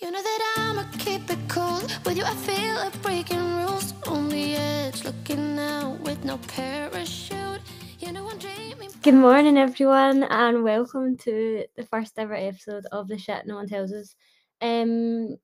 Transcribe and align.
You 0.00 0.12
know 0.12 0.22
that 0.22 0.54
I'ma 0.58 0.84
keep 0.96 1.28
it. 1.28 1.38
With 2.06 2.16
you, 2.16 2.22
I 2.22 2.34
feel 2.34 2.76
like 2.76 3.02
breaking 3.02 3.56
rules. 3.56 3.94
On 4.06 4.28
the 4.28 4.54
edge, 4.54 5.02
looking 5.02 5.58
out 5.58 5.98
with 6.02 6.24
no 6.24 6.38
parachute. 6.38 7.60
You 7.98 8.12
know 8.12 8.30
I'm 8.30 8.38
dreaming. 8.38 8.90
Good 9.02 9.14
morning, 9.14 9.58
everyone, 9.58 10.22
and 10.22 10.62
welcome 10.62 11.16
to 11.16 11.64
the 11.76 11.82
first 11.82 12.12
ever 12.16 12.34
episode 12.34 12.86
of 12.92 13.08
the 13.08 13.18
shit 13.18 13.44
no 13.44 13.56
one 13.56 13.66
tells 13.66 13.92
us. 13.92 14.14
Um, 14.60 15.36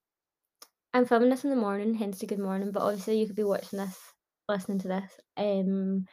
I'm 0.92 1.04
filming 1.04 1.30
this 1.30 1.42
in 1.42 1.50
the 1.50 1.56
morning, 1.56 1.94
hence 1.94 2.20
the 2.20 2.26
good 2.26 2.38
morning. 2.38 2.70
But 2.70 2.82
obviously, 2.84 3.18
you 3.18 3.26
could 3.26 3.34
be 3.34 3.42
watching 3.42 3.80
this, 3.80 3.98
listening 4.48 4.78
to 4.80 4.88
this, 4.88 5.20
um, 5.36 6.06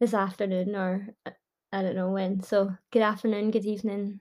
this 0.00 0.12
afternoon 0.12 0.74
or 0.74 1.14
uh, 1.24 1.30
I 1.72 1.82
don't 1.82 1.94
know 1.94 2.10
when. 2.10 2.42
So, 2.42 2.72
good 2.90 3.02
afternoon, 3.02 3.52
good 3.52 3.64
evening. 3.64 4.18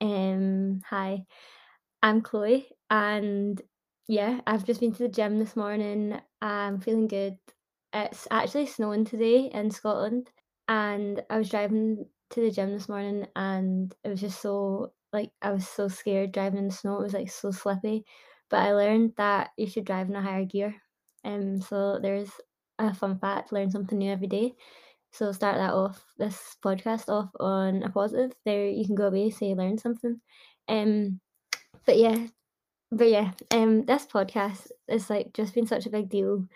Um, 0.00 0.80
hi, 0.90 1.26
I'm 2.02 2.20
Chloe, 2.22 2.68
and 2.90 3.60
yeah, 4.08 4.40
I've 4.46 4.64
just 4.64 4.80
been 4.80 4.92
to 4.92 4.98
the 5.04 5.08
gym 5.08 5.38
this 5.38 5.56
morning. 5.56 6.20
I'm 6.40 6.80
feeling 6.80 7.06
good. 7.08 7.38
It's 7.92 8.26
actually 8.30 8.66
snowing 8.66 9.04
today 9.04 9.46
in 9.52 9.70
Scotland, 9.70 10.30
and 10.68 11.22
I 11.30 11.38
was 11.38 11.48
driving 11.50 12.06
to 12.30 12.40
the 12.40 12.50
gym 12.50 12.72
this 12.72 12.88
morning, 12.88 13.26
and 13.36 13.94
it 14.04 14.08
was 14.08 14.20
just 14.20 14.40
so 14.40 14.92
like 15.12 15.30
I 15.42 15.52
was 15.52 15.68
so 15.68 15.88
scared 15.88 16.32
driving 16.32 16.58
in 16.58 16.68
the 16.68 16.74
snow. 16.74 16.98
It 17.00 17.04
was 17.04 17.14
like 17.14 17.30
so 17.30 17.50
slippy, 17.50 18.04
but 18.50 18.60
I 18.60 18.72
learned 18.72 19.14
that 19.16 19.50
you 19.56 19.66
should 19.66 19.84
drive 19.84 20.08
in 20.08 20.16
a 20.16 20.22
higher 20.22 20.44
gear. 20.44 20.74
Um, 21.24 21.60
so 21.60 21.98
there's 22.00 22.30
a 22.78 22.92
fun 22.94 23.18
fact: 23.18 23.52
learn 23.52 23.70
something 23.70 23.98
new 23.98 24.10
every 24.10 24.26
day. 24.28 24.54
So 25.12 25.30
start 25.32 25.56
that 25.58 25.72
off 25.74 26.04
this 26.18 26.56
podcast 26.64 27.08
off 27.08 27.30
on 27.38 27.82
a 27.82 27.90
positive. 27.90 28.32
There 28.44 28.68
you 28.68 28.84
can 28.86 28.94
go 28.94 29.08
away, 29.08 29.30
say 29.30 29.48
you 29.50 29.54
learned 29.54 29.80
something. 29.80 30.20
Um, 30.68 31.20
but 31.86 31.98
yeah, 31.98 32.26
but 32.90 33.08
yeah, 33.08 33.32
um, 33.50 33.84
this 33.86 34.06
podcast 34.06 34.70
is 34.88 35.08
like 35.10 35.32
just 35.32 35.54
been 35.54 35.66
such 35.66 35.86
a 35.86 35.90
big 35.90 36.08
deal 36.08 36.46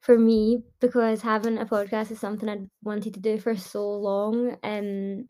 for 0.00 0.18
me 0.18 0.62
because 0.80 1.22
having 1.22 1.58
a 1.58 1.64
podcast 1.64 2.10
is 2.10 2.20
something 2.20 2.48
I'd 2.48 2.68
wanted 2.82 3.14
to 3.14 3.20
do 3.20 3.38
for 3.38 3.56
so 3.56 3.88
long. 3.88 4.56
And 4.62 5.28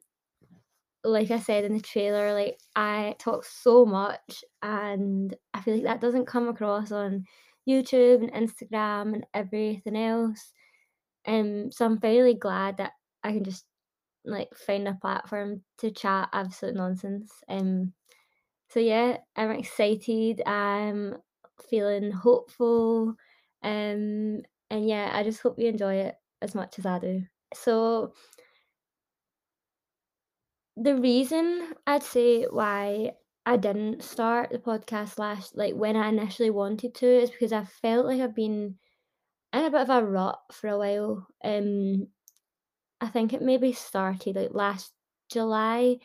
like 1.05 1.31
I 1.31 1.39
said 1.39 1.65
in 1.65 1.75
the 1.75 1.81
trailer, 1.81 2.33
like 2.33 2.59
I 2.75 3.15
talk 3.19 3.45
so 3.45 3.85
much, 3.85 4.45
and 4.63 5.35
I 5.53 5.61
feel 5.61 5.75
like 5.75 5.85
that 5.85 6.01
doesn't 6.01 6.27
come 6.27 6.49
across 6.49 6.91
on 6.91 7.25
YouTube 7.69 8.23
and 8.23 8.33
Instagram 8.33 9.15
and 9.15 9.27
everything 9.35 9.97
else. 9.97 10.53
Um, 11.27 11.71
so 11.71 11.87
I'm 11.87 12.01
fairly 12.01 12.35
glad 12.35 12.79
that 12.79 12.93
I 13.23 13.33
can 13.33 13.45
just 13.45 13.65
like 14.25 14.55
find 14.55 14.89
a 14.89 14.95
platform 14.95 15.63
to 15.79 15.91
chat 15.91 16.31
absolute 16.33 16.77
nonsense. 16.77 17.31
Um, 17.49 17.93
so 18.69 18.81
yeah, 18.81 19.19
I'm 19.37 19.51
excited. 19.53 20.43
I'm 20.47 21.17
feeling 21.71 22.11
hopeful. 22.11 23.15
Um, 23.63 24.43
and 24.71 24.89
yeah, 24.89 25.11
I 25.13 25.23
just 25.23 25.41
hope 25.41 25.59
you 25.59 25.69
enjoy 25.69 25.97
it 25.97 26.17
as 26.43 26.55
much 26.55 26.79
as 26.79 26.87
I 26.87 26.99
do. 26.99 27.23
So 27.55 28.13
the 30.77 30.97
reason 30.97 31.73
I'd 31.87 32.03
say 32.03 32.45
why 32.45 33.13
I 33.47 33.57
didn't 33.57 34.03
start 34.03 34.51
the 34.51 34.59
podcast 34.59 35.19
last, 35.19 35.57
like 35.57 35.75
when 35.75 35.97
I 35.97 36.09
initially 36.09 36.51
wanted 36.51 36.95
to, 36.97 37.07
is 37.07 37.31
because 37.31 37.53
I 37.53 37.65
felt 37.65 38.07
like 38.07 38.21
I've 38.21 38.35
been 38.35 38.77
in 39.53 39.65
a 39.65 39.71
bit 39.71 39.83
of 39.83 39.91
a 39.91 40.05
rut 40.05 40.41
for 40.53 40.69
a 40.69 40.79
while. 40.79 41.27
Um, 41.45 42.09
I 43.01 43.09
think 43.09 43.33
it 43.33 43.43
maybe 43.43 43.73
started 43.73 44.37
like 44.37 44.51
last 44.53 44.93
July. 45.31 45.99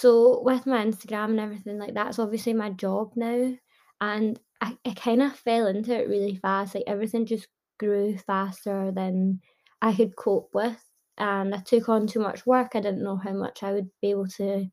So 0.00 0.42
with 0.42 0.66
my 0.66 0.84
Instagram 0.84 1.30
and 1.30 1.40
everything 1.40 1.78
like 1.78 1.94
that's 1.94 2.18
obviously 2.18 2.52
my 2.52 2.70
job 2.70 3.12
now, 3.16 3.54
and 4.00 4.38
I, 4.60 4.76
I 4.84 4.94
kind 4.94 5.22
of 5.22 5.36
fell 5.36 5.66
into 5.66 5.94
it 5.94 6.08
really 6.08 6.36
fast. 6.36 6.74
Like 6.74 6.84
everything 6.86 7.26
just 7.26 7.48
grew 7.78 8.16
faster 8.18 8.92
than 8.92 9.40
I 9.82 9.94
could 9.94 10.16
cope 10.16 10.50
with, 10.54 10.82
and 11.18 11.54
I 11.54 11.58
took 11.58 11.88
on 11.88 12.06
too 12.06 12.20
much 12.20 12.46
work. 12.46 12.72
I 12.74 12.80
didn't 12.80 13.02
know 13.04 13.16
how 13.16 13.32
much 13.32 13.62
I 13.62 13.72
would 13.72 13.90
be 14.02 14.10
able 14.10 14.28
to 14.38 14.66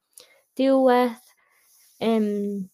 deal 0.56 0.84
with. 0.84 1.20
Um, 2.02 2.70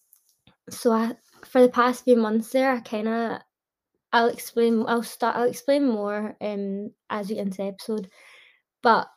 so 0.70 0.92
I 0.92 1.16
for 1.46 1.62
the 1.62 1.70
past 1.70 2.04
few 2.06 2.18
months 2.18 2.52
there, 2.52 2.72
I 2.72 2.80
kind 2.82 3.08
of 3.08 3.42
I'll 4.14 4.30
explain. 4.30 4.86
I'll 4.88 5.04
start. 5.04 5.36
I'll 5.36 5.50
explain 5.50 5.88
more 5.88 6.36
um 6.42 6.92
as 7.10 7.30
we 7.30 7.36
get 7.36 7.46
into 7.48 7.58
the 7.58 7.64
episode. 7.70 8.10
But 8.84 9.08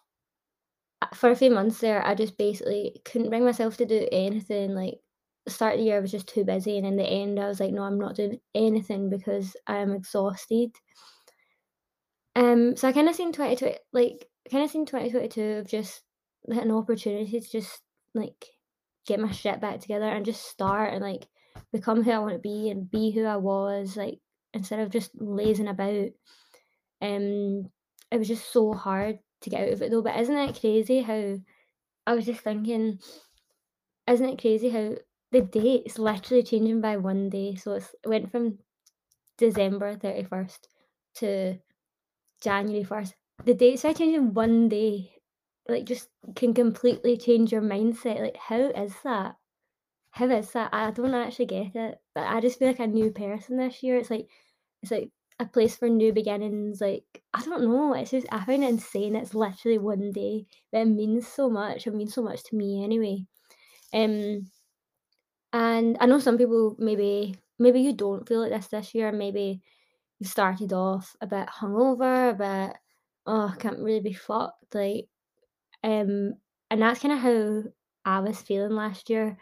for 1.15 1.31
a 1.31 1.37
few 1.37 1.51
months 1.51 1.79
there, 1.79 2.05
I 2.07 2.15
just 2.15 2.37
basically 2.39 3.01
couldn't 3.05 3.31
bring 3.31 3.45
myself 3.45 3.77
to 3.79 3.87
do 3.87 4.09
anything. 4.13 4.75
Like 4.75 4.95
the 5.45 5.51
start 5.53 5.75
of 5.75 5.79
the 5.81 5.87
year, 5.87 5.97
I 5.97 6.01
was 6.01 6.11
just 6.11 6.29
too 6.29 6.45
busy, 6.45 6.77
and 6.79 6.87
in 6.87 6.97
the 6.97 7.05
end, 7.05 7.39
I 7.39 7.49
was 7.49 7.61
like, 7.61 7.73
no, 7.73 7.83
I'm 7.83 7.99
not 7.99 8.17
doing 8.17 8.39
anything 8.55 9.11
because 9.11 9.57
I'm 9.67 9.93
exhausted. 9.93 10.71
Um, 12.35 12.77
so 12.77 12.89
I 12.89 12.93
kind 12.93 13.09
of 13.09 13.15
seen 13.15 13.33
twenty 13.33 13.57
twenty, 13.57 13.79
like 13.93 14.27
kind 14.51 14.65
of 14.65 14.71
seen 14.71 14.87
twenty 14.87 15.11
twenty 15.11 15.29
two 15.29 15.59
of 15.59 15.69
just 15.69 16.03
like, 16.47 16.63
an 16.63 16.71
opportunity 16.71 17.41
to 17.41 17.51
just 17.51 17.81
like 18.15 18.47
get 19.07 19.21
my 19.21 19.31
shit 19.31 19.61
back 19.61 19.81
together 19.81 20.07
and 20.07 20.25
just 20.25 20.47
start 20.47 20.95
and 20.95 21.03
like 21.03 21.27
become 21.73 22.03
who 22.03 22.11
I 22.11 22.19
want 22.19 22.35
to 22.35 22.39
be 22.39 22.71
and 22.71 22.91
be 22.91 23.11
who 23.11 23.25
I 23.25 23.37
was. 23.37 23.97
Like 23.97 24.19
instead 24.55 24.81
of 24.81 24.91
just 24.91 25.11
lazing 25.15 25.69
about. 25.69 26.09
Um, 27.01 27.69
it 28.13 28.19
was 28.19 28.29
just 28.29 28.53
so 28.53 28.75
hard 28.75 29.19
to 29.43 29.51
get 29.51 29.63
out 29.63 29.73
of 29.73 29.83
it 29.83 29.91
though. 29.91 30.03
But 30.03 30.19
isn't 30.21 30.37
it 30.37 30.59
crazy 30.61 31.03
how 31.03 31.39
I 32.07 32.15
was 32.15 32.27
just 32.27 32.41
thinking, 32.41 32.99
isn't 34.07 34.29
it 34.29 34.41
crazy 34.41 34.71
how 34.71 34.97
the 35.31 35.41
date's 35.41 35.99
literally 35.99 36.43
changing 36.43 36.81
by 36.81 36.97
one 36.97 37.31
day? 37.31 37.55
So 37.55 37.73
it 37.73 37.85
went 38.05 38.31
from 38.31 38.59
December 39.39 39.95
31st 39.95 40.59
to 41.17 41.59
January 42.41 42.85
1st. 42.85 43.15
The 43.45 43.55
date's 43.55 43.83
by 43.83 43.93
changing 43.93 44.35
one 44.35 44.69
day. 44.69 45.13
Like, 45.69 45.85
just 45.85 46.09
can 46.35 46.55
completely 46.55 47.17
change 47.17 47.53
your 47.53 47.63
mindset. 47.63 48.21
Like, 48.21 48.37
how 48.37 48.57
is 48.57 48.95
that? 49.05 49.37
How 50.11 50.27
is 50.27 50.51
that? 50.53 50.71
I 50.73 50.91
don't 50.91 51.15
actually 51.15 51.47
get 51.47 51.75
it. 51.77 51.99
But 52.15 52.27
I 52.27 52.41
just 52.41 52.59
feel 52.59 52.69
like 52.69 52.81
a 52.81 52.87
new 52.87 53.11
person 53.13 53.57
this 53.57 53.83
year. 53.83 53.97
It's 53.97 54.11
like, 54.11 54.29
it's 54.83 54.91
like 54.91 55.11
a 55.39 55.47
place 55.47 55.77
for 55.77 55.89
new 55.89 56.13
beginnings. 56.13 56.81
Like, 56.81 57.22
I 57.35 57.43
don't 57.43 57.65
know. 57.65 57.95
It's 57.95 58.11
just, 58.11 58.27
I 58.31 58.45
find 58.45 58.63
it 58.63 58.71
insane. 58.71 59.17
It's 59.17 59.35
literally 59.35 59.79
one 59.79 60.13
day, 60.13 60.47
but 60.71 60.83
it 60.83 60.87
means 60.87 61.27
so 61.27 61.49
much. 61.49 61.87
It 61.87 61.95
means 61.95 62.15
so 62.15 62.23
much 62.23 62.43
to 62.45 62.57
me 62.57 62.85
anyway. 62.85 63.25
Um, 63.95 64.51
and 65.53 65.97
I 66.01 66.07
know 66.07 66.19
some 66.19 66.39
people 66.39 66.77
maybe, 66.79 67.37
maybe 67.59 67.81
you 67.81 67.95
don't 67.95 68.27
feel 68.29 68.41
like 68.41 68.51
this 68.51 68.69
this 68.69 68.95
year. 68.95 69.13
Maybe 69.13 69.63
you 70.19 70.27
started 70.27 70.73
off 70.73 71.17
a 71.21 71.27
bit 71.27 71.49
hungover, 71.49 72.31
a 72.31 72.35
bit, 72.35 72.77
oh, 73.27 73.53
I 73.55 73.57
can't 73.59 73.79
really 73.81 74.01
be 74.01 74.13
fucked. 74.13 74.75
Like, 74.75 75.07
um, 75.85 76.35
and 76.71 76.83
that's 76.83 77.01
kind 77.01 77.15
of 77.15 77.21
how 77.21 77.63
I 78.05 78.21
was 78.21 78.41
feeling 78.43 78.73
last 78.73 79.11
year 79.11 79.39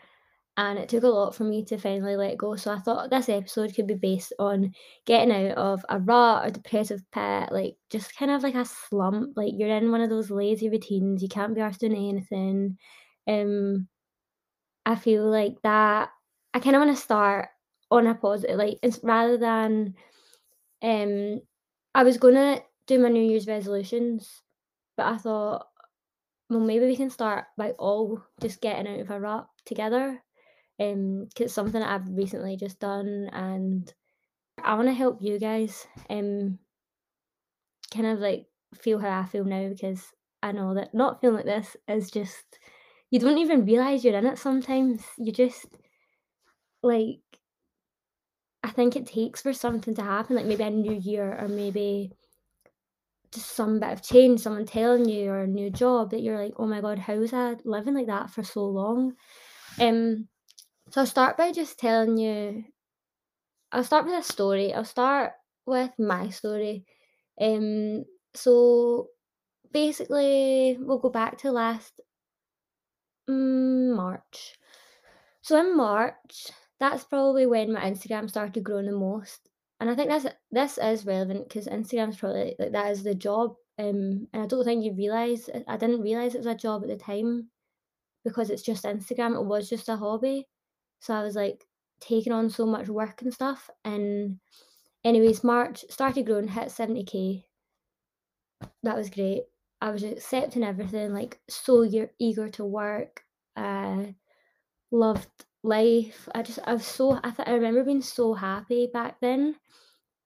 and 0.60 0.78
it 0.78 0.90
took 0.90 1.04
a 1.04 1.08
lot 1.08 1.34
for 1.34 1.44
me 1.44 1.64
to 1.64 1.78
finally 1.78 2.16
let 2.16 2.36
go. 2.36 2.54
So 2.54 2.70
I 2.70 2.80
thought 2.80 3.08
this 3.08 3.30
episode 3.30 3.74
could 3.74 3.86
be 3.86 3.94
based 3.94 4.34
on 4.38 4.74
getting 5.06 5.32
out 5.32 5.56
of 5.56 5.86
a 5.88 5.98
rut 5.98 6.46
or 6.46 6.50
depressive 6.50 7.02
pit, 7.12 7.48
like 7.50 7.76
just 7.88 8.14
kind 8.14 8.30
of 8.30 8.42
like 8.42 8.54
a 8.54 8.66
slump. 8.66 9.38
Like 9.38 9.54
you're 9.56 9.74
in 9.74 9.90
one 9.90 10.02
of 10.02 10.10
those 10.10 10.30
lazy 10.30 10.68
routines, 10.68 11.22
you 11.22 11.30
can't 11.30 11.54
be 11.54 11.62
arsed 11.62 11.78
doing 11.78 11.94
anything. 11.94 12.76
Um, 13.26 13.88
I 14.84 14.96
feel 14.96 15.24
like 15.30 15.56
that. 15.62 16.10
I 16.52 16.58
kind 16.58 16.76
of 16.76 16.80
want 16.80 16.94
to 16.94 17.02
start 17.02 17.48
on 17.90 18.06
a 18.06 18.14
positive, 18.14 18.58
like 18.58 18.80
rather 19.02 19.38
than, 19.38 19.94
um, 20.82 21.40
I 21.94 22.04
was 22.04 22.18
gonna 22.18 22.60
do 22.86 22.98
my 22.98 23.08
New 23.08 23.22
Year's 23.22 23.46
resolutions, 23.46 24.42
but 24.94 25.06
I 25.06 25.16
thought, 25.16 25.68
well, 26.50 26.60
maybe 26.60 26.84
we 26.84 26.96
can 26.96 27.08
start 27.08 27.46
by 27.56 27.70
all 27.72 28.20
just 28.42 28.60
getting 28.60 28.92
out 28.92 29.00
of 29.00 29.10
a 29.10 29.18
rut 29.18 29.46
together 29.64 30.22
um, 30.80 31.28
it's 31.38 31.52
something 31.52 31.80
that 31.80 31.90
I've 31.90 32.08
recently 32.08 32.56
just 32.56 32.80
done, 32.80 33.28
and 33.32 33.92
I 34.62 34.74
want 34.74 34.88
to 34.88 34.94
help 34.94 35.18
you 35.20 35.38
guys, 35.38 35.86
um, 36.08 36.58
kind 37.92 38.06
of 38.06 38.18
like 38.18 38.46
feel 38.74 38.98
how 38.98 39.20
I 39.20 39.26
feel 39.26 39.44
now 39.44 39.68
because 39.68 40.02
I 40.42 40.52
know 40.52 40.74
that 40.74 40.94
not 40.94 41.20
feeling 41.20 41.36
like 41.36 41.44
this 41.44 41.76
is 41.88 42.10
just 42.10 42.58
you 43.10 43.18
don't 43.18 43.38
even 43.38 43.66
realize 43.66 44.04
you're 44.04 44.16
in 44.16 44.26
it 44.26 44.38
sometimes. 44.38 45.02
You 45.18 45.32
just 45.32 45.66
like 46.82 47.20
I 48.62 48.70
think 48.70 48.96
it 48.96 49.06
takes 49.06 49.42
for 49.42 49.52
something 49.52 49.94
to 49.94 50.02
happen, 50.02 50.36
like 50.36 50.46
maybe 50.46 50.62
a 50.62 50.70
new 50.70 50.94
year 50.94 51.36
or 51.40 51.48
maybe 51.48 52.12
just 53.32 53.52
some 53.52 53.80
bit 53.80 53.90
of 53.90 54.02
change, 54.02 54.40
someone 54.40 54.66
telling 54.66 55.08
you 55.08 55.30
or 55.30 55.40
a 55.40 55.46
new 55.46 55.70
job 55.70 56.10
that 56.10 56.20
you're 56.20 56.38
like, 56.38 56.54
oh 56.56 56.66
my 56.66 56.80
god, 56.80 56.98
how 56.98 57.14
was 57.14 57.32
I 57.32 57.56
living 57.64 57.94
like 57.94 58.06
that 58.08 58.30
for 58.30 58.42
so 58.42 58.64
long? 58.64 59.14
Um, 59.80 60.28
so 60.90 61.00
I'll 61.00 61.06
start 61.06 61.36
by 61.36 61.52
just 61.52 61.78
telling 61.78 62.16
you 62.18 62.64
I'll 63.72 63.84
start 63.84 64.04
with 64.04 64.14
a 64.14 64.22
story. 64.22 64.74
I'll 64.74 64.84
start 64.84 65.32
with 65.64 65.92
my 65.98 66.28
story. 66.30 66.84
Um 67.40 68.04
so 68.34 69.08
basically 69.72 70.76
we'll 70.80 70.98
go 70.98 71.10
back 71.10 71.38
to 71.38 71.52
last 71.52 72.00
mm, 73.28 73.94
March. 73.94 74.54
So 75.42 75.58
in 75.60 75.76
March 75.76 76.50
that's 76.80 77.04
probably 77.04 77.46
when 77.46 77.72
my 77.72 77.82
Instagram 77.82 78.28
started 78.28 78.64
growing 78.64 78.86
the 78.86 78.92
most. 78.92 79.48
And 79.80 79.88
I 79.88 79.94
think 79.94 80.08
that's 80.08 80.26
this 80.50 80.78
is 80.78 81.06
relevant 81.06 81.48
because 81.48 81.66
Instagram's 81.66 82.16
probably 82.18 82.56
like 82.58 82.72
that 82.72 82.90
is 82.90 83.02
the 83.02 83.14
job. 83.14 83.54
Um, 83.78 84.28
and 84.32 84.42
I 84.42 84.46
don't 84.46 84.64
think 84.64 84.84
you 84.84 84.94
realise 84.94 85.48
I 85.68 85.76
didn't 85.76 86.02
realise 86.02 86.34
it 86.34 86.38
was 86.38 86.46
a 86.46 86.54
job 86.54 86.82
at 86.82 86.88
the 86.88 86.96
time 86.96 87.48
because 88.24 88.50
it's 88.50 88.62
just 88.62 88.84
Instagram. 88.84 89.36
It 89.36 89.46
was 89.46 89.70
just 89.70 89.88
a 89.88 89.96
hobby. 89.96 90.48
So 91.00 91.14
I 91.14 91.22
was 91.22 91.34
like 91.34 91.66
taking 92.00 92.32
on 92.32 92.50
so 92.50 92.66
much 92.66 92.88
work 92.88 93.22
and 93.22 93.32
stuff. 93.32 93.70
And 93.84 94.40
anyways, 95.04 95.44
March 95.44 95.84
started 95.90 96.26
growing, 96.26 96.48
hit 96.48 96.70
70k. 96.70 97.46
That 98.82 98.96
was 98.96 99.10
great. 99.10 99.44
I 99.80 99.90
was 99.90 100.02
accepting 100.02 100.62
everything, 100.64 101.12
like 101.14 101.40
so 101.48 101.84
eager, 102.18 102.48
to 102.50 102.64
work. 102.64 103.24
Uh, 103.56 104.12
loved 104.90 105.28
life. 105.62 106.28
I 106.34 106.42
just 106.42 106.58
I 106.64 106.74
was 106.74 106.86
so 106.86 107.18
I 107.22 107.30
th- 107.30 107.48
I 107.48 107.52
remember 107.52 107.84
being 107.84 108.02
so 108.02 108.34
happy 108.34 108.88
back 108.92 109.20
then. 109.20 109.56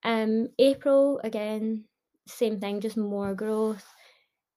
Um, 0.04 0.48
April 0.58 1.20
again, 1.24 1.86
same 2.26 2.60
thing, 2.60 2.80
just 2.80 2.96
more 2.96 3.34
growth. 3.34 3.84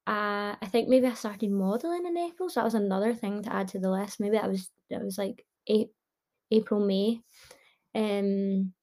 Uh, 0.08 0.56
I 0.62 0.68
think 0.72 0.90
maybe 0.90 1.08
I 1.08 1.14
started 1.14 1.52
modeling 1.52 2.06
in 2.08 2.18
April, 2.18 2.50
so 2.50 2.60
that 2.62 2.66
was 2.66 2.76
another 2.76 3.14
thing 3.14 3.44
to 3.44 3.54
add 3.54 3.68
to 3.70 3.80
the 3.80 3.92
list. 3.92 4.20
Maybe 4.20 4.38
that 4.38 4.50
was 4.50 4.72
that 4.90 5.04
was 5.04 5.18
like 5.18 5.46
eight, 5.68 5.92
April 6.52 6.86
May. 6.86 7.22
Um, 7.96 8.74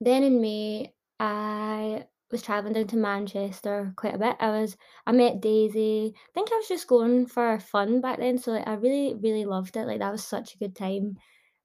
then 0.00 0.22
in 0.22 0.40
May, 0.40 0.92
I 1.18 2.04
was 2.30 2.42
traveling 2.42 2.74
down 2.74 2.86
to 2.88 2.96
Manchester 2.96 3.92
quite 3.96 4.14
a 4.14 4.18
bit. 4.18 4.36
I 4.40 4.50
was 4.50 4.76
I 5.06 5.12
met 5.12 5.40
Daisy. 5.40 6.14
I 6.14 6.32
think 6.34 6.50
I 6.52 6.56
was 6.56 6.68
just 6.68 6.86
going 6.86 7.26
for 7.26 7.58
fun 7.58 8.00
back 8.00 8.18
then, 8.18 8.38
so 8.38 8.52
like 8.52 8.68
I 8.68 8.74
really 8.74 9.14
really 9.14 9.44
loved 9.44 9.76
it. 9.76 9.86
Like 9.86 10.00
that 10.00 10.12
was 10.12 10.24
such 10.24 10.54
a 10.54 10.58
good 10.58 10.76
time. 10.76 11.16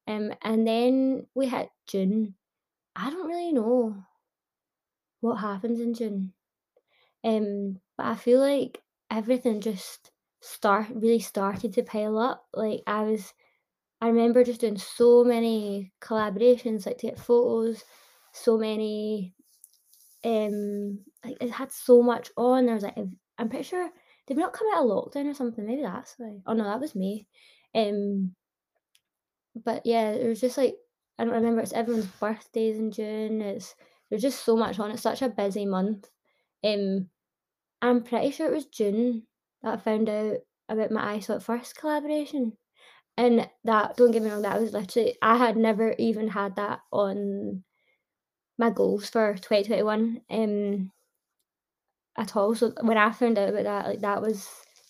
Um, 0.07 0.33
and 0.41 0.67
then 0.67 1.27
we 1.33 1.47
hit 1.47 1.69
June. 1.88 2.35
I 2.95 3.09
don't 3.09 3.27
really 3.27 3.53
know 3.53 3.95
what 5.21 5.35
happens 5.35 5.79
in 5.79 5.94
June. 5.94 6.33
Um, 7.23 7.79
but 7.97 8.07
I 8.07 8.15
feel 8.15 8.39
like 8.39 8.81
everything 9.09 9.61
just 9.61 10.11
start 10.41 10.88
really 10.94 11.19
started 11.19 11.73
to 11.73 11.83
pile 11.83 12.17
up. 12.17 12.45
Like 12.53 12.81
I 12.85 13.03
was 13.03 13.33
I 14.03 14.07
remember 14.07 14.44
just 14.44 14.59
doing 14.59 14.77
so 14.77 15.23
many 15.23 15.94
collaborations, 16.01 16.85
like 16.85 16.97
to 16.97 17.07
get 17.07 17.17
photos, 17.17 17.85
so 18.33 18.57
many 18.57 19.33
um 20.25 21.00
like 21.23 21.38
it 21.39 21.50
had 21.50 21.71
so 21.71 22.01
much 22.01 22.29
on. 22.35 22.65
There 22.65 22.75
was 22.75 22.83
like 22.83 22.97
I'm 23.38 23.47
pretty 23.47 23.63
sure 23.63 23.89
did 24.27 24.35
we 24.35 24.44
not 24.44 24.51
come 24.51 24.67
out 24.75 24.83
of 24.83 24.89
lockdown 24.89 25.31
or 25.31 25.33
something? 25.33 25.65
Maybe 25.65 25.83
that's 25.83 26.15
why. 26.17 26.39
Oh 26.45 26.51
no, 26.51 26.65
that 26.65 26.81
was 26.81 26.95
me. 26.95 27.27
Um 27.73 28.35
but 29.63 29.85
yeah, 29.85 30.09
it 30.11 30.27
was 30.27 30.41
just 30.41 30.57
like 30.57 30.75
I 31.17 31.23
don't 31.23 31.33
remember 31.33 31.61
it's 31.61 31.71
everyone's 31.71 32.07
birthdays 32.07 32.79
in 32.79 32.91
June. 32.91 33.41
It's 33.41 33.73
there's 34.09 34.21
just 34.21 34.44
so 34.44 34.57
much 34.57 34.79
on. 34.79 34.91
It's 34.91 35.01
such 35.01 35.21
a 35.21 35.29
busy 35.29 35.65
month. 35.65 36.09
Um 36.61 37.07
I'm 37.81 38.03
pretty 38.03 38.31
sure 38.31 38.47
it 38.47 38.53
was 38.53 38.65
June 38.65 39.27
that 39.61 39.75
I 39.75 39.77
found 39.77 40.09
out 40.09 40.39
about 40.67 40.91
my 40.91 41.13
I 41.13 41.19
Saw 41.21 41.35
It 41.35 41.44
First 41.44 41.77
collaboration. 41.77 42.57
And 43.18 43.48
that 43.63 43.95
don't 43.95 44.12
get 44.12 44.24
me 44.24 44.30
wrong, 44.31 44.42
that 44.42 44.60
was 44.60 44.74
literally 44.74 45.15
I 45.21 45.38
had 45.38 45.56
never 45.56 45.94
even 46.00 46.27
had 46.30 46.56
that 46.56 46.80
on 46.92 47.63
my 48.57 48.69
goals 48.71 49.10
for 49.10 49.36
2021 49.36 50.21
um 50.30 50.92
at 52.18 52.36
all. 52.36 52.54
So 52.56 52.74
when 52.81 52.98
I 52.98 53.12
found 53.12 53.38
out 53.38 53.50
about 53.50 53.63
that, 53.63 53.86
like 53.88 54.00
that 54.01 54.21
was 54.21 54.48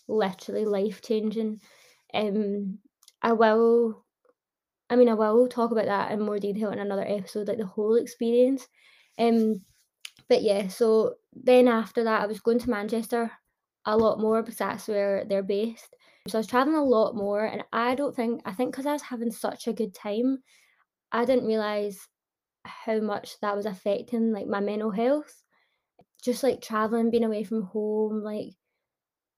literally 0.08 0.66
life 0.66 1.02
changing. 1.02 1.62
Um 2.14 2.80
I 3.22 3.34
will 3.34 4.04
I 4.90 4.96
mean 4.98 5.10
I 5.10 5.16
will 5.16 5.48
talk 5.48 5.72
about 5.72 5.86
that 5.88 6.12
in 6.12 6.22
more 6.22 6.40
detail 6.40 6.72
in 6.72 6.80
another 6.80 7.06
episode, 7.08 7.48
like 7.48 7.58
the 7.60 7.66
whole 7.66 7.96
experience. 7.96 8.68
Um 9.20 9.62
but 10.30 10.44
yeah, 10.44 10.68
so 10.70 11.16
then 11.34 11.68
after 11.68 12.04
that 12.06 12.22
I 12.24 12.28
was 12.28 12.42
going 12.42 12.60
to 12.60 12.70
Manchester 12.70 13.32
a 13.86 13.98
lot 13.98 14.20
more 14.20 14.42
because 14.44 14.58
that's 14.60 14.88
where 14.88 15.26
they're 15.26 15.44
based. 15.44 15.96
So 16.28 16.38
I 16.38 16.40
was 16.40 16.48
traveling 16.48 16.78
a 16.78 16.84
lot 16.84 17.16
more 17.16 17.44
and 17.46 17.64
I 17.74 17.96
don't 17.96 18.16
think 18.16 18.42
I 18.46 18.54
think 18.54 18.72
because 18.72 18.86
I 18.86 18.94
was 18.94 19.02
having 19.02 19.32
such 19.32 19.68
a 19.68 19.74
good 19.74 19.94
time, 19.94 20.42
I 21.12 21.26
didn't 21.26 21.48
realize 21.48 22.08
how 22.66 23.00
much 23.02 23.40
that 23.42 23.56
was 23.56 23.66
affecting 23.66 24.32
like 24.32 24.48
my 24.48 24.62
mental 24.62 24.92
health. 24.92 25.44
Just 26.24 26.44
like 26.44 26.62
traveling, 26.62 27.12
being 27.12 27.26
away 27.26 27.44
from 27.44 27.64
home, 27.64 28.24
like 28.24 28.54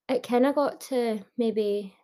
it 0.09 0.23
kind 0.23 0.45
of 0.45 0.55
got 0.55 0.81
to 0.81 1.21
maybe. 1.37 1.95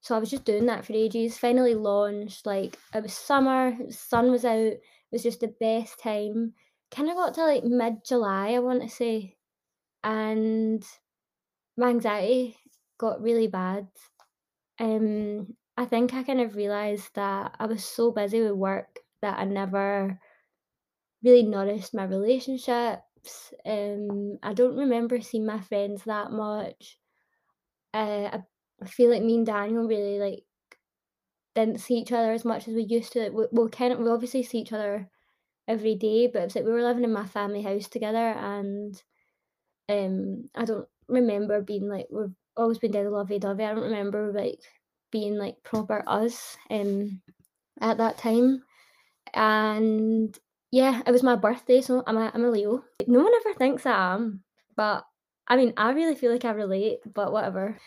So 0.00 0.16
I 0.16 0.18
was 0.18 0.30
just 0.30 0.44
doing 0.46 0.66
that 0.66 0.84
for 0.86 0.94
ages. 0.94 1.38
Finally 1.38 1.74
launched, 1.74 2.46
like 2.46 2.78
it 2.94 3.02
was 3.02 3.12
summer, 3.14 3.76
sun 3.90 4.30
was 4.30 4.44
out, 4.44 4.58
it 4.58 4.82
was 5.12 5.22
just 5.22 5.40
the 5.40 5.54
best 5.60 6.00
time. 6.00 6.54
Kind 6.90 7.10
of 7.10 7.16
got 7.16 7.34
to 7.34 7.44
like 7.44 7.64
mid 7.64 8.04
July, 8.06 8.52
I 8.54 8.58
want 8.60 8.82
to 8.82 8.88
say, 8.88 9.36
and 10.02 10.84
my 11.76 11.90
anxiety 11.90 12.56
got 13.02 13.20
really 13.20 13.48
bad. 13.48 13.88
Um, 14.78 15.56
I 15.76 15.84
think 15.86 16.14
I 16.14 16.22
kind 16.22 16.40
of 16.40 16.56
realized 16.56 17.10
that 17.14 17.56
I 17.58 17.66
was 17.66 17.84
so 17.84 18.12
busy 18.12 18.40
with 18.40 18.52
work 18.52 19.00
that 19.22 19.38
I 19.38 19.44
never 19.44 20.20
really 21.24 21.42
nourished 21.42 21.94
my 21.94 22.04
relationships. 22.04 23.54
Um, 23.66 24.38
I 24.42 24.52
don't 24.54 24.76
remember 24.76 25.20
seeing 25.20 25.46
my 25.46 25.60
friends 25.60 26.04
that 26.04 26.30
much. 26.30 26.98
Uh, 27.92 28.38
I 28.82 28.86
feel 28.86 29.10
like 29.10 29.22
me 29.22 29.36
and 29.36 29.46
Daniel 29.46 29.86
really 29.86 30.18
like 30.18 30.44
didn't 31.54 31.80
see 31.80 31.96
each 31.96 32.12
other 32.12 32.32
as 32.32 32.44
much 32.44 32.68
as 32.68 32.74
we 32.74 32.82
used 32.84 33.12
to. 33.12 33.30
We, 33.30 33.46
we 33.52 33.68
kind 33.70 33.92
of 33.92 33.98
we 33.98 34.08
obviously 34.08 34.42
see 34.42 34.58
each 34.58 34.72
other 34.72 35.08
every 35.68 35.94
day, 35.96 36.28
but 36.28 36.42
it's 36.42 36.56
like 36.56 36.64
we 36.64 36.72
were 36.72 36.82
living 36.82 37.04
in 37.04 37.12
my 37.12 37.26
family 37.26 37.62
house 37.62 37.88
together, 37.88 38.18
and 38.18 39.00
um, 39.88 40.50
I 40.54 40.64
don't 40.64 40.88
remember 41.08 41.60
being 41.62 41.88
like 41.88 42.08
we've 42.10 42.34
always 42.56 42.78
been 42.78 42.92
dead 42.92 43.06
lovey 43.06 43.38
dovey. 43.38 43.64
I 43.64 43.74
don't 43.74 43.84
remember 43.84 44.32
like 44.32 44.60
being 45.10 45.36
like 45.36 45.62
proper 45.62 46.02
us 46.06 46.56
um 46.70 47.20
at 47.80 47.98
that 47.98 48.18
time. 48.18 48.62
And 49.34 50.36
yeah, 50.70 51.02
it 51.06 51.10
was 51.10 51.22
my 51.22 51.36
birthday, 51.36 51.80
so 51.80 52.02
I'm 52.06 52.16
a, 52.16 52.30
I'm 52.34 52.44
a 52.44 52.50
Leo. 52.50 52.84
No 53.06 53.20
one 53.20 53.32
ever 53.44 53.54
thinks 53.58 53.86
I 53.86 54.14
am, 54.14 54.42
but 54.76 55.04
I 55.48 55.56
mean, 55.56 55.74
I 55.76 55.90
really 55.92 56.14
feel 56.14 56.32
like 56.32 56.44
I 56.44 56.52
relate, 56.52 57.00
but 57.12 57.32
whatever. 57.32 57.78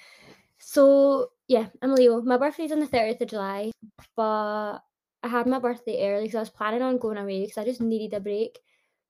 So 0.60 1.30
yeah, 1.48 1.68
I'm 1.82 1.92
a 1.92 1.96
Leo. 1.96 2.22
My 2.22 2.38
birthday's 2.38 2.72
on 2.72 2.80
the 2.80 2.88
30th 2.88 3.22
of 3.22 3.30
July, 3.30 3.72
but 4.16 4.80
I 5.24 5.28
had 5.28 5.48
my 5.48 5.60
birthday 5.60 6.08
early 6.12 6.26
because 6.26 6.36
I 6.36 6.40
was 6.42 6.50
planning 6.50 6.82
on 6.82 6.98
going 7.00 7.18
away 7.18 7.42
because 7.42 7.58
I 7.58 7.66
just 7.66 7.82
needed 7.82 8.16
a 8.16 8.20
break. 8.20 8.60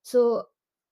So 0.02 0.44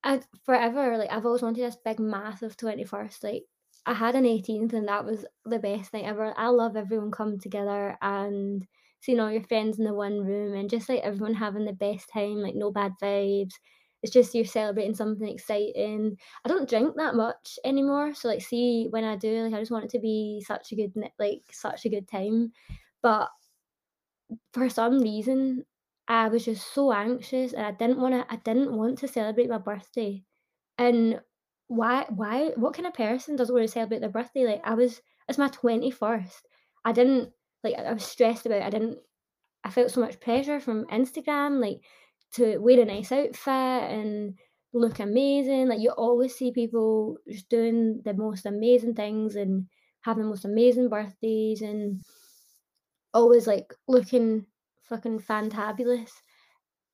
I 0.03 0.21
forever 0.45 0.99
like 0.99 1.11
I've 1.11 1.25
always 1.27 1.43
wanted 1.43 1.65
this 1.65 1.77
big 1.77 1.99
massive 1.99 2.57
21st. 2.57 3.25
Like 3.25 3.45
I 3.87 3.95
had 3.95 4.15
an 4.15 4.27
18th 4.27 4.73
and 4.73 4.89
that 4.89 5.05
was 5.05 5.27
the 5.45 5.59
best 5.59 5.91
thing 5.91 6.07
ever. 6.07 6.33
I 6.39 6.49
love 6.49 6.77
everyone 6.77 7.11
coming 7.11 7.39
together 7.39 7.97
and 8.01 8.67
seeing 9.01 9.21
all 9.21 9.31
your 9.31 9.43
friends 9.45 9.79
in 9.79 9.85
the 9.85 9.93
one 9.95 10.21
room 10.25 10.55
and 10.55 10.71
just 10.71 10.89
like 10.89 11.01
everyone 11.03 11.35
having 11.35 11.65
the 11.67 11.73
best 11.75 12.09
time, 12.11 12.37
like 12.37 12.55
no 12.55 12.71
bad 12.73 12.93
vibes. 13.03 13.55
It's 14.03 14.13
just 14.13 14.35
you're 14.35 14.45
celebrating 14.45 14.95
something 14.95 15.29
exciting. 15.29 16.17
I 16.45 16.49
don't 16.49 16.69
drink 16.69 16.95
that 16.97 17.15
much 17.15 17.59
anymore, 17.65 18.15
so 18.15 18.29
like 18.29 18.43
see 18.43 18.87
when 18.91 19.05
I 19.05 19.17
do, 19.17 19.43
like 19.45 19.55
I 19.55 19.61
just 19.61 19.71
want 19.71 19.85
it 19.87 19.91
to 19.93 19.99
be 20.01 20.43
such 20.47 20.73
a 20.73 20.77
good 20.77 20.93
like 21.19 21.43
such 21.53 21.85
a 21.87 21.89
good 21.91 22.09
time. 22.09 22.53
But 23.03 23.31
for 24.53 24.69
some 24.69 25.01
reason, 25.01 25.65
I 26.09 26.29
was 26.29 26.45
just 26.45 26.73
so 26.75 26.93
anxious 26.93 27.53
and 27.53 27.65
I 27.67 27.73
didn't 27.73 28.01
want 28.01 28.15
to 28.15 28.33
I 28.33 28.37
didn't 28.37 28.77
want 28.77 28.99
to 28.99 29.09
celebrate 29.09 29.49
my 29.49 29.59
birthday. 29.59 30.25
And 30.79 31.21
why 31.69 32.07
why 32.11 32.51
what 32.57 32.75
kind 32.75 32.87
of 32.87 32.95
person 32.95 33.37
doesn't 33.37 33.55
want 33.55 33.67
to 33.67 33.73
celebrate 33.73 34.01
their 34.01 34.11
birthday? 34.11 34.47
Like 34.47 34.63
I 34.65 34.75
was 34.75 35.01
it's 35.29 35.39
my 35.39 35.49
21st. 35.49 36.43
I 36.85 36.93
didn't 36.93 37.31
like 37.63 37.75
I 37.79 37.83
I 37.83 37.93
was 37.93 38.05
stressed 38.05 38.47
about 38.47 38.59
it. 38.59 38.65
I 38.65 38.71
didn't 38.71 38.99
I 39.65 39.71
felt 39.71 39.91
so 39.91 40.01
much 40.01 40.21
pressure 40.21 40.61
from 40.61 40.85
Instagram, 40.87 41.61
like 41.61 41.81
to 42.35 42.59
wear 42.59 42.81
a 42.81 42.85
nice 42.85 43.13
outfit 43.13 43.91
and 43.91 44.39
look 44.75 44.99
amazing. 44.99 45.69
Like 45.69 45.81
you 45.81 45.91
always 45.91 46.35
see 46.35 46.53
people 46.53 47.17
just 47.31 47.49
doing 47.49 48.03
the 48.05 48.13
most 48.13 48.45
amazing 48.45 48.95
things 48.95 49.37
and 49.37 49.67
having 50.03 50.25
the 50.25 50.29
most 50.29 50.45
amazing 50.45 50.91
birthdays 50.91 51.63
and 51.63 52.03
always 53.15 53.47
like 53.47 53.73
looking 53.89 54.45
fucking 54.83 55.21
fantabulous. 55.21 56.11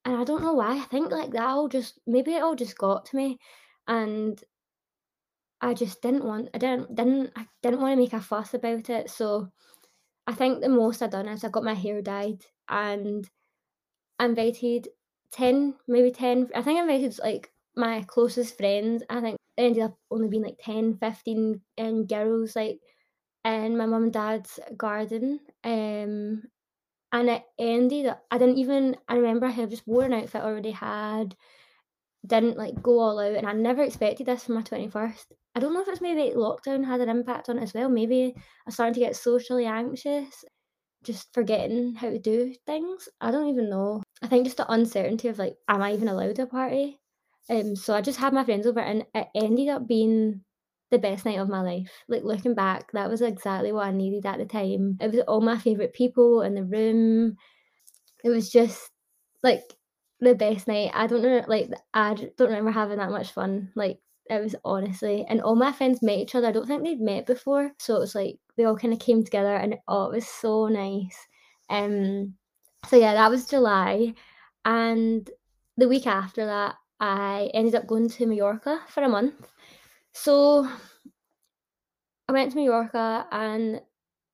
And 0.04 0.16
I 0.16 0.24
don't 0.24 0.42
know 0.42 0.54
why. 0.54 0.76
I 0.76 0.84
think 0.84 1.10
like 1.10 1.32
that 1.32 1.42
all 1.42 1.68
just 1.68 1.98
maybe 2.06 2.34
it 2.34 2.42
all 2.42 2.54
just 2.54 2.78
got 2.78 3.06
to 3.06 3.16
me 3.16 3.38
and 3.88 4.40
I 5.62 5.74
just 5.74 6.00
didn't 6.02 6.24
want 6.24 6.48
I 6.54 6.58
didn't 6.58 6.94
didn't 6.94 7.32
I 7.36 7.46
didn't 7.62 7.80
want 7.80 7.92
to 7.92 7.96
make 7.96 8.12
a 8.12 8.20
fuss 8.20 8.54
about 8.54 8.88
it. 8.90 9.10
So 9.10 9.50
I 10.26 10.34
think 10.34 10.60
the 10.60 10.68
most 10.68 11.02
I 11.02 11.08
done 11.08 11.28
is 11.28 11.44
I 11.44 11.48
got 11.50 11.64
my 11.64 11.74
hair 11.74 12.02
dyed 12.02 12.44
and 12.68 13.28
I 14.18 14.26
invited 14.26 14.88
10, 15.32 15.76
maybe 15.88 16.10
10 16.12 16.48
I 16.54 16.62
think 16.62 16.78
I 16.78 16.82
invited 16.82 17.18
like 17.20 17.52
my 17.76 18.02
closest 18.08 18.56
friends. 18.58 19.02
I 19.10 19.20
think 19.20 19.36
it 19.56 19.62
ended 19.62 19.82
up 19.84 19.98
only 20.10 20.28
being 20.28 20.44
like 20.44 20.58
10, 20.62 20.96
15 20.98 21.60
um, 21.78 22.06
girls 22.06 22.56
like 22.56 22.80
in 23.44 23.76
my 23.76 23.86
mum 23.86 24.04
and 24.04 24.12
dad's 24.12 24.60
garden. 24.76 25.40
Um 25.64 26.44
and 27.12 27.28
it 27.30 27.44
ended 27.58 28.14
I 28.30 28.38
didn't 28.38 28.58
even 28.58 28.96
I 29.08 29.16
remember 29.16 29.46
I 29.46 29.50
had 29.50 29.70
just 29.70 29.86
wore 29.86 30.04
an 30.04 30.14
outfit 30.14 30.42
I 30.42 30.46
already 30.46 30.72
had, 30.72 31.36
didn't, 32.26 32.56
like, 32.58 32.82
go 32.82 33.00
all 33.00 33.18
out, 33.20 33.34
and 33.36 33.46
I 33.46 33.52
never 33.52 33.82
expected 33.82 34.26
this 34.26 34.44
for 34.44 34.52
my 34.52 34.62
21st. 34.62 35.32
I 35.54 35.60
don't 35.60 35.74
know 35.74 35.82
if 35.82 35.88
it's 35.88 36.00
maybe 36.00 36.34
lockdown 36.36 36.84
had 36.84 37.00
an 37.00 37.08
impact 37.08 37.48
on 37.48 37.58
it 37.58 37.62
as 37.62 37.74
well, 37.74 37.88
maybe 37.88 38.34
I 38.66 38.70
started 38.70 38.94
to 38.94 39.00
get 39.00 39.16
socially 39.16 39.66
anxious, 39.66 40.44
just 41.04 41.32
forgetting 41.34 41.94
how 41.94 42.10
to 42.10 42.18
do 42.18 42.54
things. 42.66 43.08
I 43.20 43.30
don't 43.30 43.48
even 43.48 43.70
know. 43.70 44.02
I 44.22 44.28
think 44.28 44.44
just 44.46 44.58
the 44.58 44.70
uncertainty 44.72 45.28
of, 45.28 45.38
like, 45.38 45.56
am 45.68 45.82
I 45.82 45.92
even 45.94 46.08
allowed 46.08 46.36
to 46.36 46.46
party? 46.46 47.00
Um, 47.50 47.76
so 47.76 47.94
I 47.94 48.02
just 48.02 48.18
had 48.20 48.32
my 48.34 48.44
friends 48.44 48.66
over, 48.66 48.80
and 48.80 49.04
it 49.14 49.28
ended 49.34 49.68
up 49.68 49.88
being 49.88 50.42
the 50.90 50.98
best 50.98 51.24
night 51.24 51.38
of 51.38 51.48
my 51.48 51.62
life. 51.62 51.90
Like, 52.08 52.24
looking 52.24 52.54
back, 52.54 52.92
that 52.92 53.10
was 53.10 53.22
exactly 53.22 53.72
what 53.72 53.86
I 53.86 53.92
needed 53.92 54.26
at 54.26 54.38
the 54.38 54.46
time. 54.46 54.98
It 55.00 55.10
was 55.12 55.20
all 55.28 55.40
my 55.40 55.58
favourite 55.58 55.94
people 55.94 56.42
in 56.42 56.54
the 56.54 56.64
room. 56.64 57.36
It 58.24 58.30
was 58.30 58.50
just, 58.50 58.90
like, 59.42 59.62
the 60.20 60.34
best 60.34 60.68
night. 60.68 60.90
I 60.94 61.06
don't 61.06 61.22
know, 61.22 61.44
like, 61.48 61.70
I 61.94 62.14
don't 62.14 62.48
remember 62.50 62.70
having 62.72 62.98
that 62.98 63.10
much 63.10 63.32
fun. 63.32 63.72
Like, 63.76 63.98
it 64.30 64.42
was 64.42 64.54
honestly 64.64 65.24
and 65.28 65.40
all 65.42 65.56
my 65.56 65.72
friends 65.72 66.02
met 66.02 66.18
each 66.18 66.34
other. 66.34 66.48
I 66.48 66.52
don't 66.52 66.66
think 66.66 66.84
they'd 66.84 67.00
met 67.00 67.26
before, 67.26 67.72
so 67.78 67.96
it 67.96 68.00
was 68.00 68.14
like 68.14 68.38
they 68.56 68.64
all 68.64 68.76
kinda 68.76 68.96
came 68.96 69.24
together, 69.24 69.54
and 69.56 69.76
oh, 69.88 70.06
it 70.10 70.14
was 70.14 70.26
so 70.28 70.68
nice. 70.68 71.16
Um, 71.70 72.34
so 72.88 72.96
yeah, 72.96 73.14
that 73.14 73.30
was 73.30 73.46
July, 73.46 74.14
and 74.64 75.28
the 75.76 75.88
week 75.88 76.06
after 76.06 76.46
that, 76.46 76.76
I 77.00 77.50
ended 77.54 77.74
up 77.74 77.86
going 77.86 78.08
to 78.10 78.26
Mallorca 78.26 78.80
for 78.88 79.02
a 79.02 79.08
month. 79.08 79.50
So 80.12 80.68
I 82.28 82.32
went 82.32 82.52
to 82.52 82.56
Mallorca 82.58 83.26
and, 83.32 83.80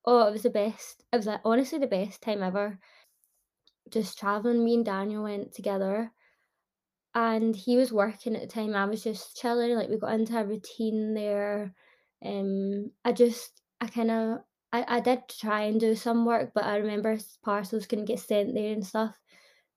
oh, 0.05 0.26
it 0.29 0.33
was 0.33 0.43
the 0.43 0.50
best. 0.50 1.05
It 1.12 1.17
was, 1.17 1.26
like, 1.26 1.41
honestly 1.45 1.79
the 1.79 1.87
best 1.87 2.23
time 2.23 2.43
ever. 2.43 2.79
Just 3.91 4.19
traveling, 4.19 4.65
me 4.65 4.75
and 4.75 4.85
Daniel 4.85 5.23
went 5.23 5.55
together, 5.55 6.11
and 7.16 7.56
he 7.56 7.78
was 7.78 7.92
working 7.92 8.37
at 8.37 8.42
the 8.42 8.49
time, 8.49 8.76
I 8.76 8.87
was 8.87 9.04
just 9.04 9.37
chilling, 9.38 9.76
like, 9.76 9.90
we 9.90 9.99
got 9.99 10.14
into 10.14 10.38
a 10.38 10.44
routine 10.46 11.14
there. 11.14 11.75
Um, 12.25 12.92
I 13.06 13.12
just 13.14 13.62
I 13.82 13.88
kinda 13.88 14.44
I 14.73 14.99
I 14.99 15.00
did 15.00 15.28
try 15.30 15.62
and 15.64 15.80
do 15.80 15.96
some 15.96 16.26
work, 16.26 16.52
but 16.54 16.64
I 16.66 16.78
remember 16.78 17.18
parcels 17.44 17.87
couldn't 17.88 18.06
get 18.06 18.20
sent 18.20 18.54
there 18.54 18.73
and 18.75 18.87
stuff. 18.87 19.20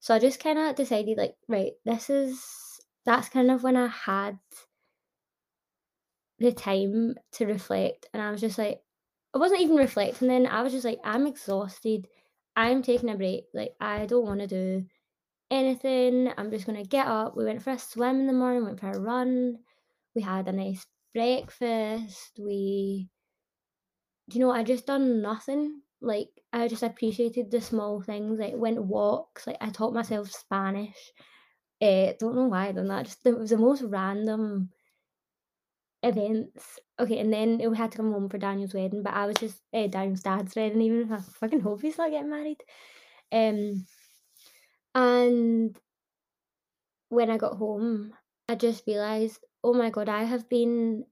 So 0.02 0.16
I 0.16 0.20
just 0.20 0.40
kinda 0.42 0.74
decided, 0.76 1.18
like, 1.20 1.38
right, 1.50 1.74
this 1.86 2.10
is 2.12 2.82
that's 3.06 3.30
kind 3.30 3.52
of 3.52 3.64
when 3.64 3.78
I 3.78 3.88
had 3.90 4.40
the 6.40 6.52
time 6.54 7.16
to 7.34 7.46
reflect, 7.46 8.08
and 8.14 8.22
I 8.24 8.32
was 8.32 8.42
just 8.42 8.58
like 8.58 8.82
I 9.34 9.38
wasn't 9.38 9.62
even 9.62 9.76
reflecting 9.76 10.28
then, 10.28 10.48
I 10.48 10.64
was 10.64 10.74
just 10.74 10.86
like, 10.86 11.00
"I'm 11.04 11.28
exhausted. 11.28 12.08
I'm 12.56 12.82
taking 12.82 13.10
a 13.10 13.16
break. 13.16 13.46
Like, 13.54 13.76
I 13.80 14.06
don't 14.08 14.26
wanna 14.26 14.48
do 14.48 14.86
anything. 15.52 16.32
I'm 16.38 16.52
just 16.52 16.66
gonna 16.66 16.84
get 16.86 17.08
up." 17.08 17.36
We 17.38 17.46
went 17.46 17.62
for 17.64 17.72
a 17.72 17.80
swim 17.80 18.22
in 18.22 18.28
the 18.28 18.34
morning, 18.34 18.64
went 18.66 18.80
for 18.80 18.92
a 18.92 19.00
run. 19.00 19.60
We 20.16 20.22
had 20.24 20.48
a 20.48 20.52
nice 20.54 20.86
breakfast. 21.14 22.40
We 22.40 23.10
do 24.30 24.38
you 24.40 24.46
know, 24.46 24.52
I 24.52 24.64
just 24.64 24.86
done 24.86 25.22
nothing. 25.22 25.82
Like, 26.02 26.30
I 26.54 26.68
just 26.68 26.84
appreciated 26.84 27.52
the 27.52 27.62
small 27.62 28.02
things, 28.02 28.40
like, 28.40 28.54
went 28.56 28.82
walks, 28.84 29.46
like, 29.48 29.58
I 29.62 29.70
taught 29.70 29.94
myself 29.94 30.32
Spanish. 30.32 30.96
Eh, 31.82 32.14
don't 32.20 32.36
know 32.36 32.46
why 32.48 32.68
I 32.68 32.72
done 32.74 32.88
that, 32.90 33.06
just 33.06 33.26
it 33.26 33.38
was 33.38 33.50
the 33.52 33.58
most 33.58 33.82
random 33.84 34.70
events. 36.04 36.80
Okay, 37.00 37.20
and 37.20 37.32
then 37.34 37.58
we 37.70 37.76
had 37.78 37.92
to 37.92 37.98
come 37.98 38.12
home 38.14 38.30
for 38.30 38.38
Daniel's 38.38 38.74
wedding, 38.74 39.04
but 39.04 39.14
I 39.14 39.26
was 39.26 39.36
just 39.38 39.62
eh, 39.74 39.88
Daniel's 39.88 40.22
dad's 40.24 40.56
wedding 40.56 40.82
even, 40.82 41.02
if 41.02 41.12
I 41.12 41.18
fucking 41.20 41.60
hope 41.62 41.82
he's 41.82 41.98
not 41.98 42.12
getting 42.12 42.30
married. 42.30 42.62
Um, 43.32 43.86
and 44.96 45.80
when 47.10 47.30
I 47.30 47.38
got 47.38 47.58
home, 47.58 48.14
I 48.48 48.56
just 48.56 48.86
realized, 48.88 49.46
"Oh 49.64 49.74
my 49.74 49.90
god, 49.92 50.10
I 50.10 50.24
have 50.24 50.50
been" 50.50 51.06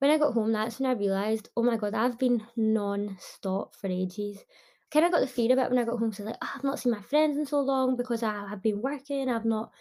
when 0.00 0.10
I 0.10 0.18
got 0.18 0.34
home, 0.34 0.52
that's 0.52 0.80
when 0.80 0.90
I 0.90 0.94
realized, 0.94 1.50
"Oh 1.56 1.62
my 1.64 1.76
god, 1.78 1.94
I've 1.94 2.18
been 2.18 2.46
non-stop 2.56 3.74
for 3.76 3.88
ages." 3.88 4.44
Kinda 4.90 5.10
got 5.10 5.20
the 5.20 5.26
fear 5.28 5.52
of 5.52 5.58
it 5.58 5.70
when 5.70 5.78
I 5.78 5.84
got 5.84 5.98
home, 6.00 6.12
so 6.12 6.24
like, 6.24 6.36
"Oh, 6.42 6.52
I've 6.56 6.64
not 6.64 6.78
seen 6.80 6.92
my 6.92 7.02
friends 7.02 7.38
in 7.38 7.46
so 7.46 7.60
long 7.60 7.96
because 7.96 8.22
I 8.22 8.48
have 8.48 8.62
been 8.62 8.82
working, 8.82 9.28
I've 9.30 9.44
not" 9.46 9.72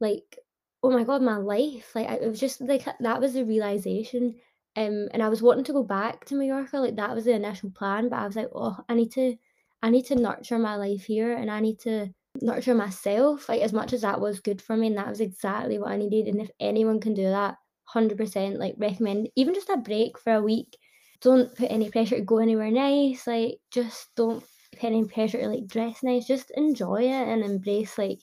like, 0.00 0.38
oh 0.82 0.90
my 0.90 1.04
god, 1.04 1.22
my 1.22 1.36
life, 1.38 1.94
like, 1.94 2.10
it 2.10 2.28
was 2.28 2.40
just 2.40 2.60
like 2.62 2.84
that 3.00 3.20
was 3.20 3.34
the 3.34 3.44
realization, 3.44 4.36
um, 4.76 5.08
and 5.12 5.22
I 5.22 5.28
was 5.28 5.42
wanting 5.42 5.64
to 5.64 5.72
go 5.74 5.82
back 5.84 6.24
to 6.26 6.36
Mallorca, 6.36 6.78
like, 6.80 6.96
that 6.96 7.14
was 7.14 7.24
the 7.26 7.32
initial 7.34 7.70
plan, 7.70 8.08
but 8.10 8.18
I 8.20 8.26
was 8.26 8.36
like, 8.36 8.50
"Oh, 8.54 8.78
I 8.88 8.94
need 8.94 9.12
to 9.12 9.36
I 9.82 9.90
need 9.90 10.06
to 10.06 10.16
nurture 10.16 10.58
my 10.58 10.76
life 10.76 11.04
here, 11.06 11.32
and 11.34 11.50
I 11.50 11.60
need 11.60 11.78
to 11.80 12.14
nurture 12.42 12.74
myself," 12.74 13.48
like, 13.48 13.62
as 13.62 13.72
much 13.72 13.92
as 13.92 14.02
that 14.02 14.20
was 14.20 14.40
good 14.40 14.60
for 14.62 14.76
me, 14.76 14.88
and 14.88 14.96
that 14.98 15.08
was 15.08 15.20
exactly 15.20 15.78
what 15.78 15.92
I 15.92 15.96
needed, 15.98 16.28
and 16.28 16.40
if 16.40 16.50
anyone 16.60 17.00
can 17.00 17.14
do 17.14 17.24
that, 17.24 17.56
100%, 17.92 18.58
like, 18.58 18.74
recommend 18.78 19.28
even 19.36 19.54
just 19.54 19.68
a 19.70 19.76
break 19.78 20.18
for 20.18 20.34
a 20.34 20.42
week. 20.42 20.76
Don't 21.20 21.54
put 21.56 21.70
any 21.70 21.90
pressure 21.90 22.16
to 22.16 22.22
go 22.22 22.38
anywhere 22.38 22.70
nice, 22.70 23.26
like, 23.26 23.58
just 23.70 24.08
don't 24.16 24.44
put 24.72 24.84
any 24.84 25.04
pressure 25.06 25.40
to, 25.40 25.48
like, 25.48 25.66
dress 25.66 26.02
nice, 26.02 26.26
just 26.26 26.50
enjoy 26.56 27.02
it 27.04 27.28
and 27.28 27.44
embrace, 27.44 27.98
like, 27.98 28.20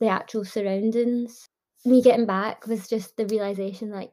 the 0.00 0.08
actual 0.08 0.44
surroundings. 0.44 1.48
Me 1.86 2.02
getting 2.02 2.26
back 2.26 2.66
was 2.68 2.88
just 2.88 3.16
the 3.16 3.26
realization, 3.26 3.90
like, 3.90 4.12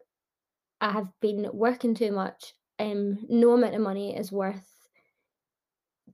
I 0.82 0.92
have 0.94 1.10
been 1.22 1.50
working 1.54 1.96
too 1.96 2.12
much, 2.14 2.54
um, 2.80 3.20
no 3.30 3.54
amount 3.54 3.76
of 3.76 3.82
money 3.82 4.16
is 4.18 4.32
worth 4.32 4.73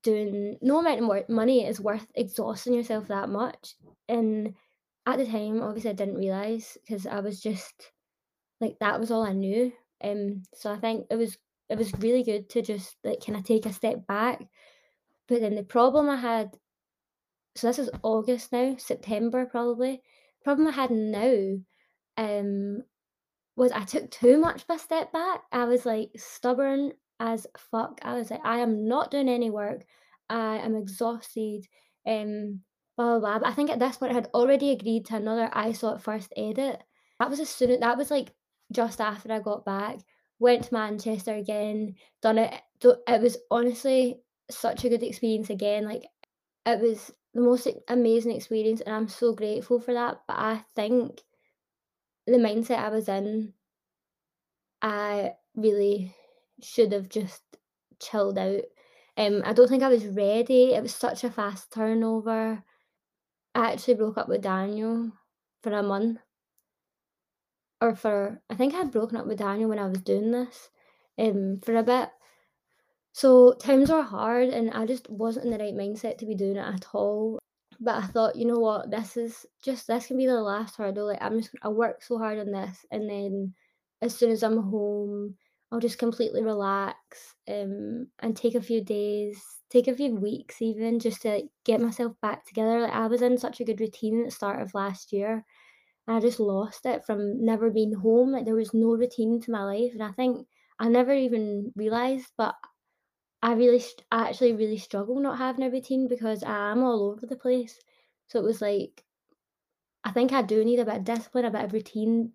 doing 0.03 0.57
no 0.61 0.79
amount 0.79 1.01
of 1.01 1.29
money 1.29 1.65
is 1.65 1.79
worth 1.81 2.07
exhausting 2.15 2.73
yourself 2.73 3.07
that 3.09 3.29
much, 3.29 3.75
and 4.07 4.55
at 5.05 5.17
the 5.19 5.25
time, 5.25 5.61
obviously, 5.61 5.91
I 5.91 5.93
didn't 5.93 6.15
realize 6.17 6.77
because 6.85 7.07
I 7.07 7.19
was 7.21 7.41
just 7.41 7.91
like, 8.61 8.77
that 8.81 8.99
was 8.99 9.11
all 9.11 9.23
I 9.23 9.33
knew, 9.33 9.73
um, 10.03 10.43
so 10.55 10.71
I 10.73 10.77
think 10.79 11.07
it 11.11 11.17
was 11.17 11.37
it 11.69 11.77
was 11.79 11.93
really 11.99 12.23
good 12.23 12.49
to 12.51 12.61
just, 12.63 12.97
like, 13.05 13.21
kinda 13.21 13.41
take 13.43 13.65
a 13.67 13.73
step 13.73 14.07
back, 14.07 14.41
but 15.27 15.41
then 15.41 15.55
the 15.55 15.63
problem 15.63 16.09
I 16.09 16.17
had 16.17 16.57
so 17.55 17.67
this 17.67 17.79
is 17.79 17.89
August 18.03 18.51
now, 18.51 18.75
September 18.77 19.45
probably. 19.45 20.01
Problem 20.43 20.67
I 20.67 20.71
had 20.71 20.91
now, 20.91 21.57
um, 22.17 22.83
was 23.57 23.71
I 23.73 23.85
took 23.85 24.11
too 24.11 24.37
much 24.39 24.63
of 24.63 24.75
a 24.75 24.79
step 24.79 25.11
back. 25.13 25.43
I 25.51 25.65
was, 25.65 25.85
like, 25.85 26.11
stubborn 26.17 26.93
as 27.19 27.47
fuck. 27.57 27.99
I 28.03 28.15
was 28.15 28.31
like, 28.31 28.41
"I 28.45 28.59
am 28.59 28.87
not 28.87 29.11
doing 29.11 29.29
any 29.29 29.49
work. 29.49 29.85
I 30.29 30.57
am 30.59 30.75
exhausted," 30.75 31.67
um, 32.07 32.61
blah, 32.97 33.19
blah, 33.19 33.19
blah, 33.19 33.39
but 33.39 33.47
I 33.49 33.53
think 33.53 33.69
at 33.71 33.79
this 33.79 33.97
point 33.97 34.11
I 34.13 34.15
had 34.15 34.29
already 34.33 34.71
agreed 34.71 35.05
to 35.07 35.15
another 35.17 35.49
I 35.53 35.73
Saw 35.73 35.95
It 35.95 36.01
First 36.01 36.33
edit. 36.37 36.81
That 37.19 37.29
was 37.29 37.39
as 37.39 37.49
soon 37.49 37.79
that 37.81 37.97
was, 37.97 38.11
like, 38.11 38.33
just 38.71 39.01
after 39.01 39.31
I 39.33 39.39
got 39.39 39.65
back, 39.65 39.99
went 40.39 40.65
to 40.65 40.73
Manchester 40.73 41.35
again, 41.35 41.95
done 42.21 42.37
it 42.39 42.53
it 42.83 43.21
was 43.21 43.37
honestly 43.51 44.21
such 44.51 44.85
a 44.85 44.89
good 44.89 45.03
experience 45.03 45.49
again, 45.49 45.85
like, 45.85 46.05
it 46.67 46.79
was 46.81 47.11
the 47.35 47.41
most 47.41 47.67
amazing 47.89 48.35
experience, 48.35 48.81
and 48.81 48.95
I'm 48.95 49.07
so 49.09 49.33
grateful 49.33 49.79
for 49.79 49.93
that, 49.95 50.21
but 50.27 50.37
I 50.39 50.63
think 50.75 51.21
the 52.27 52.33
mindset 52.37 52.77
I 52.79 52.89
was 52.89 53.07
in 53.09 53.53
I 54.81 55.33
really 55.55 56.15
should 56.63 56.91
have 56.93 57.09
just 57.09 57.43
chilled 57.99 58.37
out. 58.37 58.61
Um, 59.17 59.41
I 59.45 59.53
don't 59.53 59.67
think 59.67 59.83
I 59.83 59.89
was 59.89 60.05
ready, 60.07 60.73
it 60.73 60.81
was 60.81 60.95
such 60.95 61.23
a 61.23 61.29
fast 61.31 61.71
turnover. 61.73 62.63
I 63.55 63.71
actually 63.73 63.95
broke 63.95 64.17
up 64.17 64.29
with 64.29 64.41
Daniel 64.41 65.11
for 65.63 65.71
a 65.73 65.83
month. 65.83 66.19
Or 67.81 67.95
for 67.95 68.41
I 68.49 68.55
think 68.55 68.73
I 68.73 68.77
had 68.79 68.91
broken 68.91 69.17
up 69.17 69.25
with 69.25 69.39
Daniel 69.39 69.69
when 69.69 69.79
I 69.79 69.87
was 69.87 70.01
doing 70.01 70.31
this, 70.31 70.69
um, 71.17 71.59
for 71.63 71.75
a 71.75 71.83
bit. 71.83 72.09
So, 73.13 73.53
times 73.53 73.89
were 73.91 74.01
hard, 74.03 74.49
and 74.49 74.71
I 74.71 74.85
just 74.85 75.09
wasn't 75.09 75.45
in 75.45 75.51
the 75.51 75.57
right 75.59 75.73
mindset 75.73 76.17
to 76.19 76.25
be 76.25 76.35
doing 76.35 76.57
it 76.57 76.59
at 76.59 76.85
all, 76.93 77.39
but 77.79 77.95
I 78.03 78.07
thought, 78.07 78.35
"You 78.35 78.45
know 78.45 78.59
what? 78.59 78.91
This 78.91 79.17
is 79.17 79.45
just 79.61 79.87
this 79.87 80.07
can 80.07 80.17
be 80.17 80.25
the 80.27 80.41
last 80.41 80.75
hurdle, 80.77 81.07
like, 81.07 81.21
I'm 81.21 81.39
just 81.41 81.55
I 81.61 81.69
worked 81.69 82.03
so 82.05 82.17
hard 82.17 82.39
on 82.39 82.51
this, 82.51 82.85
and 82.91 83.09
then 83.09 83.53
as 84.01 84.15
soon 84.15 84.31
as 84.31 84.43
I'm 84.43 84.57
home, 84.57 85.37
I'll 85.71 85.79
just 85.79 85.99
completely 85.99 86.43
relax, 86.43 87.35
um, 87.47 88.07
and 88.19 88.35
take 88.35 88.55
a 88.55 88.61
few 88.61 88.81
days, 88.83 89.41
take 89.69 89.87
a 89.87 89.95
few 89.95 90.15
weeks 90.15 90.61
even 90.61 90.99
just 90.99 91.21
to 91.23 91.47
get 91.65 91.81
myself 91.81 92.13
back 92.21 92.45
together." 92.45 92.81
Like, 92.81 92.93
I 92.93 93.07
was 93.07 93.21
in 93.21 93.37
such 93.37 93.59
a 93.59 93.65
good 93.65 93.79
routine 93.81 94.19
at 94.21 94.25
the 94.25 94.31
start 94.31 94.61
of 94.61 94.73
last 94.73 95.13
year, 95.13 95.45
and 96.07 96.17
I 96.17 96.19
just 96.21 96.39
lost 96.39 96.85
it 96.85 97.05
from 97.05 97.45
never 97.45 97.69
being 97.71 97.93
home, 97.93 98.31
like, 98.33 98.45
there 98.45 98.55
was 98.55 98.73
no 98.73 98.95
routine 98.95 99.41
to 99.41 99.51
my 99.51 99.63
life, 99.65 99.93
and 99.93 100.03
I 100.03 100.11
think 100.13 100.47
I 100.79 100.89
never 100.89 101.13
even 101.13 101.73
realized, 101.75 102.31
but 102.37 102.55
I 103.43 103.53
really 103.53 103.83
I 104.11 104.29
actually 104.29 104.53
really 104.53 104.77
struggle 104.77 105.19
not 105.19 105.37
having 105.39 105.65
a 105.65 105.69
routine 105.71 106.07
because 106.07 106.43
I 106.43 106.71
am 106.71 106.83
all 106.83 107.03
over 107.03 107.25
the 107.27 107.35
place. 107.37 107.79
So 108.29 108.39
it 108.39 108.43
was 108.43 108.61
like 108.61 109.03
I 110.03 110.11
think 110.11 110.31
I 110.31 110.41
do 110.41 110.63
need 110.63 110.79
a 110.79 110.85
bit 110.85 110.95
of 110.97 111.03
discipline, 111.03 111.45
a 111.45 111.51
bit 111.51 111.65
of 111.65 111.73
routine. 111.73 112.33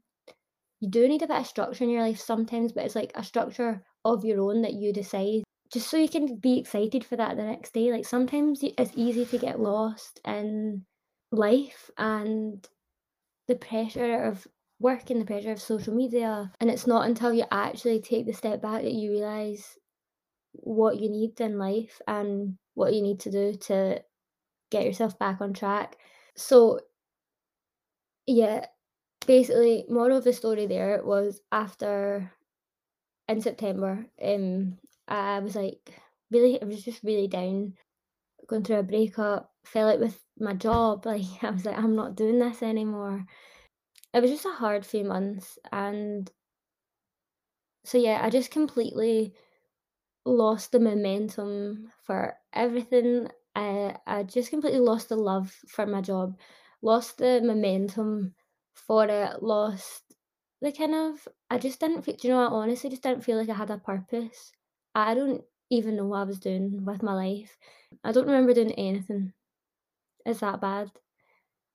You 0.85 0.91
do 0.91 1.09
need 1.09 1.23
a 1.23 1.27
bit 1.27 1.39
of 1.39 1.47
structure 1.47 1.83
in 1.83 1.89
your 1.89 2.03
life 2.03 2.21
sometimes, 2.21 2.73
but 2.73 2.85
it's 2.85 2.95
like 2.95 3.13
a 3.15 3.25
structure 3.25 3.83
of 4.05 4.23
your 4.23 4.43
own 4.43 4.61
that 4.61 4.75
you 4.75 4.93
decide 4.93 5.43
just 5.73 5.89
so 5.89 5.97
you 5.97 6.11
can 6.11 6.37
be 6.37 6.59
excited 6.59 7.03
for 7.03 7.17
that 7.17 7.39
the 7.39 7.43
next 7.43 7.73
day. 7.73 7.91
Like 7.91 8.05
sometimes 8.05 8.61
it's 8.63 8.91
easy 8.95 9.25
to 9.25 9.39
get 9.39 9.59
lost 9.59 10.21
in 10.27 10.85
life 11.33 11.91
and 11.97 12.69
the 13.49 13.55
pressure 13.55 14.25
of 14.25 14.47
work 14.79 15.09
and 15.09 15.23
the 15.23 15.25
pressure 15.25 15.53
of 15.53 15.63
social 15.63 15.95
media. 15.95 16.53
And 16.61 16.69
it's 16.69 16.87
not 16.87 17.07
until 17.07 17.33
you 17.33 17.45
actually 17.51 18.03
take 18.03 18.27
the 18.27 18.35
step 18.35 18.61
back 18.61 18.83
that 18.83 18.93
you 18.93 19.11
realize 19.11 19.79
what 20.53 21.01
you 21.01 21.09
need 21.09 21.41
in 21.41 21.57
life 21.57 22.03
and 22.07 22.59
what 22.75 22.93
you 22.93 23.01
need 23.01 23.21
to 23.21 23.31
do 23.31 23.55
to 23.55 24.03
get 24.71 24.85
yourself 24.85 25.19
back 25.19 25.41
on 25.41 25.55
track. 25.55 25.97
So, 26.37 26.81
yeah, 28.27 28.67
basically, 29.27 29.85
moral 29.89 30.19
of 30.19 30.25
the 30.25 30.33
story 30.33 30.67
there 30.67 31.03
was 31.05 31.41
after 31.53 32.33
in 33.29 33.41
September, 33.41 34.07
um, 34.23 34.79
I 35.09 35.41
was 35.41 35.57
like 35.57 36.01
really, 36.31 36.61
I 36.61 36.65
was 36.65 36.85
just 36.85 37.03
really 37.03 37.29
down, 37.29 37.75
going 38.47 38.65
through 38.65 38.79
a 38.79 38.83
breakup, 38.83 39.53
fell 39.65 39.91
out 39.91 40.01
with 40.01 40.21
my 40.39 40.55
job. 40.55 41.07
Like, 41.07 41.25
I 41.43 41.51
was 41.51 41.65
like, 41.65 41.79
I'm 41.79 41.97
not 41.97 42.17
doing 42.17 42.39
this 42.39 42.63
anymore. 42.63 43.27
It 44.13 44.21
was 44.21 44.31
just 44.31 44.47
a 44.47 44.51
hard 44.51 44.87
few 44.87 45.05
months. 45.05 45.59
And 45.73 46.31
so, 47.85 47.99
yeah, 47.99 48.21
I 48.23 48.31
just 48.31 48.51
completely 48.51 49.35
lost 50.25 50.73
the 50.73 50.81
momentum 50.81 51.93
for 52.05 52.37
everything. 52.53 53.29
I 53.55 53.97
I 54.07 54.23
just 54.25 54.51
completely 54.51 54.81
lost 54.81 55.09
the 55.09 55.17
love 55.17 55.53
for 55.69 55.87
my 55.87 56.01
job, 56.01 56.39
lost 56.83 57.19
the 57.19 57.41
momentum 57.43 58.35
for 58.75 59.05
it, 59.07 59.43
lost 59.43 60.03
the 60.61 60.73
kind 60.73 60.95
of 60.95 61.29
I 61.51 61.59
just 61.59 61.81
didn't 61.81 62.03
feel 62.03 62.17
you 62.23 62.31
know 62.31 62.43
I 62.43 62.47
honestly 62.47 62.91
just 62.91 63.03
didn't 63.03 63.25
feel 63.25 63.37
like 63.39 63.49
I 63.49 63.55
had 63.55 63.71
a 63.71 63.79
purpose. 63.79 64.53
I 64.95 65.15
don't 65.15 65.43
even 65.71 65.97
know 65.97 66.07
what 66.07 66.21
I 66.21 66.25
was 66.25 66.39
doing 66.41 66.85
with 66.85 67.03
my 67.03 67.15
life. 67.15 67.57
I 68.05 68.13
don't 68.13 68.27
remember 68.27 68.55
doing 68.55 68.73
anything. 68.73 69.33
It's 70.27 70.41
that 70.41 70.61
bad. 70.61 70.91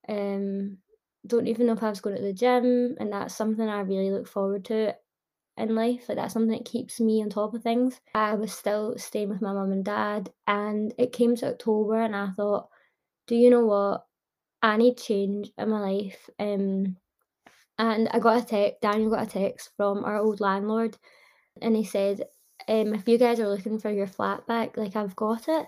Um 0.08 0.78
don't 1.26 1.48
even 1.48 1.66
know 1.66 1.74
if 1.74 1.82
I 1.82 1.90
was 1.90 2.00
going 2.00 2.16
to 2.16 2.22
the 2.22 2.32
gym 2.32 2.96
and 2.98 3.12
that's 3.12 3.34
something 3.34 3.68
I 3.68 3.80
really 3.80 4.10
look 4.10 4.26
forward 4.26 4.64
to 4.66 4.96
in 5.56 5.74
life. 5.74 6.08
Like 6.08 6.16
that's 6.16 6.32
something 6.32 6.56
that 6.56 6.64
keeps 6.64 7.00
me 7.00 7.22
on 7.22 7.30
top 7.30 7.54
of 7.54 7.62
things. 7.62 8.00
I 8.14 8.34
was 8.34 8.52
still 8.52 8.96
staying 8.98 9.28
with 9.28 9.42
my 9.42 9.52
mum 9.52 9.72
and 9.72 9.84
dad, 9.84 10.32
and 10.46 10.94
it 10.98 11.12
came 11.12 11.36
to 11.36 11.48
October, 11.50 12.00
and 12.00 12.16
I 12.16 12.30
thought, 12.30 12.68
do 13.26 13.36
you 13.36 13.50
know 13.50 13.64
what? 13.66 14.06
I 14.62 14.76
need 14.76 14.98
change 14.98 15.50
in 15.56 15.70
my 15.70 15.80
life. 15.80 16.28
Um, 16.38 16.96
and 17.78 18.08
I 18.12 18.18
got 18.18 18.42
a 18.42 18.46
text. 18.46 18.80
Daniel 18.82 19.10
got 19.10 19.26
a 19.26 19.30
text 19.30 19.70
from 19.76 20.04
our 20.04 20.18
old 20.18 20.40
landlord, 20.40 20.96
and 21.62 21.74
he 21.74 21.84
said, 21.84 22.22
um, 22.68 22.94
if 22.94 23.08
you 23.08 23.18
guys 23.18 23.40
are 23.40 23.48
looking 23.48 23.78
for 23.78 23.90
your 23.90 24.06
flat 24.06 24.46
back, 24.46 24.76
like 24.76 24.96
I've 24.96 25.16
got 25.16 25.48
it. 25.48 25.66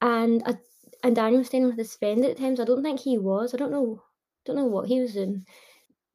And 0.00 0.42
I, 0.46 0.56
and 1.04 1.14
Daniel 1.14 1.38
was 1.38 1.48
staying 1.48 1.66
with 1.66 1.76
his 1.78 1.94
friend 1.96 2.24
at 2.24 2.38
times. 2.38 2.60
I 2.60 2.64
don't 2.64 2.82
think 2.82 3.00
he 3.00 3.18
was. 3.18 3.54
I 3.54 3.58
don't 3.58 3.72
know, 3.72 4.02
don't 4.44 4.56
know 4.56 4.66
what 4.66 4.88
he 4.88 5.00
was 5.00 5.14
doing. 5.14 5.44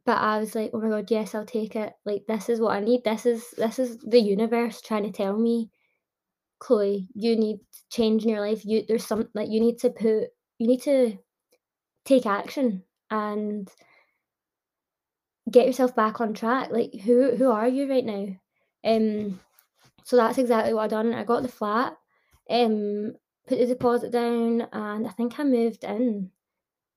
But 0.06 0.18
I 0.18 0.40
was 0.40 0.56
like, 0.56 0.72
"Oh 0.74 0.82
my 0.82 0.90
god, 0.90 1.12
yes, 1.12 1.36
I'll 1.36 1.46
take 1.46 1.76
it. 1.76 1.94
Like 2.06 2.26
this 2.28 2.50
is 2.50 2.60
what 2.60 2.76
I 2.76 2.80
need. 2.80 3.04
This 3.04 3.26
is 3.26 3.52
this 3.52 3.78
is 3.80 4.00
the 4.00 4.20
universe 4.20 4.82
trying 4.82 5.04
to 5.04 5.12
tell 5.12 5.38
me, 5.38 5.70
Chloe, 6.60 7.08
you 7.14 7.36
need 7.36 7.60
change 7.92 8.24
in 8.24 8.30
your 8.30 8.42
life. 8.42 8.66
You 8.66 8.84
there's 8.88 9.06
something 9.06 9.30
like 9.36 9.50
you 9.50 9.60
need 9.62 9.80
to 9.80 9.92
put 9.92 10.30
you 10.58 10.68
need 10.68 10.82
to 10.84 11.18
take 12.06 12.26
action 12.26 12.84
and 13.10 13.70
get 15.50 15.68
yourself 15.68 15.96
back 15.96 16.22
on 16.22 16.34
track. 16.34 16.70
Like 16.72 16.94
who 17.02 17.36
who 17.36 17.52
are 17.52 17.68
you 17.68 17.90
right 17.90 18.06
now? 18.06 18.28
Um 18.84 19.40
so 20.04 20.18
that's 20.18 20.38
exactly 20.38 20.74
what 20.74 20.84
I 20.84 20.88
done. 20.88 21.14
I 21.14 21.24
got 21.24 21.44
the 21.44 21.50
flat, 21.50 21.96
um, 22.50 23.14
put 23.48 23.60
the 23.60 23.68
deposit 23.68 24.12
down 24.12 24.68
and 24.74 25.08
I 25.08 25.12
think 25.12 25.40
I 25.40 25.44
moved 25.44 25.84
in 25.84 26.32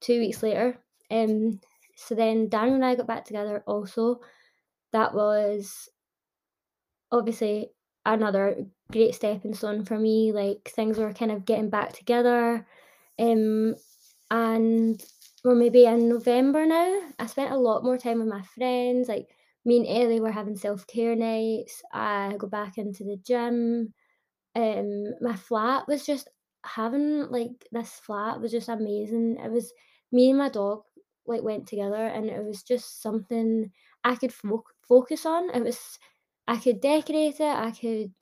two 0.01 0.21
weeks 0.21 0.43
later. 0.43 0.79
Um 1.11 1.61
so 1.97 2.15
then 2.15 2.49
Daniel 2.49 2.77
and 2.77 2.85
I 2.85 2.95
got 2.95 3.07
back 3.07 3.25
together 3.25 3.63
also. 3.67 4.21
That 4.93 5.15
was 5.15 5.89
obviously 7.11 7.71
another 8.05 8.67
great 8.93 9.15
stepping 9.15 9.55
stone 9.55 9.85
for 9.85 9.99
me. 9.99 10.33
Like 10.33 10.71
things 10.75 10.99
were 10.99 11.13
kind 11.13 11.33
of 11.33 11.45
getting 11.45 11.71
back 11.71 11.93
together. 11.93 12.67
Um, 13.19 13.75
and 14.31 15.03
we're 15.45 15.55
maybe 15.55 15.85
in 15.87 16.09
November 16.09 16.67
now. 16.67 17.01
I 17.19 17.27
spent 17.27 17.53
a 17.53 17.59
lot 17.59 17.85
more 17.85 17.99
time 17.99 18.19
with 18.19 18.29
my 18.29 18.43
friends. 18.43 19.09
Like 19.09 19.29
me 19.65 19.79
and 19.79 19.87
Ellie 19.87 20.21
were 20.21 20.33
having 20.33 20.57
self 20.57 20.87
care 20.87 21.17
nights. 21.17 21.83
I 21.93 22.35
go 22.39 22.47
back 22.49 22.79
into 22.79 23.05
the 23.05 23.19
gym. 23.25 23.95
Um, 24.57 25.15
my 25.21 25.37
flat 25.37 25.87
was 25.89 26.07
just 26.07 26.29
having 26.65 27.31
like 27.31 27.67
this 27.73 27.91
flat 27.93 28.41
was 28.41 28.53
just 28.53 28.69
amazing. 28.69 29.39
It 29.43 29.51
was 29.51 29.73
me 30.13 30.31
and 30.31 30.39
my 30.39 30.49
dog 30.49 30.83
like 31.27 31.43
went 31.43 31.67
together, 31.69 32.07
and 32.07 32.27
it 32.31 32.45
was 32.45 32.63
just 32.63 33.03
something 33.03 33.71
I 34.05 34.17
could 34.17 34.33
fo- 34.33 34.65
focus 34.89 35.27
on. 35.27 35.51
It 35.55 35.63
was 35.65 35.99
I 36.49 36.57
could 36.59 36.81
decorate 36.81 37.41
it. 37.41 37.43
I 37.43 37.71
could 37.73 38.13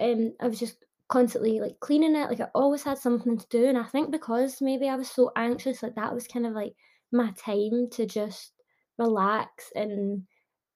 um 0.00 0.34
I 0.40 0.48
was 0.48 0.58
just 0.58 0.84
constantly 1.10 1.60
like 1.60 1.80
cleaning 1.80 2.16
it. 2.16 2.30
Like 2.30 2.40
I 2.40 2.48
always 2.54 2.84
had 2.84 2.98
something 2.98 3.38
to 3.38 3.46
do, 3.48 3.66
and 3.66 3.78
I 3.78 3.84
think 3.84 4.10
because 4.10 4.60
maybe 4.62 4.88
I 4.88 4.96
was 4.96 5.10
so 5.10 5.32
anxious, 5.36 5.82
like 5.82 5.96
that 5.96 6.14
was 6.14 6.26
kind 6.28 6.46
of 6.46 6.54
like 6.54 6.74
my 7.12 7.32
time 7.32 7.88
to 7.92 8.06
just 8.06 8.52
relax 8.98 9.72
and 9.74 10.24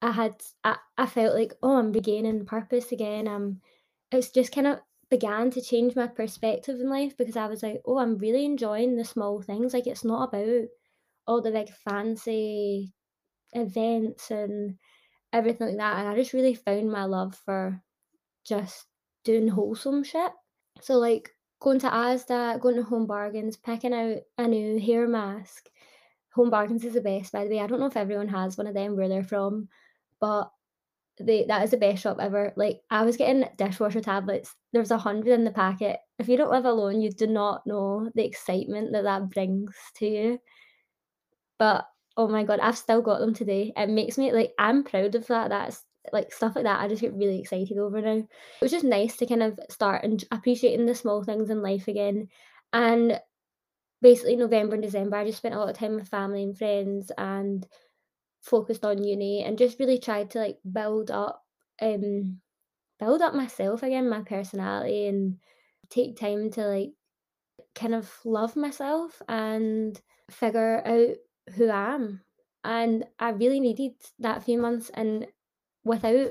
I 0.02 0.10
had 0.12 0.34
I, 0.64 0.76
I 0.98 1.06
felt 1.06 1.34
like 1.34 1.52
oh 1.62 1.76
I'm 1.76 1.92
regaining 1.92 2.46
purpose 2.46 2.92
again. 2.92 3.28
Um 3.28 3.60
it's 4.12 4.30
just 4.30 4.52
kind 4.54 4.66
of 4.66 4.80
began 5.10 5.50
to 5.52 5.62
change 5.62 5.94
my 5.96 6.06
perspective 6.08 6.80
in 6.80 6.88
life 6.90 7.16
because 7.16 7.36
I 7.36 7.46
was 7.46 7.62
like, 7.62 7.82
oh, 7.86 7.98
I'm 7.98 8.18
really 8.18 8.44
enjoying 8.44 8.96
the 8.96 9.04
small 9.04 9.42
things. 9.42 9.74
Like 9.74 9.86
it's 9.86 10.04
not 10.04 10.28
about 10.30 10.68
all 11.26 11.42
the 11.42 11.50
big 11.52 11.70
fancy 11.70 12.94
events 13.52 14.30
and 14.30 14.78
everything 15.32 15.68
like 15.68 15.76
that. 15.78 15.98
And 16.00 16.08
I 16.08 16.16
just 16.16 16.32
really 16.32 16.54
found 16.54 16.90
my 16.90 17.04
love 17.04 17.36
for 17.44 17.82
just 18.44 18.86
doing 19.24 19.48
wholesome 19.48 20.04
shit. 20.04 20.32
So 20.80 20.94
like 20.94 21.30
going 21.60 21.78
to 21.80 21.88
Asda, 21.88 22.60
going 22.60 22.76
to 22.76 22.82
Home 22.82 23.06
Bargains, 23.06 23.56
picking 23.56 23.94
out 23.94 24.18
a 24.38 24.46
new 24.46 24.78
hair 24.78 25.08
mask. 25.08 25.68
Home 26.34 26.50
Bargains 26.50 26.84
is 26.84 26.94
the 26.94 27.00
best, 27.00 27.32
by 27.32 27.44
the 27.44 27.50
way. 27.50 27.60
I 27.60 27.66
don't 27.66 27.80
know 27.80 27.86
if 27.86 27.96
everyone 27.96 28.28
has 28.28 28.58
one 28.58 28.66
of 28.66 28.74
them 28.74 28.96
where 28.96 29.08
they're 29.08 29.22
from, 29.22 29.68
but 30.20 30.50
they 31.20 31.44
that 31.44 31.62
is 31.62 31.70
the 31.70 31.76
best 31.76 32.02
shop 32.02 32.18
ever. 32.20 32.52
Like 32.56 32.80
I 32.90 33.04
was 33.04 33.16
getting 33.16 33.44
dishwasher 33.56 34.00
tablets. 34.00 34.54
There's 34.72 34.90
a 34.90 34.98
hundred 34.98 35.32
in 35.32 35.44
the 35.44 35.52
packet. 35.52 36.00
If 36.18 36.28
you 36.28 36.36
don't 36.36 36.50
live 36.50 36.64
alone, 36.64 37.00
you 37.00 37.10
do 37.10 37.26
not 37.26 37.66
know 37.66 38.10
the 38.14 38.24
excitement 38.24 38.92
that 38.92 39.04
that 39.04 39.30
brings 39.30 39.74
to 39.96 40.06
you. 40.06 40.38
But 41.58 41.86
oh 42.16 42.28
my 42.28 42.44
god, 42.44 42.60
I've 42.60 42.78
still 42.78 43.00
got 43.00 43.20
them 43.20 43.34
today. 43.34 43.72
It 43.76 43.88
makes 43.88 44.18
me 44.18 44.32
like 44.32 44.52
I'm 44.58 44.82
proud 44.82 45.14
of 45.14 45.26
that. 45.28 45.50
That's 45.50 45.84
like 46.12 46.32
stuff 46.32 46.54
like 46.54 46.64
that. 46.64 46.80
I 46.80 46.88
just 46.88 47.00
get 47.00 47.14
really 47.14 47.40
excited 47.40 47.78
over 47.78 48.00
now. 48.00 48.16
It 48.16 48.28
was 48.60 48.70
just 48.70 48.84
nice 48.84 49.16
to 49.16 49.26
kind 49.26 49.42
of 49.42 49.58
start 49.70 50.04
and 50.04 50.22
appreciating 50.30 50.86
the 50.86 50.94
small 50.94 51.22
things 51.24 51.50
in 51.50 51.62
life 51.62 51.88
again. 51.88 52.28
And 52.72 53.20
basically 54.02 54.36
November 54.36 54.74
and 54.74 54.82
December, 54.82 55.16
I 55.16 55.24
just 55.24 55.38
spent 55.38 55.54
a 55.54 55.58
lot 55.58 55.70
of 55.70 55.76
time 55.78 55.96
with 55.96 56.08
family 56.08 56.42
and 56.42 56.56
friends 56.56 57.10
and 57.16 57.66
focused 58.42 58.84
on 58.84 59.02
uni 59.02 59.42
and 59.42 59.56
just 59.56 59.78
really 59.80 59.98
tried 59.98 60.30
to 60.30 60.38
like 60.38 60.58
build 60.70 61.10
up 61.10 61.42
um 61.80 62.40
build 62.98 63.22
up 63.22 63.34
myself 63.34 63.82
again, 63.82 64.08
my 64.08 64.22
personality 64.22 65.06
and 65.06 65.38
take 65.90 66.16
time 66.16 66.50
to 66.50 66.66
like 66.66 66.90
kind 67.74 67.94
of 67.94 68.10
love 68.24 68.56
myself 68.56 69.20
and 69.28 70.00
figure 70.30 70.82
out 70.86 71.16
who 71.54 71.68
I 71.68 71.94
am. 71.94 72.20
And 72.64 73.04
I 73.18 73.30
really 73.30 73.60
needed 73.60 73.92
that 74.20 74.42
few 74.42 74.58
months 74.58 74.90
and 74.94 75.26
without 75.84 76.30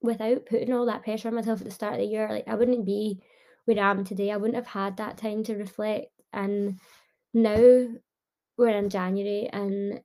without 0.00 0.46
putting 0.46 0.72
all 0.72 0.86
that 0.86 1.02
pressure 1.02 1.28
on 1.28 1.34
myself 1.34 1.60
at 1.60 1.66
the 1.66 1.72
start 1.72 1.94
of 1.94 2.00
the 2.00 2.06
year, 2.06 2.28
like 2.30 2.46
I 2.46 2.54
wouldn't 2.54 2.86
be 2.86 3.20
where 3.64 3.78
I 3.78 3.90
am 3.90 4.04
today. 4.04 4.30
I 4.30 4.36
wouldn't 4.36 4.56
have 4.56 4.66
had 4.66 4.96
that 4.96 5.18
time 5.18 5.42
to 5.44 5.56
reflect. 5.56 6.06
And 6.32 6.78
now 7.34 7.88
we're 8.56 8.68
in 8.68 8.90
January 8.90 9.48
and 9.52 10.00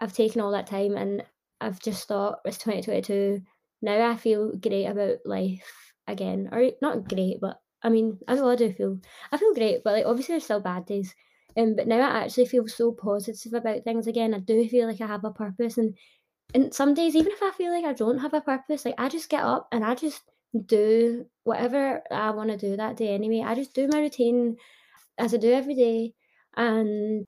I've 0.00 0.12
taken 0.12 0.40
all 0.40 0.52
that 0.52 0.66
time 0.66 0.96
and 0.96 1.24
I've 1.60 1.80
just 1.80 2.08
thought 2.08 2.40
it's 2.44 2.58
2022. 2.58 3.40
Now 3.80 4.10
I 4.10 4.16
feel 4.16 4.52
great 4.56 4.86
about 4.86 5.18
life 5.24 5.92
again. 6.06 6.48
Or 6.52 6.70
not 6.80 7.08
great, 7.08 7.40
but 7.40 7.58
I 7.82 7.88
mean, 7.88 8.18
I 8.28 8.34
know 8.34 8.50
I 8.50 8.56
do 8.56 8.72
feel 8.72 8.98
I 9.30 9.36
feel 9.36 9.54
great, 9.54 9.82
but 9.82 9.94
like 9.94 10.06
obviously 10.06 10.34
there's 10.34 10.44
still 10.44 10.60
bad 10.60 10.86
days. 10.86 11.14
Um, 11.56 11.74
but 11.76 11.86
now 11.86 12.00
I 12.00 12.24
actually 12.24 12.46
feel 12.46 12.66
so 12.66 12.92
positive 12.92 13.52
about 13.52 13.84
things 13.84 14.06
again. 14.06 14.34
I 14.34 14.38
do 14.38 14.66
feel 14.68 14.86
like 14.86 15.00
I 15.00 15.06
have 15.06 15.24
a 15.24 15.32
purpose 15.32 15.76
and 15.76 15.96
and 16.54 16.74
some 16.74 16.94
days 16.94 17.16
even 17.16 17.32
if 17.32 17.42
I 17.42 17.50
feel 17.52 17.72
like 17.72 17.84
I 17.84 17.92
don't 17.92 18.18
have 18.18 18.34
a 18.34 18.40
purpose, 18.40 18.84
like 18.84 18.94
I 18.98 19.08
just 19.08 19.28
get 19.28 19.42
up 19.42 19.68
and 19.72 19.84
I 19.84 19.94
just 19.94 20.22
do 20.66 21.26
whatever 21.44 22.02
I 22.10 22.30
want 22.30 22.50
to 22.50 22.56
do 22.56 22.76
that 22.76 22.96
day 22.96 23.14
anyway. 23.14 23.42
I 23.46 23.54
just 23.54 23.74
do 23.74 23.88
my 23.88 24.00
routine 24.00 24.56
as 25.18 25.34
I 25.34 25.38
do 25.38 25.52
every 25.52 25.74
day 25.74 26.14
and 26.56 27.24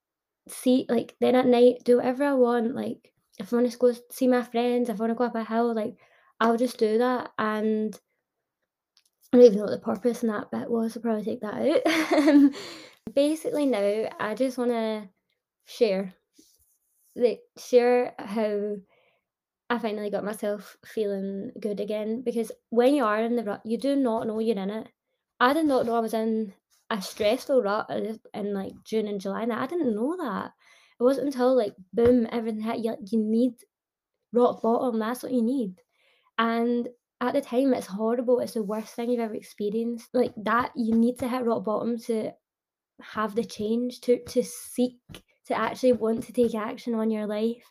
see 0.49 0.87
like 0.89 1.17
then 1.21 1.35
at 1.35 1.47
night 1.47 1.77
do 1.85 1.97
whatever 1.97 2.25
I 2.25 2.35
want. 2.35 2.75
Like 2.75 3.13
if 3.39 3.53
I 3.53 3.57
want 3.57 3.71
to 3.71 3.79
go 3.79 3.95
see 4.11 4.29
my 4.29 4.43
friends, 4.43 4.89
if 4.89 5.01
I 5.01 5.05
want 5.05 5.11
to 5.11 5.15
go 5.15 5.25
up 5.25 5.35
a 5.35 5.45
hill, 5.45 5.75
like 5.75 5.97
I'll 6.41 6.57
just 6.57 6.79
do 6.79 6.99
that 6.99 7.31
and 7.39 7.99
I 9.33 9.39
don't 9.39 9.47
even 9.47 9.59
know 9.59 9.65
what 9.65 9.73
the 9.73 9.79
purpose 9.79 10.23
in 10.23 10.29
that 10.29 10.51
bit 10.53 10.71
was. 10.71 10.97
I'll 10.97 11.03
probably 11.03 11.25
take 11.25 11.41
that 11.41 11.55
out. 11.55 12.53
Basically, 13.15 13.67
now 13.67 14.09
I 14.21 14.35
just 14.35 14.57
want 14.59 14.71
to 14.71 15.09
share, 15.67 16.15
like, 17.17 17.41
share 17.59 18.15
how 18.17 18.77
I 19.71 19.79
finally 19.79 20.11
got 20.11 20.25
myself 20.25 20.77
feeling 20.85 21.53
good 21.61 21.81
again. 21.81 22.23
Because 22.25 22.53
when 22.71 22.95
you 22.95 23.05
are 23.05 23.23
in 23.23 23.37
the 23.37 23.45
rut, 23.45 23.63
you 23.65 23.79
do 23.79 23.97
not 23.97 24.27
know 24.27 24.39
you're 24.39 24.57
in 24.57 24.71
it. 24.71 24.89
I 25.41 25.53
did 25.53 25.67
not 25.67 25.87
know 25.87 25.95
I 25.97 26.01
was 26.01 26.15
in 26.15 26.53
a 26.91 27.01
stressful 27.01 27.63
rut 27.63 27.91
in 27.91 28.55
like 28.55 28.73
June 28.85 29.09
and 29.09 29.21
July. 29.21 29.43
And 29.43 29.53
I 29.53 29.67
didn't 29.67 29.95
know 29.95 30.17
that. 30.19 30.53
It 31.01 31.03
wasn't 31.03 31.27
until 31.27 31.57
like 31.57 31.75
boom, 31.93 32.29
everything 32.31 32.61
hit 32.61 32.85
you. 32.85 32.97
You 33.11 33.19
need 33.19 33.55
rock 34.33 34.63
bottom. 34.63 34.99
That's 34.99 35.23
what 35.23 35.33
you 35.33 35.43
need. 35.43 35.81
And 36.39 36.89
at 37.21 37.33
the 37.33 37.41
time, 37.41 37.73
it's 37.73 37.87
horrible. 37.87 38.41
It's 38.41 38.55
the 38.55 38.63
worst 38.63 38.95
thing 38.95 39.11
you've 39.11 39.21
ever 39.21 39.35
experienced. 39.35 40.09
Like 40.13 40.35
that, 40.45 40.73
you 40.77 40.95
need 40.95 41.19
to 41.21 41.29
hit 41.29 41.45
rock 41.45 41.65
bottom 41.65 41.99
to 42.01 42.33
have 43.01 43.35
the 43.35 43.45
change, 43.45 44.01
to 44.03 44.23
to 44.25 44.43
seek, 44.43 45.01
to 45.47 45.55
actually 45.55 45.93
want 45.93 46.25
to 46.25 46.33
take 46.33 46.55
action 46.55 46.95
on 46.95 47.11
your 47.11 47.27
life. 47.27 47.65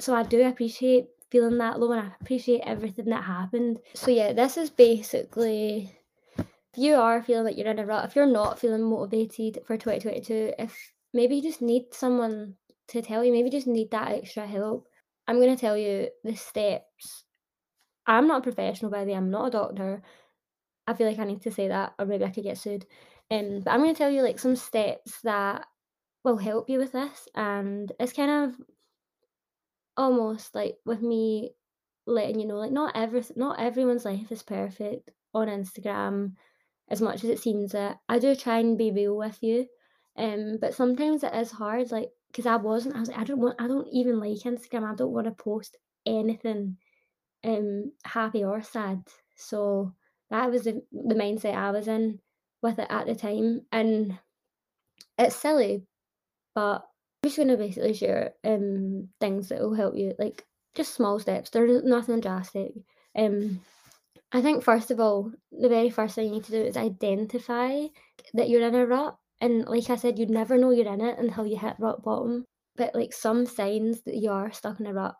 So 0.00 0.14
I 0.14 0.22
do 0.22 0.42
appreciate 0.46 1.06
feeling 1.34 1.58
that 1.58 1.80
low 1.80 1.90
and 1.90 2.00
I 2.00 2.12
appreciate 2.20 2.60
everything 2.64 3.06
that 3.06 3.24
happened. 3.24 3.80
So 3.94 4.12
yeah, 4.12 4.32
this 4.32 4.56
is 4.56 4.70
basically 4.70 5.90
if 6.38 6.46
you 6.76 6.94
are 6.94 7.24
feeling 7.24 7.46
like 7.46 7.56
you're 7.56 7.66
in 7.66 7.80
a 7.80 7.84
rut, 7.84 8.04
if 8.04 8.14
you're 8.14 8.24
not 8.24 8.60
feeling 8.60 8.84
motivated 8.84 9.58
for 9.66 9.76
2022, 9.76 10.52
if 10.60 10.92
maybe 11.12 11.34
you 11.34 11.42
just 11.42 11.60
need 11.60 11.86
someone 11.90 12.54
to 12.86 13.02
tell 13.02 13.24
you, 13.24 13.32
maybe 13.32 13.46
you 13.46 13.50
just 13.50 13.66
need 13.66 13.90
that 13.90 14.12
extra 14.12 14.46
help. 14.46 14.86
I'm 15.26 15.40
gonna 15.40 15.56
tell 15.56 15.76
you 15.76 16.08
the 16.22 16.36
steps. 16.36 17.24
I'm 18.06 18.28
not 18.28 18.38
a 18.38 18.42
professional 18.42 18.92
by 18.92 19.00
the 19.00 19.10
way, 19.10 19.16
I'm 19.16 19.32
not 19.32 19.48
a 19.48 19.50
doctor. 19.50 20.02
I 20.86 20.94
feel 20.94 21.08
like 21.08 21.18
I 21.18 21.24
need 21.24 21.42
to 21.42 21.50
say 21.50 21.66
that 21.66 21.94
or 21.98 22.06
maybe 22.06 22.24
I 22.24 22.30
could 22.30 22.44
get 22.44 22.58
sued. 22.58 22.86
Um, 23.32 23.62
but 23.64 23.72
I'm 23.72 23.80
gonna 23.80 23.92
tell 23.92 24.10
you 24.10 24.22
like 24.22 24.38
some 24.38 24.54
steps 24.54 25.20
that 25.22 25.66
will 26.22 26.36
help 26.36 26.70
you 26.70 26.78
with 26.78 26.92
this 26.92 27.28
and 27.34 27.90
it's 27.98 28.12
kind 28.12 28.30
of 28.30 28.54
almost 29.96 30.54
like 30.54 30.76
with 30.84 31.02
me 31.02 31.52
letting 32.06 32.38
you 32.38 32.46
know 32.46 32.56
like 32.56 32.72
not 32.72 32.94
every 32.94 33.22
not 33.36 33.58
everyone's 33.60 34.04
life 34.04 34.30
is 34.30 34.42
perfect 34.42 35.10
on 35.32 35.48
Instagram 35.48 36.32
as 36.90 37.00
much 37.00 37.24
as 37.24 37.30
it 37.30 37.38
seems 37.38 37.72
that 37.72 37.98
I 38.08 38.18
do 38.18 38.34
try 38.34 38.58
and 38.58 38.76
be 38.76 38.90
real 38.90 39.16
with 39.16 39.38
you. 39.42 39.66
Um, 40.16 40.58
but 40.60 40.74
sometimes 40.74 41.24
it 41.24 41.34
is 41.34 41.50
hard, 41.50 41.90
like 41.90 42.10
because 42.28 42.46
I 42.46 42.56
wasn't. 42.56 42.96
I 42.96 43.00
was 43.00 43.08
like, 43.08 43.18
I 43.18 43.24
don't 43.24 43.40
want. 43.40 43.60
I 43.60 43.66
don't 43.66 43.88
even 43.92 44.20
like 44.20 44.38
Instagram. 44.38 44.90
I 44.90 44.94
don't 44.94 45.12
want 45.12 45.26
to 45.26 45.32
post 45.32 45.76
anything, 46.06 46.76
um, 47.42 47.92
happy 48.04 48.44
or 48.44 48.62
sad. 48.62 49.02
So 49.36 49.92
that 50.30 50.50
was 50.50 50.64
the 50.64 50.82
the 50.92 51.14
mindset 51.14 51.54
I 51.54 51.70
was 51.70 51.88
in 51.88 52.20
with 52.62 52.78
it 52.78 52.86
at 52.90 53.06
the 53.06 53.14
time, 53.14 53.62
and 53.72 54.18
it's 55.18 55.36
silly, 55.36 55.84
but 56.54 56.86
Just 57.24 57.38
gonna 57.38 57.56
basically 57.56 57.94
share 57.94 58.34
um 58.44 59.08
things 59.20 59.48
that 59.48 59.60
will 59.60 59.74
help 59.74 59.96
you, 59.96 60.14
like 60.18 60.44
just 60.76 60.94
small 60.94 61.18
steps. 61.18 61.50
There's 61.50 61.82
nothing 61.82 62.20
drastic. 62.20 62.72
Um, 63.16 63.60
I 64.32 64.42
think 64.42 64.62
first 64.64 64.90
of 64.90 65.00
all, 65.00 65.32
the 65.52 65.68
very 65.68 65.90
first 65.90 66.14
thing 66.16 66.26
you 66.26 66.32
need 66.32 66.44
to 66.44 66.52
do 66.52 66.62
is 66.62 66.76
identify 66.76 67.86
that 68.34 68.48
you're 68.50 68.66
in 68.68 68.74
a 68.74 68.86
rut. 68.86 69.16
And 69.40 69.64
like 69.66 69.90
I 69.90 69.96
said, 69.96 70.18
you'd 70.18 70.30
never 70.30 70.58
know 70.58 70.70
you're 70.70 70.92
in 70.92 71.00
it 71.00 71.18
until 71.18 71.46
you 71.46 71.58
hit 71.58 71.76
rock 71.78 72.02
bottom. 72.04 72.44
But 72.76 72.94
like 72.94 73.12
some 73.12 73.46
signs 73.46 74.02
that 74.02 74.16
you 74.16 74.30
are 74.30 74.52
stuck 74.52 74.80
in 74.80 74.86
a 74.86 74.92
rut, 74.94 75.16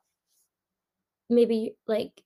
maybe 1.30 1.76
like 1.86 2.22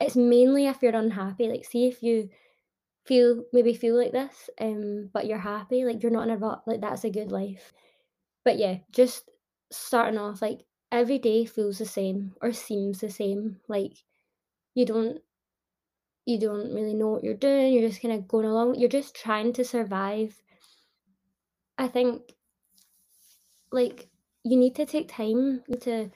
it's 0.00 0.16
mainly 0.16 0.66
if 0.66 0.82
you're 0.82 0.96
unhappy. 0.96 1.48
Like 1.48 1.64
see 1.64 1.88
if 1.88 2.02
you 2.02 2.30
feel 3.06 3.44
maybe 3.52 3.74
feel 3.74 3.96
like 3.98 4.12
this, 4.12 4.50
um, 4.60 5.10
but 5.12 5.26
you're 5.26 5.38
happy, 5.38 5.84
like 5.84 6.02
you're 6.02 6.12
not 6.12 6.28
in 6.28 6.34
a 6.34 6.38
rut, 6.38 6.62
like 6.66 6.80
that's 6.80 7.04
a 7.04 7.10
good 7.10 7.32
life. 7.32 7.72
But 8.44 8.58
yeah, 8.58 8.78
just 8.92 9.30
starting 9.70 10.18
off 10.18 10.42
like 10.42 10.64
every 10.90 11.18
day 11.18 11.44
feels 11.44 11.78
the 11.78 11.86
same 11.86 12.34
or 12.42 12.52
seems 12.52 13.00
the 13.00 13.10
same. 13.10 13.60
Like 13.68 13.92
you 14.74 14.86
don't 14.86 15.20
you 16.26 16.38
don't 16.38 16.72
really 16.74 16.94
know 16.94 17.08
what 17.08 17.24
you're 17.24 17.34
doing, 17.34 17.72
you're 17.72 17.88
just 17.88 18.02
kind 18.02 18.14
of 18.14 18.28
going 18.28 18.46
along, 18.46 18.76
you're 18.76 18.88
just 18.88 19.14
trying 19.14 19.52
to 19.52 19.64
survive. 19.64 20.42
I 21.78 21.88
think 21.88 22.34
like 23.70 24.08
you 24.44 24.56
need 24.56 24.74
to 24.76 24.86
take 24.86 25.08
time 25.08 25.62
to 25.80 26.10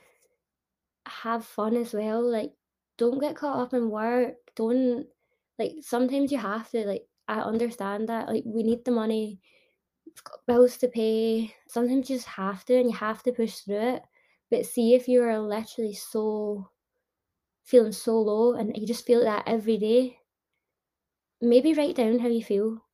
have 1.06 1.44
fun 1.44 1.76
as 1.76 1.92
well. 1.94 2.22
Like 2.22 2.52
don't 2.98 3.20
get 3.20 3.36
caught 3.36 3.58
up 3.58 3.74
in 3.74 3.90
work. 3.90 4.34
Don't 4.54 5.06
like 5.58 5.72
sometimes 5.82 6.32
you 6.32 6.38
have 6.38 6.70
to 6.70 6.86
like 6.86 7.06
I 7.28 7.40
understand 7.40 8.08
that 8.08 8.28
like 8.28 8.44
we 8.46 8.62
need 8.62 8.84
the 8.84 8.90
money, 8.92 9.40
bills 10.46 10.76
to 10.78 10.88
pay. 10.88 11.54
Sometimes 11.68 12.10
you 12.10 12.16
just 12.16 12.28
have 12.28 12.64
to 12.66 12.76
and 12.78 12.90
you 12.90 12.96
have 12.96 13.22
to 13.24 13.32
push 13.32 13.56
through 13.56 13.94
it. 13.94 14.02
But 14.50 14.66
see 14.66 14.94
if 14.94 15.08
you 15.08 15.22
are 15.22 15.40
literally 15.40 15.94
so 15.94 16.70
feeling 17.64 17.92
so 17.92 18.20
low 18.20 18.54
and 18.54 18.76
you 18.76 18.86
just 18.86 19.06
feel 19.06 19.24
that 19.24 19.42
every 19.46 19.76
day, 19.76 20.18
maybe 21.40 21.74
write 21.74 21.96
down 21.96 22.20
how 22.20 22.28
you 22.28 22.44
feel. 22.44 22.84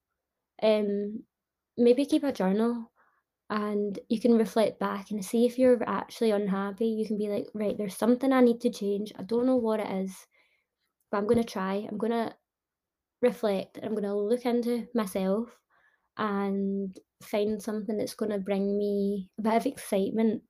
Um, 0.63 1.25
maybe 1.77 2.07
keep 2.07 2.25
a 2.25 2.33
journal 2.33 2.91
and 3.51 3.99
you 4.09 4.21
can 4.21 4.39
reflect 4.39 4.79
back 4.79 5.11
and 5.11 5.25
see 5.25 5.45
if 5.45 5.59
you're 5.59 5.83
actually 5.87 6.31
unhappy. 6.31 6.87
You 6.87 7.07
can 7.07 7.19
be 7.19 7.29
like, 7.29 7.49
right, 7.55 7.77
there's 7.77 7.97
something 7.97 8.33
I 8.33 8.41
need 8.41 8.61
to 8.63 8.71
change. 8.71 9.13
I 9.19 9.23
don't 9.25 9.47
know 9.47 9.57
what 9.57 9.81
it 9.81 9.91
is, 9.91 10.27
but 11.11 11.19
I'm 11.19 11.29
to 11.29 11.45
try. 11.45 11.87
I'm 11.91 11.99
to 12.13 12.35
reflect 13.23 13.79
I'm 13.83 13.95
to 13.97 14.15
look 14.15 14.45
into 14.45 14.89
myself 14.95 15.49
and 16.19 16.99
find 17.23 17.63
something 17.63 17.97
that's 17.97 18.15
going 18.15 18.33
to 18.33 18.39
bring 18.39 18.77
me 18.77 19.31
a 19.39 19.43
bit 19.43 19.55
of 19.55 19.67
excitement. 19.67 20.43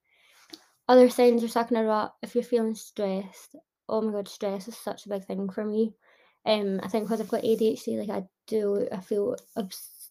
Other 0.89 1.09
signs 1.09 1.43
you're 1.43 1.49
stuck 1.49 1.71
in 1.71 1.77
a 1.77 1.85
rut, 1.85 2.13
if 2.23 2.35
you're 2.35 2.45
feeling 2.45 2.75
stressed, 2.75 3.57
oh 3.89 4.01
my 4.03 4.13
god, 4.13 4.29
stress 4.29 4.69
is 4.69 4.77
such 4.77 5.07
a 5.07 5.09
big 5.09 5.25
thing 5.25 5.49
for 5.51 5.65
me. 5.65 5.95
Um, 6.45 6.81
I 6.83 6.89
think 6.89 7.05
because 7.05 7.21
I've 7.21 7.29
got 7.29 7.45
ADHD, 7.45 7.99
like 7.99 8.11
I 8.11 8.27
do, 8.47 8.89
I 8.93 9.01
feel 9.01 9.37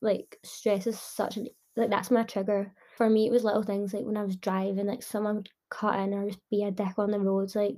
like 0.02 0.38
stress 0.44 0.88
is 0.88 1.00
such 1.00 1.38
an 1.38 1.48
like 1.76 1.90
that's 1.90 2.12
my 2.12 2.24
trigger. 2.24 2.72
For 2.98 3.10
me, 3.10 3.28
it 3.28 3.32
was 3.32 3.44
little 3.44 3.64
things 3.64 3.94
like 3.94 4.06
when 4.06 4.18
I 4.18 4.24
was 4.24 4.36
driving, 4.36 4.88
like 4.88 5.04
someone 5.04 5.36
would 5.38 5.50
cut 5.70 6.00
in 6.00 6.14
or 6.14 6.28
just 6.28 6.40
be 6.50 6.64
a 6.64 6.72
dick 6.72 6.98
on 6.98 7.12
the 7.12 7.20
roads, 7.20 7.56
like, 7.56 7.78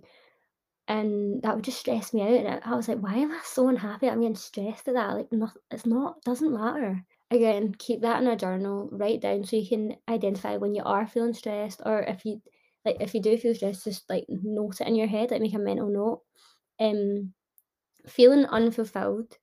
and 0.88 1.41
that 1.43 1.56
would 1.56 1.63
just 1.63 1.80
stress 1.80 2.13
me 2.13 2.22
out. 2.22 2.46
And 2.46 2.62
I 2.65 2.76
was 2.76 2.88
like, 2.88 3.00
why 3.00 3.15
am 3.15 3.32
I 3.32 3.39
so 3.43 3.69
unhappy? 3.69 4.10
I'm 4.10 4.22
getting 4.22 4.36
stressed 4.36 4.88
at 4.88 4.96
that. 4.96 5.13
Like, 5.15 5.32
not, 5.32 5.56
it's 5.72 5.86
not, 5.86 6.17
it 6.17 6.24
doesn't 6.26 6.54
matter. 6.54 7.06
Again, 7.34 7.74
keep 7.78 8.02
that 8.02 8.22
in 8.22 8.28
a 8.28 8.36
journal, 8.36 8.89
write 8.91 9.22
down 9.22 9.43
so 9.43 9.56
you 9.56 9.67
can 9.67 9.96
identify 10.08 10.58
when 10.58 10.76
you 10.76 10.84
are 10.84 11.08
feeling 11.08 11.34
stressed, 11.34 11.82
or 11.86 12.02
if 12.04 12.26
you 12.26 12.41
like 12.86 12.98
if 13.00 13.13
you 13.13 13.22
do 13.22 13.38
feel 13.38 13.56
stressed, 13.56 13.86
just 13.86 14.10
like 14.10 14.26
note 14.30 14.82
it 14.82 14.88
in 14.88 14.96
your 14.96 15.08
head, 15.08 15.32
like 15.32 15.41
make 15.41 15.54
a 15.54 15.60
mental 15.60 15.89
note. 15.89 16.22
Um, 16.80 17.34
feeling 18.08 18.46
unfulfilled 18.46 19.38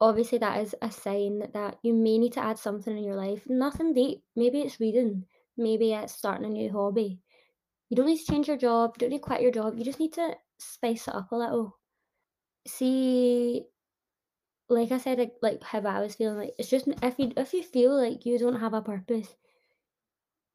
obviously 0.00 0.38
that 0.38 0.60
is 0.60 0.74
a 0.82 0.90
sign 0.90 1.42
that 1.52 1.78
you 1.82 1.94
may 1.94 2.18
need 2.18 2.32
to 2.34 2.44
add 2.44 2.58
something 2.58 2.96
in 2.96 3.04
your 3.04 3.16
life. 3.16 3.42
Nothing 3.48 3.94
deep. 3.94 4.22
Maybe 4.36 4.60
it's 4.60 4.80
reading. 4.80 5.24
Maybe 5.56 5.92
it's 5.92 6.14
starting 6.14 6.46
a 6.46 6.48
new 6.50 6.70
hobby. 6.70 7.20
You 7.88 7.96
don't 7.96 8.06
need 8.06 8.18
to 8.18 8.30
change 8.30 8.48
your 8.48 8.56
job. 8.56 8.94
You 8.94 9.00
don't 9.00 9.10
need 9.10 9.18
to 9.18 9.24
quit 9.24 9.40
your 9.40 9.52
job. 9.52 9.78
You 9.78 9.84
just 9.84 10.00
need 10.00 10.12
to 10.14 10.34
spice 10.58 11.08
it 11.08 11.14
up 11.14 11.32
a 11.32 11.36
little. 11.36 11.78
See, 12.66 13.64
like 14.68 14.92
I 14.92 14.98
said, 14.98 15.18
like, 15.18 15.34
like 15.42 15.62
how 15.62 15.80
I 15.80 16.00
was 16.00 16.14
feeling. 16.16 16.38
Like 16.38 16.54
it's 16.58 16.70
just 16.70 16.88
if 17.02 17.18
you 17.18 17.32
if 17.36 17.52
you 17.54 17.62
feel 17.62 17.96
like 17.96 18.26
you 18.26 18.38
don't 18.38 18.60
have 18.60 18.74
a 18.74 18.82
purpose, 18.82 19.34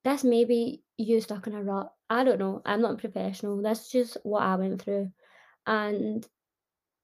that's 0.04 0.24
maybe 0.24 0.84
you 0.98 1.22
stuck 1.22 1.48
in 1.48 1.54
a 1.54 1.64
rut. 1.64 1.92
I 2.10 2.24
don't 2.24 2.40
know. 2.40 2.62
I'm 2.66 2.82
not 2.82 2.98
professional. 3.00 3.62
That's 3.62 3.90
just 3.92 4.18
what 4.24 4.44
I 4.44 4.56
went 4.56 4.82
through, 4.82 5.12
and 5.68 6.28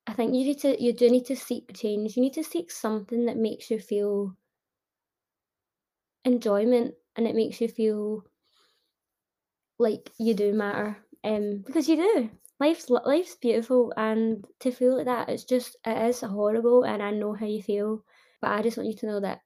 I 0.08 0.14
think 0.14 0.34
you 0.36 0.46
need 0.46 0.60
to 0.62 0.82
you 0.84 0.94
do 0.94 1.10
need 1.10 1.26
to 1.28 1.36
seek 1.36 1.74
change. 1.76 2.18
You 2.18 2.24
need 2.24 2.34
to 2.36 2.44
seek 2.44 2.72
something 2.72 3.26
that 3.26 3.38
makes 3.38 3.72
you 3.72 3.80
feel 3.80 4.36
enjoyment 6.26 6.94
and 7.16 7.28
it 7.28 7.36
makes 7.36 7.62
you 7.62 7.68
feel 7.68 8.26
like 9.80 10.12
you 10.18 10.34
do 10.34 10.54
matter. 10.54 10.98
Um, 11.24 11.64
because 11.66 11.88
you 11.90 11.96
do. 11.96 12.30
Life's 12.60 12.90
life's 12.90 13.36
beautiful, 13.36 13.94
and 13.98 14.46
to 14.60 14.72
feel 14.72 14.98
like 14.98 15.06
that, 15.06 15.30
it's 15.30 15.44
just 15.44 15.78
it 15.86 15.98
is 16.10 16.22
horrible, 16.22 16.84
and 16.84 17.02
I 17.04 17.12
know 17.12 17.34
how 17.34 17.46
you 17.46 17.62
feel. 17.62 18.04
But 18.42 18.52
I 18.52 18.62
just 18.62 18.78
want 18.78 18.90
you 18.90 18.96
to 18.98 19.08
know 19.08 19.20
that 19.22 19.42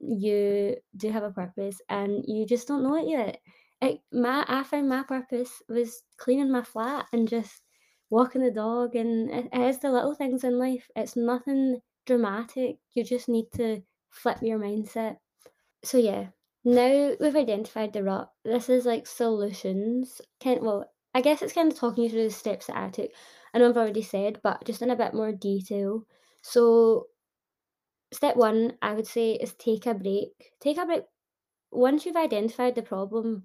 you 0.00 0.76
do 0.96 1.10
have 1.10 1.22
a 1.24 1.30
purpose, 1.30 1.80
and 1.88 2.24
you 2.26 2.46
just 2.46 2.68
don't 2.68 2.82
know 2.82 2.96
it 2.96 3.08
yet. 3.08 3.40
It, 3.80 4.00
my, 4.12 4.44
I 4.48 4.64
found 4.64 4.88
my 4.88 5.02
purpose 5.04 5.62
was 5.68 6.02
cleaning 6.16 6.50
my 6.50 6.62
flat 6.62 7.06
and 7.12 7.28
just 7.28 7.62
walking 8.10 8.42
the 8.42 8.50
dog, 8.50 8.96
and 8.96 9.30
it, 9.30 9.48
it 9.52 9.60
is 9.60 9.78
the 9.78 9.90
little 9.90 10.14
things 10.14 10.44
in 10.44 10.58
life. 10.58 10.88
It's 10.96 11.16
nothing 11.16 11.80
dramatic. 12.06 12.78
You 12.94 13.04
just 13.04 13.28
need 13.28 13.46
to 13.54 13.82
flip 14.10 14.38
your 14.42 14.58
mindset. 14.58 15.18
So 15.84 15.98
yeah, 15.98 16.28
now 16.64 17.14
we've 17.20 17.36
identified 17.36 17.92
the 17.92 18.02
rut. 18.04 18.30
This 18.44 18.68
is 18.68 18.86
like 18.86 19.06
solutions. 19.06 20.20
Kind 20.42 20.62
well, 20.62 20.90
I 21.14 21.20
guess 21.20 21.42
it's 21.42 21.52
kind 21.52 21.72
of 21.72 21.78
talking 21.78 22.04
you 22.04 22.10
through 22.10 22.24
the 22.24 22.30
steps 22.30 22.66
that 22.66 22.76
I 22.76 22.90
took. 22.90 23.10
I 23.52 23.58
know 23.58 23.68
I've 23.70 23.76
already 23.76 24.02
said, 24.02 24.40
but 24.42 24.64
just 24.64 24.82
in 24.82 24.90
a 24.90 24.96
bit 24.96 25.14
more 25.14 25.32
detail. 25.32 26.06
So, 26.42 27.06
step 28.12 28.36
one, 28.36 28.74
I 28.82 28.92
would 28.92 29.06
say, 29.06 29.32
is 29.32 29.54
take 29.54 29.86
a 29.86 29.94
break. 29.94 30.52
Take 30.60 30.78
a 30.78 30.86
break. 30.86 31.04
Once 31.70 32.06
you've 32.06 32.16
identified 32.16 32.74
the 32.74 32.82
problem, 32.82 33.44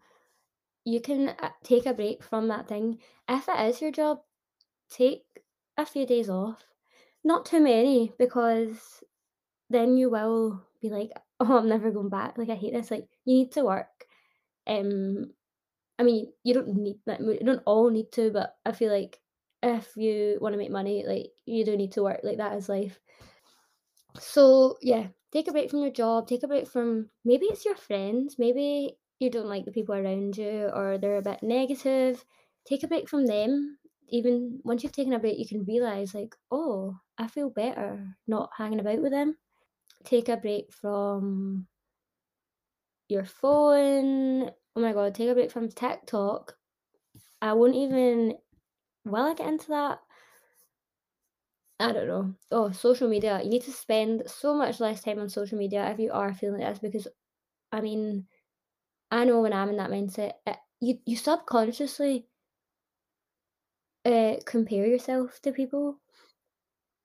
you 0.85 1.01
can 1.01 1.29
uh, 1.29 1.49
take 1.63 1.85
a 1.85 1.93
break 1.93 2.23
from 2.23 2.47
that 2.49 2.67
thing. 2.67 2.99
If 3.27 3.47
it 3.47 3.69
is 3.69 3.81
your 3.81 3.91
job, 3.91 4.19
take 4.89 5.23
a 5.77 5.85
few 5.85 6.05
days 6.05 6.29
off. 6.29 6.63
Not 7.23 7.45
too 7.45 7.61
many, 7.61 8.11
because 8.19 9.03
then 9.69 9.95
you 9.95 10.09
will 10.09 10.61
be 10.81 10.89
like, 10.89 11.11
oh, 11.39 11.57
I'm 11.57 11.69
never 11.69 11.91
going 11.91 12.09
back. 12.09 12.37
Like, 12.37 12.49
I 12.49 12.55
hate 12.55 12.73
this. 12.73 12.91
Like, 12.91 13.07
you 13.25 13.35
need 13.37 13.51
to 13.53 13.63
work. 13.63 14.05
Um, 14.67 15.31
I 16.03 16.05
mean, 16.05 16.33
you 16.43 16.53
don't 16.53 16.67
need 16.75 16.99
that. 17.05 17.21
You 17.21 17.39
don't 17.39 17.63
all 17.65 17.89
need 17.89 18.11
to, 18.19 18.29
but 18.29 18.57
I 18.65 18.73
feel 18.73 18.91
like 18.91 19.21
if 19.61 19.95
you 19.95 20.37
want 20.41 20.51
to 20.51 20.57
make 20.57 20.69
money, 20.69 21.05
like 21.07 21.31
you 21.45 21.63
do 21.63 21.77
need 21.77 21.93
to 21.93 22.03
work. 22.03 22.19
Like 22.23 22.39
that 22.39 22.57
is 22.57 22.67
life. 22.67 22.99
So 24.19 24.75
yeah, 24.81 25.07
take 25.31 25.47
a 25.47 25.53
break 25.53 25.71
from 25.71 25.79
your 25.79 25.91
job. 25.95 26.27
Take 26.27 26.43
a 26.43 26.47
break 26.49 26.67
from 26.67 27.09
maybe 27.23 27.45
it's 27.45 27.63
your 27.63 27.77
friends. 27.77 28.35
Maybe 28.37 28.97
you 29.19 29.29
don't 29.29 29.47
like 29.47 29.63
the 29.63 29.71
people 29.71 29.95
around 29.95 30.35
you, 30.35 30.69
or 30.73 30.97
they're 30.97 31.19
a 31.19 31.21
bit 31.21 31.41
negative. 31.41 32.25
Take 32.67 32.83
a 32.83 32.89
break 32.89 33.07
from 33.07 33.25
them. 33.25 33.77
Even 34.09 34.59
once 34.65 34.83
you've 34.83 34.91
taken 34.91 35.13
a 35.13 35.19
break, 35.19 35.39
you 35.39 35.47
can 35.47 35.63
realize 35.63 36.13
like, 36.13 36.35
oh, 36.51 36.97
I 37.17 37.27
feel 37.27 37.49
better 37.49 38.17
not 38.27 38.49
hanging 38.57 38.81
about 38.81 39.01
with 39.01 39.13
them. 39.13 39.37
Take 40.03 40.27
a 40.27 40.35
break 40.35 40.73
from 40.73 41.67
your 43.07 43.23
phone. 43.23 44.51
Oh 44.75 44.81
my 44.81 44.93
god, 44.93 45.15
take 45.15 45.29
a 45.29 45.33
break 45.33 45.49
from 45.51 45.69
TikTok. 45.69 46.57
I 47.41 47.53
won't 47.53 47.75
even 47.75 48.37
will 49.05 49.23
I 49.23 49.33
get 49.35 49.47
into 49.47 49.69
that? 49.69 50.01
I 51.79 51.91
don't 51.91 52.07
know. 52.07 52.33
Oh, 52.51 52.71
social 52.71 53.07
media. 53.07 53.39
You 53.43 53.49
need 53.49 53.61
to 53.63 53.71
spend 53.71 54.23
so 54.27 54.53
much 54.55 54.79
less 54.79 55.01
time 55.03 55.19
on 55.19 55.29
social 55.29 55.57
media 55.57 55.89
if 55.91 55.99
you 55.99 56.11
are 56.11 56.33
feeling 56.33 56.61
like 56.61 56.69
this 56.71 56.79
because 56.79 57.07
I 57.71 57.81
mean, 57.81 58.27
I 59.11 59.25
know 59.25 59.41
when 59.41 59.53
I'm 59.53 59.69
in 59.69 59.77
that 59.77 59.91
mindset, 59.91 60.33
it, 60.47 60.57
you 60.81 60.99
you 61.05 61.17
subconsciously 61.17 62.27
uh, 64.05 64.35
compare 64.45 64.85
yourself 64.85 65.41
to 65.41 65.51
people, 65.51 65.99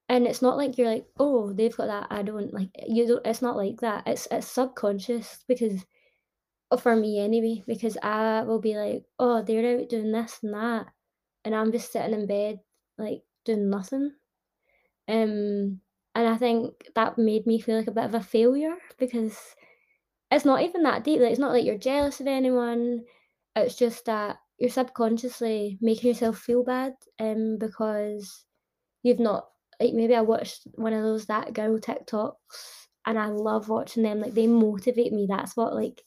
and 0.08 0.26
it's 0.26 0.40
not 0.42 0.56
like 0.56 0.78
you're 0.78 0.88
like, 0.90 1.06
oh, 1.18 1.52
they've 1.52 1.76
got 1.76 1.86
that, 1.86 2.06
I 2.10 2.22
don't 2.22 2.52
like. 2.52 2.70
You 2.86 3.06
don't. 3.06 3.26
It's 3.26 3.42
not 3.42 3.56
like 3.56 3.80
that. 3.80 4.04
It's 4.06 4.26
it's 4.30 4.46
subconscious 4.46 5.44
because, 5.48 5.84
for 6.76 6.94
me 6.94 7.18
anyway, 7.20 7.62
because 7.66 7.96
I 8.02 8.42
will 8.42 8.60
be 8.60 8.76
like, 8.76 9.04
oh, 9.18 9.42
they're 9.42 9.80
out 9.80 9.88
doing 9.88 10.12
this 10.12 10.40
and 10.42 10.54
that, 10.54 10.86
and 11.44 11.54
I'm 11.54 11.72
just 11.72 11.92
sitting 11.92 12.12
in 12.12 12.26
bed 12.26 12.60
like 12.98 13.22
doing 13.44 13.70
nothing. 13.70 14.12
Um, 15.08 15.80
and 16.14 16.28
I 16.28 16.36
think 16.36 16.88
that 16.94 17.16
made 17.16 17.46
me 17.46 17.60
feel 17.60 17.78
like 17.78 17.86
a 17.86 17.92
bit 17.92 18.04
of 18.04 18.14
a 18.14 18.20
failure 18.20 18.76
because 18.98 19.38
it's 20.30 20.44
not 20.44 20.62
even 20.62 20.82
that 20.82 21.04
deep. 21.04 21.20
Like, 21.20 21.30
it's 21.30 21.40
not 21.40 21.52
like 21.52 21.64
you're 21.64 21.78
jealous 21.78 22.20
of 22.20 22.26
anyone. 22.26 23.04
It's 23.56 23.76
just 23.76 24.04
that 24.06 24.36
you're 24.58 24.68
subconsciously 24.68 25.78
making 25.80 26.08
yourself 26.08 26.38
feel 26.38 26.64
bad, 26.64 26.92
um, 27.18 27.56
because 27.58 28.44
you've 29.02 29.20
not 29.20 29.48
like 29.80 29.94
maybe 29.94 30.14
I 30.14 30.20
watched 30.22 30.66
one 30.74 30.92
of 30.92 31.02
those 31.02 31.26
that 31.26 31.54
girl 31.54 31.78
TikToks 31.78 32.34
and 33.06 33.18
I 33.18 33.26
love 33.26 33.68
watching 33.68 34.02
them. 34.02 34.20
Like 34.20 34.34
they 34.34 34.46
motivate 34.46 35.12
me. 35.12 35.26
That's 35.28 35.56
what 35.56 35.74
like 35.74 36.02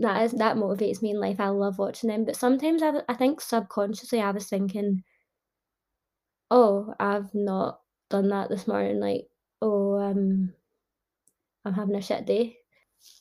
that 0.00 0.22
is 0.22 0.32
that 0.32 0.56
motivates 0.56 1.02
me 1.02 1.10
in 1.10 1.20
life. 1.20 1.40
I 1.40 1.48
love 1.48 1.78
watching 1.78 2.08
them. 2.08 2.24
But 2.24 2.36
sometimes 2.36 2.82
I, 2.82 3.02
I 3.08 3.14
think 3.14 3.40
subconsciously 3.40 4.20
I 4.20 4.30
was 4.30 4.48
thinking, 4.48 5.04
oh, 6.50 6.94
I've 6.98 7.34
not 7.34 7.80
done 8.08 8.28
that 8.28 8.48
this 8.48 8.66
morning. 8.66 8.98
Like, 8.98 9.28
oh, 9.62 10.00
um, 10.00 10.54
I'm 11.64 11.74
having 11.74 11.96
a 11.96 12.02
shit 12.02 12.26
day. 12.26 12.56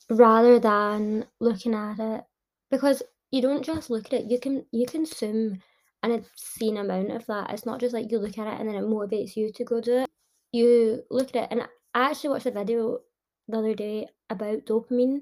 Rather 0.10 0.60
than 0.60 1.26
looking 1.40 1.74
at 1.74 2.00
it, 2.00 2.24
because 2.72 3.04
you 3.32 3.42
don't 3.42 3.64
just 3.64 3.90
look 3.90 4.08
at 4.08 4.14
it, 4.14 4.32
you 4.32 4.40
can 4.40 4.66
you 4.72 4.86
consume 4.86 5.62
an 6.02 6.12
obscene 6.12 6.78
amount 6.78 7.12
of 7.12 7.26
that. 7.28 7.52
It's 7.52 7.66
not 7.66 7.80
just 7.80 7.94
like 7.94 8.12
you 8.12 8.20
look 8.20 8.38
at 8.38 8.48
it 8.48 8.60
and 8.60 8.68
then 8.68 8.76
it 8.76 8.88
motivates 8.88 9.36
you 9.36 9.52
to 9.54 9.64
go 9.64 9.82
do 9.82 10.00
it. 10.00 10.10
You 10.52 11.04
look 11.12 11.36
at 11.36 11.44
it, 11.44 11.48
and 11.52 11.62
I 11.94 12.10
actually 12.10 12.32
watched 12.32 12.46
a 12.46 12.52
video 12.52 13.00
the 13.48 13.58
other 13.58 13.76
day 13.76 14.08
about 14.30 14.66
dopamine, 14.66 15.22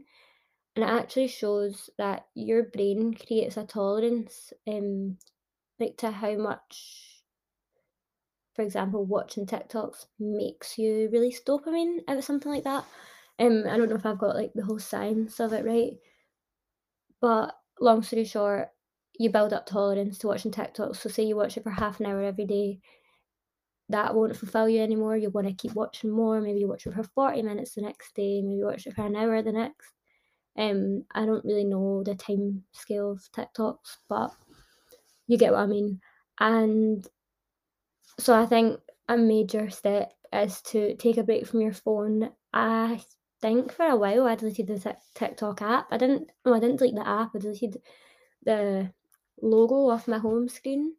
and 0.78 0.84
it 0.84 0.94
actually 0.94 1.28
shows 1.28 1.90
that 1.98 2.28
your 2.36 2.62
brain 2.62 3.12
creates 3.12 3.58
a 3.58 3.66
tolerance, 3.66 4.54
um, 4.68 5.18
like 5.80 5.98
to 5.98 6.12
how 6.12 6.36
much, 6.36 7.24
for 8.54 8.62
example, 8.62 9.04
watching 9.04 9.48
TikToks 9.48 10.06
makes 10.20 10.78
you 10.78 11.10
release 11.12 11.42
dopamine 11.44 12.02
of 12.08 12.24
something 12.24 12.52
like 12.52 12.64
that. 12.66 12.86
Um, 13.40 13.64
I 13.68 13.76
don't 13.76 13.90
know 13.90 13.96
if 13.96 14.06
I've 14.06 14.20
got 14.20 14.36
like 14.36 14.54
the 14.54 14.66
whole 14.66 14.78
science 14.78 15.40
of 15.40 15.52
it 15.52 15.66
right, 15.66 15.94
but 17.20 17.56
long 17.82 18.04
story 18.04 18.26
short, 18.26 18.70
you 19.18 19.32
build 19.32 19.54
up 19.54 19.66
tolerance 19.66 20.20
to 20.20 20.28
watching 20.28 20.52
TikToks. 20.52 20.98
So 20.98 21.10
say 21.10 21.24
you 21.24 21.36
watch 21.36 21.58
it 21.58 21.64
for 21.64 21.72
half 21.72 22.00
an 22.00 22.06
hour 22.06 22.22
every 22.22 22.46
day, 22.46 22.82
that 23.90 24.14
won't 24.14 24.38
fulfill 24.38 24.70
you 24.70 24.82
anymore. 24.82 25.18
You 25.18 25.32
want 25.32 25.48
to 25.48 25.54
keep 25.54 25.74
watching 25.74 26.12
more. 26.12 26.40
Maybe 26.40 26.60
you 26.60 26.68
watch 26.68 26.86
it 26.86 26.94
for 26.94 27.04
40 27.04 27.42
minutes 27.42 27.74
the 27.74 27.82
next 27.82 28.14
day, 28.14 28.44
maybe 28.44 28.58
you 28.58 28.66
watch 28.66 28.86
it 28.86 28.94
for 28.94 29.08
an 29.08 29.16
hour 29.16 29.42
the 29.42 29.52
next. 29.52 29.97
Um, 30.58 31.04
I 31.14 31.26
don't 31.26 31.46
really 31.46 31.66
know 31.66 32.04
the 32.04 32.16
time 32.16 32.64
scale 32.72 33.12
of 33.12 33.22
TikToks, 33.36 33.98
but 34.10 34.32
you 35.28 35.38
get 35.38 35.52
what 35.52 35.62
I 35.62 35.68
mean. 35.68 36.00
And 36.40 37.08
so 38.20 38.34
I 38.34 38.46
think 38.46 38.80
a 39.08 39.18
major 39.18 39.70
step 39.70 40.14
is 40.34 40.62
to 40.64 40.96
take 40.96 41.18
a 41.18 41.24
break 41.24 41.48
from 41.48 41.62
your 41.62 41.74
phone. 41.74 42.32
I 42.54 43.02
think 43.42 43.72
for 43.72 43.86
a 43.86 43.96
while 43.96 44.26
I 44.26 44.36
deleted 44.36 44.68
the 44.68 44.80
Tik- 44.80 44.98
TikTok 45.16 45.62
app. 45.62 45.88
I 45.92 45.98
didn't. 45.98 46.32
No, 46.46 46.54
I 46.54 46.60
didn't 46.60 46.78
delete 46.78 46.96
the 46.96 47.08
app. 47.08 47.32
I 47.36 47.40
deleted 47.40 47.78
the 48.44 48.92
logo 49.42 49.90
off 49.90 50.08
my 50.08 50.18
home 50.18 50.50
screen. 50.50 50.96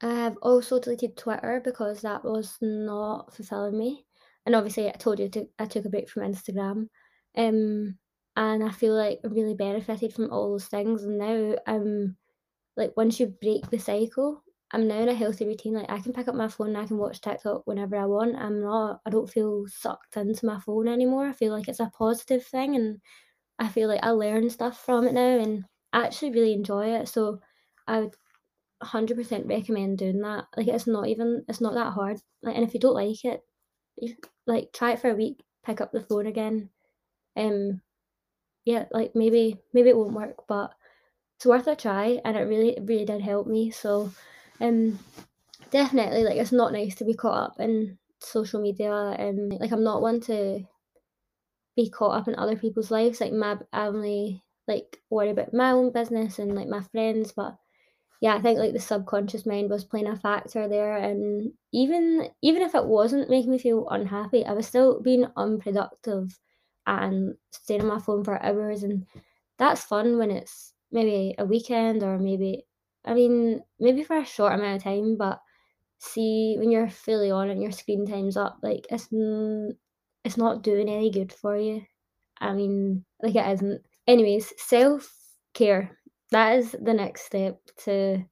I 0.00 0.14
have 0.14 0.36
also 0.42 0.78
deleted 0.78 1.16
Twitter 1.16 1.60
because 1.64 2.02
that 2.02 2.24
was 2.24 2.56
not 2.60 3.34
fulfilling 3.34 3.76
me. 3.76 4.06
And 4.46 4.54
obviously, 4.54 4.88
I 4.88 4.92
told 4.92 5.18
you 5.18 5.28
to, 5.30 5.48
I 5.58 5.66
took 5.66 5.84
a 5.84 5.90
break 5.90 6.08
from 6.08 6.22
Instagram. 6.22 6.88
Um, 7.36 7.98
and 8.38 8.62
I 8.62 8.70
feel 8.70 8.94
like 8.94 9.18
I 9.24 9.28
really 9.28 9.54
benefited 9.54 10.14
from 10.14 10.30
all 10.30 10.52
those 10.52 10.66
things. 10.66 11.02
And 11.02 11.18
now 11.18 11.56
I'm 11.66 12.16
like, 12.76 12.96
once 12.96 13.18
you 13.18 13.34
break 13.42 13.68
the 13.68 13.80
cycle, 13.80 14.44
I'm 14.70 14.86
now 14.86 15.00
in 15.00 15.08
a 15.08 15.14
healthy 15.14 15.44
routine. 15.44 15.74
Like, 15.74 15.90
I 15.90 15.98
can 15.98 16.12
pick 16.12 16.28
up 16.28 16.36
my 16.36 16.46
phone 16.46 16.68
and 16.68 16.78
I 16.78 16.86
can 16.86 16.98
watch 16.98 17.20
TikTok 17.20 17.62
whenever 17.66 17.96
I 17.96 18.06
want. 18.06 18.36
I'm 18.36 18.60
not, 18.62 19.00
I 19.04 19.10
don't 19.10 19.28
feel 19.28 19.66
sucked 19.66 20.16
into 20.16 20.46
my 20.46 20.60
phone 20.60 20.86
anymore. 20.86 21.26
I 21.26 21.32
feel 21.32 21.52
like 21.52 21.66
it's 21.66 21.80
a 21.80 21.90
positive 21.98 22.46
thing. 22.46 22.76
And 22.76 23.00
I 23.58 23.66
feel 23.66 23.88
like 23.88 24.04
I 24.04 24.10
learn 24.10 24.48
stuff 24.50 24.78
from 24.84 25.08
it 25.08 25.14
now 25.14 25.40
and 25.40 25.64
I 25.92 26.06
actually 26.06 26.30
really 26.30 26.52
enjoy 26.52 26.94
it. 26.94 27.08
So 27.08 27.40
I 27.88 28.00
would 28.02 28.14
100% 28.84 29.48
recommend 29.48 29.98
doing 29.98 30.20
that. 30.20 30.44
Like 30.56 30.68
it's 30.68 30.86
not 30.86 31.08
even 31.08 31.44
it's 31.48 31.60
not 31.60 31.74
that 31.74 31.92
hard. 31.92 32.18
Like 32.44 32.54
and 32.54 32.64
if 32.64 32.72
you 32.72 32.78
don't 32.78 32.94
like 32.94 33.24
it, 33.24 33.42
like 34.46 34.72
try 34.72 34.92
it 34.92 35.00
for 35.00 35.10
a 35.10 35.16
week, 35.16 35.42
pick 35.64 35.80
up 35.80 35.90
the 35.90 36.02
phone 36.02 36.26
again. 36.28 36.70
Um 37.36 37.82
yeah, 38.68 38.84
like 38.92 39.14
maybe 39.14 39.56
maybe 39.72 39.88
it 39.88 39.96
won't 39.96 40.12
work, 40.12 40.46
but 40.46 40.74
it's 41.36 41.46
worth 41.46 41.66
a 41.68 41.74
try 41.74 42.20
and 42.22 42.36
it 42.36 42.42
really 42.42 42.76
really 42.82 43.06
did 43.06 43.22
help 43.22 43.46
me. 43.46 43.70
So 43.70 44.12
um 44.60 44.98
definitely 45.70 46.22
like 46.22 46.36
it's 46.36 46.52
not 46.52 46.72
nice 46.72 46.94
to 46.96 47.06
be 47.06 47.14
caught 47.14 47.52
up 47.52 47.60
in 47.60 47.96
social 48.20 48.60
media 48.60 48.92
and 48.92 49.58
like 49.58 49.72
I'm 49.72 49.82
not 49.82 50.02
one 50.02 50.20
to 50.28 50.66
be 51.76 51.88
caught 51.88 52.18
up 52.18 52.28
in 52.28 52.34
other 52.34 52.56
people's 52.56 52.90
lives. 52.90 53.22
Like 53.22 53.32
my 53.32 53.56
I 53.72 53.86
only 53.86 54.44
like 54.66 55.00
worry 55.08 55.30
about 55.30 55.54
my 55.54 55.70
own 55.70 55.90
business 55.90 56.38
and 56.38 56.54
like 56.54 56.68
my 56.68 56.82
friends, 56.92 57.32
but 57.32 57.56
yeah, 58.20 58.34
I 58.36 58.42
think 58.42 58.58
like 58.58 58.74
the 58.74 58.80
subconscious 58.80 59.46
mind 59.46 59.70
was 59.70 59.84
playing 59.84 60.08
a 60.08 60.16
factor 60.16 60.68
there, 60.68 60.96
and 60.98 61.54
even 61.72 62.28
even 62.42 62.60
if 62.60 62.74
it 62.74 62.84
wasn't 62.84 63.30
making 63.30 63.52
me 63.52 63.58
feel 63.58 63.88
unhappy, 63.88 64.44
I 64.44 64.52
was 64.52 64.66
still 64.66 65.00
being 65.00 65.24
unproductive 65.36 66.38
and 66.88 67.34
staying 67.52 67.82
on 67.82 67.88
my 67.88 67.98
phone 68.00 68.24
for 68.24 68.42
hours, 68.42 68.82
and 68.82 69.06
that's 69.58 69.84
fun 69.84 70.18
when 70.18 70.30
it's 70.30 70.72
maybe 70.90 71.34
a 71.38 71.44
weekend 71.44 72.02
or 72.02 72.18
maybe 72.18 72.64
I 73.04 73.14
mean 73.14 73.62
maybe 73.78 74.02
for 74.02 74.16
a 74.16 74.24
short 74.24 74.54
amount 74.54 74.76
of 74.78 74.82
time, 74.82 75.16
but 75.16 75.40
see 75.98 76.56
when 76.58 76.70
you're 76.70 76.88
fully 76.88 77.30
on 77.30 77.50
and 77.50 77.62
your 77.62 77.72
screen 77.72 78.06
time's 78.06 78.36
up, 78.36 78.58
like 78.62 78.86
it's 78.90 79.08
it's 80.24 80.36
not 80.36 80.62
doing 80.62 80.88
any 80.88 81.10
good 81.10 81.32
for 81.32 81.56
you. 81.56 81.82
I 82.40 82.52
mean, 82.54 83.04
like 83.22 83.34
it 83.34 83.46
isn't. 83.46 83.82
Anyways, 84.06 84.52
self 84.58 85.12
care 85.54 85.98
that 86.30 86.58
is 86.58 86.76
the 86.82 86.94
next 86.94 87.22
step 87.22 87.58
to 87.84 88.22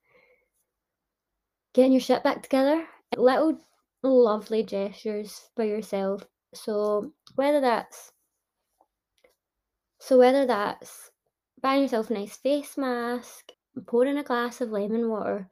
getting 1.72 1.92
your 1.92 2.00
shit 2.00 2.22
back 2.22 2.42
together. 2.42 2.86
Little 3.16 3.58
lovely 4.02 4.62
gestures 4.62 5.48
for 5.54 5.64
yourself. 5.64 6.22
So 6.54 7.12
whether 7.36 7.60
that's 7.60 8.12
so 10.06 10.16
whether 10.18 10.46
that's 10.46 11.10
buying 11.60 11.82
yourself 11.82 12.10
a 12.10 12.14
nice 12.14 12.36
face 12.36 12.78
mask, 12.78 13.50
pouring 13.86 14.16
a 14.18 14.22
glass 14.22 14.60
of 14.60 14.70
lemon 14.70 15.08
water. 15.08 15.48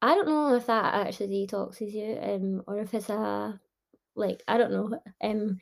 I 0.00 0.14
don't 0.14 0.28
know 0.28 0.54
if 0.54 0.64
that 0.66 0.94
actually 0.94 1.28
detoxes 1.46 1.92
you, 1.92 2.18
um, 2.22 2.62
or 2.66 2.78
if 2.78 2.94
it's 2.94 3.10
a 3.10 3.60
like 4.16 4.42
I 4.48 4.56
don't 4.56 4.72
know. 4.72 4.98
Um, 5.22 5.58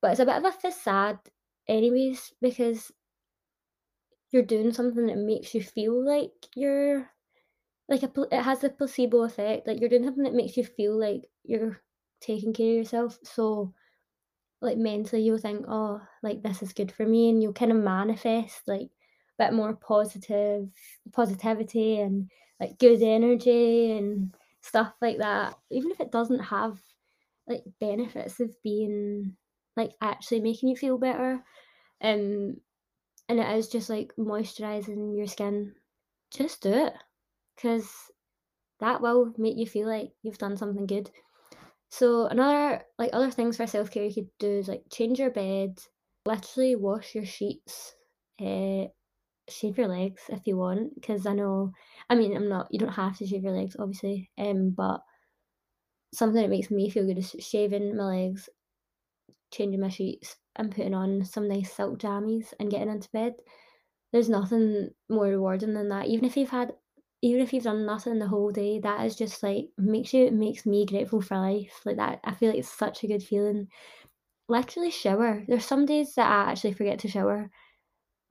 but 0.00 0.12
it's 0.12 0.20
a 0.20 0.26
bit 0.26 0.36
of 0.36 0.44
a 0.44 0.52
facade, 0.52 1.18
anyways, 1.66 2.34
because 2.40 2.92
you're 4.30 4.44
doing 4.44 4.72
something 4.72 5.06
that 5.06 5.18
makes 5.18 5.52
you 5.52 5.60
feel 5.60 6.00
like 6.04 6.30
you're 6.54 7.10
like 7.88 8.04
a 8.04 8.12
it 8.30 8.42
has 8.42 8.62
a 8.62 8.68
placebo 8.70 9.24
effect. 9.24 9.66
Like 9.66 9.80
you're 9.80 9.88
doing 9.90 10.04
something 10.04 10.22
that 10.24 10.34
makes 10.34 10.56
you 10.56 10.64
feel 10.64 10.96
like 10.96 11.28
you're 11.42 11.80
taking 12.20 12.52
care 12.52 12.70
of 12.70 12.76
yourself. 12.76 13.18
So 13.24 13.74
like 14.60 14.78
mentally 14.78 15.22
you'll 15.22 15.38
think, 15.38 15.64
oh, 15.68 16.00
like 16.22 16.42
this 16.42 16.62
is 16.62 16.72
good 16.72 16.92
for 16.92 17.06
me, 17.06 17.28
and 17.30 17.42
you'll 17.42 17.52
kind 17.52 17.72
of 17.72 17.78
manifest 17.78 18.62
like 18.66 18.90
a 19.38 19.44
bit 19.44 19.52
more 19.52 19.74
positive 19.74 20.68
positivity 21.12 22.00
and 22.00 22.30
like 22.60 22.78
good 22.78 23.02
energy 23.02 23.92
and 23.92 24.34
stuff 24.62 24.92
like 25.00 25.18
that. 25.18 25.54
Even 25.70 25.90
if 25.90 26.00
it 26.00 26.12
doesn't 26.12 26.40
have 26.40 26.80
like 27.46 27.62
benefits 27.80 28.40
of 28.40 28.54
being 28.62 29.36
like 29.76 29.92
actually 30.00 30.40
making 30.40 30.68
you 30.68 30.76
feel 30.76 30.98
better. 30.98 31.42
Um 32.02 32.56
and 33.28 33.38
it 33.40 33.56
is 33.56 33.68
just 33.68 33.90
like 33.90 34.12
moisturizing 34.18 35.16
your 35.16 35.26
skin. 35.26 35.74
Just 36.30 36.62
do 36.62 36.72
it. 36.72 36.94
Cause 37.60 37.90
that 38.80 39.00
will 39.00 39.32
make 39.36 39.56
you 39.56 39.66
feel 39.66 39.88
like 39.88 40.10
you've 40.22 40.38
done 40.38 40.56
something 40.56 40.86
good. 40.86 41.10
So 41.90 42.26
another 42.26 42.82
like 42.98 43.10
other 43.12 43.30
things 43.30 43.56
for 43.56 43.66
self 43.66 43.90
care 43.90 44.04
you 44.04 44.14
could 44.14 44.30
do 44.38 44.58
is 44.58 44.68
like 44.68 44.82
change 44.90 45.18
your 45.18 45.30
bed, 45.30 45.78
literally 46.26 46.76
wash 46.76 47.14
your 47.14 47.24
sheets, 47.24 47.94
uh, 48.40 48.86
shave 49.48 49.78
your 49.78 49.88
legs 49.88 50.22
if 50.28 50.46
you 50.46 50.56
want. 50.56 50.94
Because 50.94 51.26
I 51.26 51.34
know, 51.34 51.72
I 52.10 52.14
mean, 52.14 52.36
I'm 52.36 52.48
not. 52.48 52.68
You 52.70 52.78
don't 52.78 52.92
have 52.92 53.16
to 53.18 53.26
shave 53.26 53.42
your 53.44 53.54
legs, 53.56 53.76
obviously. 53.78 54.30
Um, 54.38 54.70
but 54.70 55.00
something 56.12 56.40
that 56.42 56.50
makes 56.50 56.70
me 56.70 56.90
feel 56.90 57.06
good 57.06 57.18
is 57.18 57.34
shaving 57.40 57.96
my 57.96 58.04
legs, 58.04 58.48
changing 59.50 59.80
my 59.80 59.88
sheets, 59.88 60.36
and 60.56 60.74
putting 60.74 60.94
on 60.94 61.24
some 61.24 61.48
nice 61.48 61.72
silk 61.72 61.98
jammies 61.98 62.52
and 62.60 62.70
getting 62.70 62.88
into 62.90 63.10
bed. 63.10 63.34
There's 64.12 64.28
nothing 64.28 64.90
more 65.08 65.26
rewarding 65.26 65.74
than 65.74 65.88
that. 65.90 66.06
Even 66.06 66.24
if 66.24 66.36
you've 66.36 66.50
had 66.50 66.72
even 67.22 67.40
if 67.42 67.52
you've 67.52 67.64
done 67.64 67.86
nothing 67.86 68.18
the 68.18 68.28
whole 68.28 68.50
day, 68.50 68.78
that 68.80 69.04
is 69.06 69.16
just 69.16 69.42
like 69.42 69.68
makes 69.76 70.14
you 70.14 70.30
makes 70.30 70.66
me 70.66 70.86
grateful 70.86 71.20
for 71.20 71.36
life. 71.38 71.80
Like 71.84 71.96
that 71.96 72.20
I 72.24 72.34
feel 72.34 72.50
like 72.50 72.58
it's 72.58 72.70
such 72.70 73.02
a 73.04 73.08
good 73.08 73.22
feeling. 73.22 73.68
Literally 74.48 74.90
shower. 74.90 75.44
There's 75.48 75.64
some 75.66 75.86
days 75.86 76.14
that 76.16 76.28
I 76.30 76.50
actually 76.52 76.74
forget 76.74 77.00
to 77.00 77.08
shower 77.08 77.50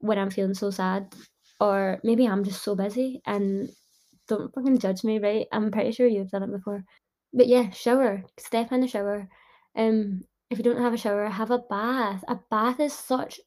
when 0.00 0.18
I'm 0.18 0.30
feeling 0.30 0.54
so 0.54 0.70
sad. 0.70 1.14
Or 1.60 2.00
maybe 2.04 2.26
I'm 2.28 2.44
just 2.44 2.62
so 2.62 2.74
busy 2.76 3.20
and 3.26 3.70
don't 4.28 4.52
fucking 4.54 4.78
judge 4.78 5.04
me, 5.04 5.18
right? 5.18 5.46
I'm 5.52 5.70
pretty 5.70 5.92
sure 5.92 6.06
you've 6.06 6.30
done 6.30 6.44
it 6.44 6.52
before. 6.52 6.84
But 7.32 7.48
yeah, 7.48 7.70
shower. 7.70 8.24
Step 8.38 8.72
in 8.72 8.80
the 8.80 8.88
shower. 8.88 9.28
Um 9.76 10.22
if 10.50 10.58
you 10.58 10.64
don't 10.64 10.82
have 10.82 10.94
a 10.94 10.98
shower, 10.98 11.28
have 11.28 11.50
a 11.50 11.58
bath. 11.58 12.24
A 12.28 12.38
bath 12.50 12.80
is 12.80 12.92
such 12.94 13.40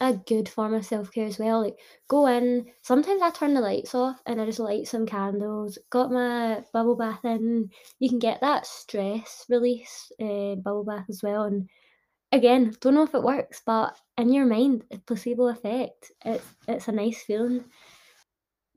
a 0.00 0.12
good 0.14 0.48
form 0.48 0.74
of 0.74 0.84
self-care 0.84 1.26
as 1.26 1.38
well. 1.38 1.62
Like 1.62 1.78
go 2.08 2.26
in. 2.26 2.66
Sometimes 2.82 3.22
I 3.22 3.30
turn 3.30 3.54
the 3.54 3.60
lights 3.60 3.94
off 3.94 4.20
and 4.26 4.40
I 4.40 4.46
just 4.46 4.58
light 4.58 4.86
some 4.86 5.06
candles. 5.06 5.78
Got 5.90 6.12
my 6.12 6.62
bubble 6.72 6.96
bath 6.96 7.24
in. 7.24 7.70
You 7.98 8.08
can 8.08 8.18
get 8.18 8.40
that 8.40 8.66
stress 8.66 9.44
release 9.48 10.12
uh, 10.20 10.56
bubble 10.56 10.84
bath 10.84 11.06
as 11.08 11.22
well. 11.22 11.44
And 11.44 11.68
again, 12.32 12.74
don't 12.80 12.94
know 12.94 13.02
if 13.02 13.14
it 13.14 13.22
works, 13.22 13.62
but 13.64 13.96
in 14.16 14.32
your 14.32 14.46
mind, 14.46 14.84
a 14.90 14.98
placebo 14.98 15.48
effect. 15.48 16.12
It's 16.24 16.44
it's 16.66 16.88
a 16.88 16.92
nice 16.92 17.22
feeling. 17.22 17.64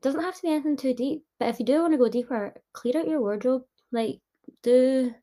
Doesn't 0.00 0.22
have 0.22 0.34
to 0.36 0.42
be 0.42 0.48
anything 0.48 0.76
too 0.76 0.94
deep, 0.94 1.24
but 1.38 1.48
if 1.48 1.60
you 1.60 1.66
do 1.66 1.80
want 1.80 1.92
to 1.92 1.98
go 1.98 2.08
deeper, 2.08 2.54
clear 2.72 2.98
out 2.98 3.08
your 3.08 3.20
wardrobe. 3.20 3.62
Like 3.92 4.20
do 4.62 5.14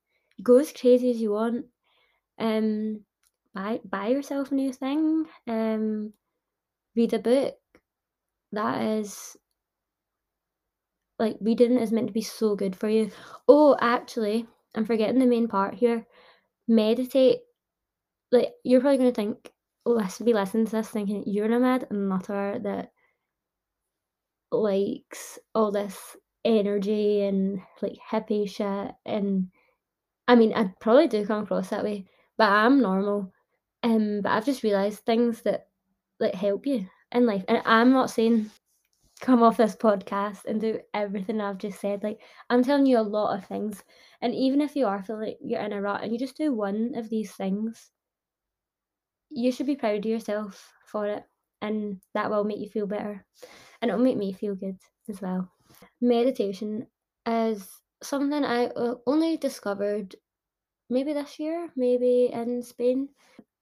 go 0.42 0.58
as 0.60 0.72
crazy 0.72 1.12
as 1.12 1.20
you 1.20 1.32
want. 1.32 1.66
Um 2.38 3.04
buy 3.54 3.80
buy 3.84 4.08
yourself 4.08 4.52
a 4.52 4.56
new 4.56 4.74
thing. 4.74 5.26
Um, 5.48 6.14
read 6.96 7.14
a 7.14 7.20
book. 7.20 7.56
That 8.52 8.82
is 8.82 9.38
like 11.20 11.38
reading 11.42 11.78
is 11.78 11.92
meant 11.92 12.08
to 12.08 12.14
be 12.14 12.22
so 12.22 12.56
good 12.56 12.76
for 12.76 12.90
you. 12.90 13.12
Oh, 13.48 13.76
actually, 13.80 14.48
I'm 14.76 14.86
forgetting 14.86 15.20
the 15.20 15.26
main 15.26 15.48
part 15.48 15.76
here. 15.76 16.06
Meditate. 16.68 17.40
Like 18.32 18.54
you're 18.64 18.82
probably 18.82 18.98
gonna 18.98 19.12
think, 19.12 19.52
oh, 19.86 19.98
this 20.00 20.20
be 20.20 20.34
listening 20.34 20.66
to 20.68 20.72
this 20.72 20.90
thinking 20.90 21.24
you're 21.26 21.52
a 21.52 21.60
mad 21.60 21.88
nutter 21.92 22.60
that 22.64 22.92
likes 24.52 25.38
all 25.54 25.72
this 25.72 26.16
energy 26.46 27.22
and 27.22 27.60
like 27.82 27.98
hippie 28.12 28.50
shit 28.50 28.96
and 29.06 29.50
I 30.28 30.36
mean 30.36 30.54
I 30.54 30.72
probably 30.80 31.08
do 31.08 31.26
come 31.26 31.44
across 31.44 31.70
that 31.70 31.84
way, 31.84 32.06
but 32.38 32.50
I'm 32.50 32.82
normal. 32.82 33.32
Um, 33.84 34.22
but 34.22 34.32
I've 34.32 34.46
just 34.46 34.64
realised 34.64 35.00
things 35.06 35.42
that 35.44 35.68
like 36.20 36.36
help 36.36 36.66
you 36.66 36.88
in 37.12 37.26
life. 37.26 37.46
And 37.48 37.62
I'm 37.66 37.92
not 37.92 38.10
saying 38.10 38.52
come 39.22 39.44
off 39.44 39.58
this 39.58 39.76
podcast 39.76 40.46
and 40.46 40.62
do 40.62 40.80
everything 40.94 41.42
I've 41.42 41.58
just 41.58 41.80
said. 41.80 42.04
Like 42.04 42.22
I'm 42.50 42.64
telling 42.64 42.86
you 42.86 43.00
a 43.00 43.02
lot 43.02 43.38
of 43.38 43.46
things. 43.46 43.84
And 44.22 44.34
even 44.34 44.62
if 44.62 44.76
you 44.76 44.86
are 44.86 45.04
feeling 45.04 45.30
like 45.30 45.38
you're 45.42 45.62
in 45.62 45.74
a 45.74 45.82
rut 45.82 46.04
and 46.04 46.12
you 46.12 46.20
just 46.20 46.38
do 46.38 46.54
one 46.54 46.94
of 46.96 47.10
these 47.10 47.32
things, 47.34 47.92
you 49.30 49.52
should 49.52 49.66
be 49.68 49.76
proud 49.76 50.00
of 50.00 50.06
yourself 50.06 50.74
for 50.86 51.08
it. 51.08 51.24
And 51.62 52.02
that 52.14 52.30
will 52.30 52.44
make 52.46 52.60
you 52.60 52.70
feel 52.70 52.88
better. 52.88 53.26
And 53.82 53.90
it'll 53.92 54.04
make 54.04 54.18
me 54.18 54.32
feel 54.34 54.56
good 54.56 54.78
as 55.10 55.22
well. 55.22 55.52
Meditation 56.02 56.88
is 57.28 57.68
something 58.02 58.44
I 58.46 58.68
uh, 58.68 58.96
only 59.06 59.38
discovered 59.38 60.16
maybe 60.90 61.14
this 61.14 61.40
year, 61.40 61.70
maybe 61.76 62.30
in 62.32 62.64
Spain. 62.64 63.10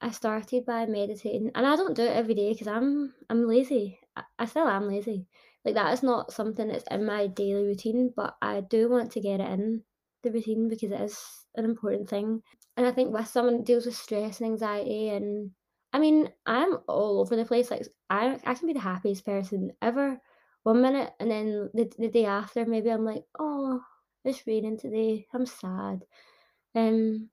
I 0.02 0.12
started 0.12 0.66
by 0.66 0.86
meditating, 0.86 1.52
and 1.56 1.66
I 1.66 1.76
don't 1.76 1.96
do 1.96 2.04
it 2.04 2.16
every 2.16 2.34
day 2.36 2.52
because 2.54 2.68
I'm 2.68 3.14
I'm 3.30 3.48
lazy. 3.48 4.00
I, 4.16 4.24
I 4.40 4.46
still 4.46 4.68
am 4.68 4.88
lazy. 4.88 5.28
Like 5.66 5.76
that 5.76 5.94
is 5.94 6.04
not 6.04 6.32
something 6.34 6.68
that's 6.68 6.86
in 6.90 7.06
my 7.06 7.28
daily 7.28 7.64
routine, 7.64 8.14
but 8.16 8.36
I 8.42 8.62
do 8.62 8.90
want 8.90 9.12
to 9.14 9.22
get 9.22 9.40
it 9.40 9.50
in 9.50 9.84
the 10.24 10.32
routine 10.32 10.70
because 10.70 10.92
it 10.92 11.02
is 11.02 11.20
an 11.56 11.66
important 11.66 12.10
thing. 12.10 12.42
And 12.76 12.86
I 12.88 12.92
think 12.92 13.14
with 13.14 13.28
someone 13.28 13.64
deals 13.64 13.86
with 13.86 13.96
stress 13.96 14.40
and 14.40 14.52
anxiety, 14.52 15.10
and 15.10 15.52
I 15.94 16.00
mean, 16.00 16.30
I'm 16.46 16.78
all 16.88 17.20
over 17.22 17.36
the 17.36 17.46
place. 17.46 17.72
Like 17.72 17.88
I 18.10 18.40
I 18.46 18.54
can 18.56 18.68
be 18.68 18.74
the 18.74 18.80
happiest 18.80 19.26
person 19.26 19.72
ever 19.82 20.22
one 20.64 20.82
minute, 20.82 21.14
and 21.20 21.30
then 21.32 21.70
the 21.74 21.92
the 21.98 22.10
day 22.10 22.26
after, 22.26 22.66
maybe 22.66 22.90
I'm 22.92 23.06
like, 23.06 23.24
oh, 23.40 23.82
it's 24.24 24.46
raining 24.46 24.78
today. 24.78 25.28
I'm 25.34 25.46
sad. 25.46 26.06
Um, 26.76 27.30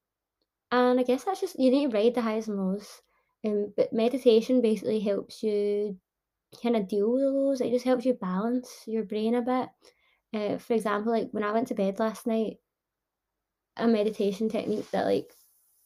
and 0.74 0.98
I 0.98 1.04
guess 1.04 1.24
that's 1.24 1.40
just 1.40 1.58
you 1.58 1.70
need 1.70 1.90
to 1.90 1.96
ride 1.96 2.14
the 2.14 2.22
highs 2.22 2.48
and 2.48 2.58
lows. 2.58 3.00
Um, 3.46 3.72
but 3.76 3.92
meditation 3.92 4.60
basically 4.60 5.00
helps 5.00 5.42
you 5.42 5.98
kind 6.62 6.76
of 6.76 6.88
deal 6.88 7.12
with 7.12 7.22
lows. 7.22 7.60
It 7.60 7.70
just 7.70 7.84
helps 7.84 8.04
you 8.04 8.14
balance 8.14 8.82
your 8.86 9.04
brain 9.04 9.34
a 9.36 9.42
bit. 9.42 9.68
Uh, 10.34 10.58
for 10.58 10.74
example, 10.74 11.12
like 11.12 11.28
when 11.30 11.44
I 11.44 11.52
went 11.52 11.68
to 11.68 11.74
bed 11.74 12.00
last 12.00 12.26
night, 12.26 12.56
a 13.76 13.86
meditation 13.86 14.48
technique 14.48 14.90
that 14.90 15.04
like 15.04 15.32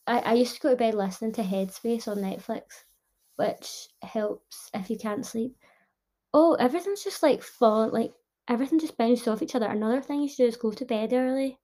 I, 0.07 0.21
I 0.21 0.35
used 0.35 0.55
to 0.55 0.61
go 0.61 0.71
to 0.71 0.77
bed 0.77 0.95
listening 0.95 1.33
to 1.33 1.43
Headspace 1.43 2.09
on 2.09 2.19
Netflix, 2.19 2.85
which 3.37 3.89
helps 4.03 4.71
if 4.73 4.89
you 4.89 4.97
can't 4.97 5.27
sleep. 5.27 5.55
Oh, 6.33 6.55
everything's 6.55 7.05
just 7.05 7.23
like 7.23 7.43
falling 7.43 7.91
like 7.91 8.13
everything 8.49 8.79
just 8.79 8.97
bounced 8.97 9.29
off 9.29 9.43
each 9.43 9.55
other. 9.55 9.67
Another 9.67 10.01
thing 10.01 10.23
you 10.23 10.29
should 10.29 10.45
do 10.45 10.47
is 10.47 10.57
go 10.57 10.73
to 10.73 10.85
bed 10.87 11.13
early. 11.13 11.59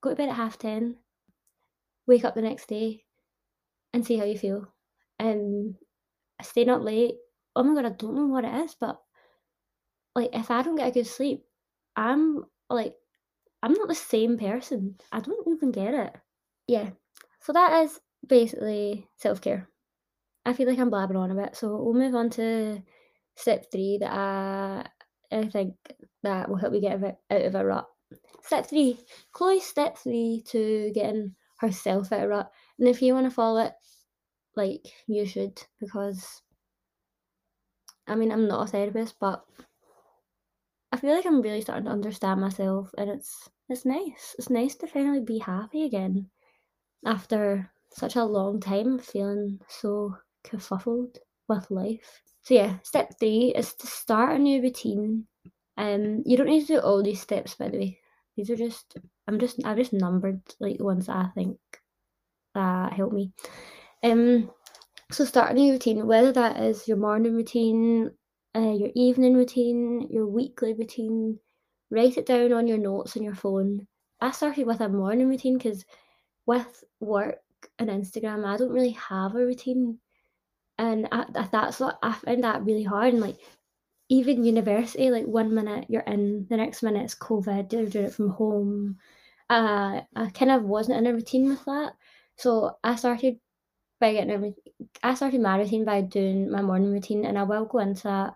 Go 0.00 0.10
to 0.10 0.16
bed 0.16 0.28
at 0.28 0.36
half 0.36 0.58
ten 0.58 0.98
wake 2.06 2.24
up 2.24 2.34
the 2.34 2.42
next 2.42 2.66
day 2.68 3.04
and 3.92 4.04
see 4.04 4.16
how 4.16 4.24
you 4.24 4.38
feel. 4.38 4.66
Um, 5.20 5.76
and 6.38 6.46
staying 6.46 6.70
up 6.70 6.82
late, 6.82 7.14
oh 7.54 7.62
my 7.62 7.74
god, 7.74 7.86
I 7.86 7.94
don't 7.94 8.14
know 8.14 8.26
what 8.26 8.44
it 8.44 8.54
is, 8.64 8.74
but 8.78 9.00
like 10.14 10.30
if 10.32 10.50
I 10.50 10.62
don't 10.62 10.76
get 10.76 10.88
a 10.88 10.92
good 10.92 11.06
sleep, 11.06 11.44
I'm 11.96 12.44
like 12.68 12.94
I'm 13.62 13.74
not 13.74 13.88
the 13.88 13.94
same 13.94 14.38
person. 14.38 14.96
I 15.12 15.20
don't 15.20 15.46
even 15.46 15.70
get 15.70 15.94
it. 15.94 16.16
Yeah. 16.66 16.90
So 17.40 17.52
that 17.52 17.84
is 17.84 18.00
basically 18.26 19.08
self 19.16 19.40
care. 19.40 19.68
I 20.44 20.52
feel 20.52 20.68
like 20.68 20.78
I'm 20.78 20.90
blabbing 20.90 21.16
on 21.16 21.30
a 21.30 21.34
bit, 21.34 21.56
so 21.56 21.76
we'll 21.76 21.94
move 21.94 22.14
on 22.14 22.30
to 22.30 22.82
step 23.36 23.66
three 23.70 23.98
that 24.00 24.12
I 24.12 24.86
I 25.30 25.44
think 25.46 25.74
that 26.22 26.48
will 26.48 26.56
help 26.56 26.74
you 26.74 26.80
get 26.80 27.02
out 27.30 27.42
of 27.42 27.54
a 27.54 27.64
rut. 27.64 27.86
Step 28.42 28.66
three, 28.66 28.98
Chloe's 29.32 29.64
step 29.64 29.96
three 29.96 30.42
to 30.48 30.90
getting 30.94 31.34
herself 31.62 32.12
out 32.12 32.24
of 32.24 32.28
rut. 32.28 32.50
And 32.78 32.88
if 32.88 33.00
you 33.00 33.14
want 33.14 33.26
to 33.26 33.30
follow 33.30 33.64
it, 33.64 33.72
like 34.54 34.86
you 35.06 35.24
should, 35.24 35.62
because 35.80 36.42
I 38.06 38.14
mean 38.16 38.30
I'm 38.30 38.48
not 38.48 38.68
a 38.68 38.70
therapist, 38.70 39.14
but 39.18 39.44
I 40.92 40.98
feel 40.98 41.14
like 41.14 41.24
I'm 41.24 41.40
really 41.40 41.62
starting 41.62 41.86
to 41.86 41.90
understand 41.90 42.40
myself, 42.42 42.90
and 42.98 43.08
it's 43.08 43.48
it's 43.70 43.86
nice. 43.86 44.34
It's 44.38 44.50
nice 44.50 44.74
to 44.76 44.86
finally 44.86 45.20
be 45.20 45.38
happy 45.38 45.84
again 45.84 46.28
after 47.06 47.70
such 47.90 48.16
a 48.16 48.24
long 48.24 48.60
time 48.60 48.98
feeling 48.98 49.60
so 49.68 50.14
kerfuffled 50.44 51.16
with 51.48 51.70
life. 51.70 52.22
So 52.42 52.54
yeah, 52.54 52.78
step 52.82 53.14
three 53.18 53.54
is 53.56 53.72
to 53.74 53.86
start 53.86 54.36
a 54.36 54.38
new 54.38 54.60
routine. 54.60 55.26
Um, 55.78 56.22
you 56.26 56.36
don't 56.36 56.48
need 56.48 56.66
to 56.66 56.74
do 56.74 56.78
all 56.80 57.02
these 57.02 57.20
steps 57.22 57.54
by 57.54 57.68
the 57.68 57.78
way. 57.78 58.01
These 58.36 58.50
are 58.50 58.56
just 58.56 58.96
I'm 59.28 59.38
just 59.38 59.64
I've 59.64 59.76
just 59.76 59.92
numbered 59.92 60.40
like 60.60 60.78
the 60.78 60.84
ones 60.84 61.06
that 61.06 61.16
I 61.16 61.28
think 61.34 61.58
that 62.54 62.92
help 62.92 63.12
me. 63.12 63.32
Um, 64.02 64.50
so 65.10 65.24
starting 65.24 65.68
a 65.68 65.72
routine, 65.72 66.06
whether 66.06 66.32
that 66.32 66.56
is 66.58 66.88
your 66.88 66.96
morning 66.96 67.34
routine, 67.34 68.10
uh, 68.56 68.72
your 68.72 68.90
evening 68.94 69.34
routine, 69.34 70.08
your 70.10 70.26
weekly 70.26 70.74
routine, 70.74 71.38
write 71.90 72.16
it 72.16 72.26
down 72.26 72.52
on 72.52 72.66
your 72.66 72.78
notes 72.78 73.16
on 73.16 73.22
your 73.22 73.34
phone. 73.34 73.86
I 74.20 74.30
started 74.30 74.66
with 74.66 74.80
a 74.80 74.88
morning 74.88 75.28
routine 75.28 75.58
because 75.58 75.84
with 76.46 76.84
work 77.00 77.38
and 77.78 77.90
Instagram, 77.90 78.46
I 78.46 78.56
don't 78.56 78.72
really 78.72 78.92
have 78.92 79.34
a 79.34 79.38
routine, 79.44 79.98
and 80.78 81.08
I, 81.12 81.26
that's 81.52 81.80
what 81.80 81.98
I 82.02 82.12
find 82.12 82.42
that 82.44 82.64
really 82.64 82.84
hard. 82.84 83.12
And 83.12 83.22
like 83.22 83.36
even 84.12 84.44
university, 84.44 85.10
like 85.10 85.24
one 85.24 85.54
minute 85.54 85.86
you're 85.88 86.02
in, 86.02 86.46
the 86.50 86.56
next 86.58 86.82
minute 86.82 87.04
it's 87.04 87.14
COVID, 87.14 87.72
you're 87.72 87.86
doing 87.86 88.04
it 88.04 88.12
from 88.12 88.28
home. 88.28 88.98
Uh, 89.48 90.02
I 90.14 90.28
kind 90.34 90.50
of 90.50 90.64
wasn't 90.64 90.98
in 90.98 91.06
a 91.06 91.14
routine 91.14 91.48
with 91.48 91.64
that, 91.64 91.94
so 92.36 92.76
I 92.84 92.96
started 92.96 93.38
by 94.00 94.12
getting 94.12 94.30
a. 94.30 94.52
I 95.02 95.14
started 95.14 95.40
my 95.40 95.56
routine 95.56 95.86
by 95.86 96.02
doing 96.02 96.50
my 96.50 96.60
morning 96.60 96.92
routine, 96.92 97.24
and 97.24 97.38
I 97.38 97.44
will 97.44 97.64
go 97.64 97.78
into 97.78 98.02
that. 98.04 98.34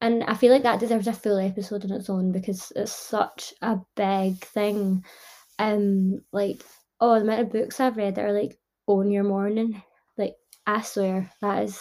And 0.00 0.24
I 0.24 0.32
feel 0.34 0.52
like 0.52 0.62
that 0.62 0.80
deserves 0.80 1.08
a 1.08 1.12
full 1.12 1.38
episode 1.38 1.84
on 1.84 1.92
its 1.92 2.08
own 2.08 2.32
because 2.32 2.72
it's 2.74 2.92
such 2.92 3.52
a 3.60 3.78
big 3.96 4.42
thing. 4.46 5.04
Um, 5.58 6.22
like 6.32 6.62
oh, 7.00 7.16
the 7.16 7.20
amount 7.20 7.42
of 7.42 7.52
books 7.52 7.80
I've 7.80 7.98
read 7.98 8.14
that 8.14 8.24
are 8.24 8.32
like 8.32 8.58
own 8.86 9.10
your 9.10 9.24
morning. 9.24 9.82
Like 10.16 10.36
I 10.66 10.80
swear 10.80 11.30
that 11.42 11.64
is 11.64 11.78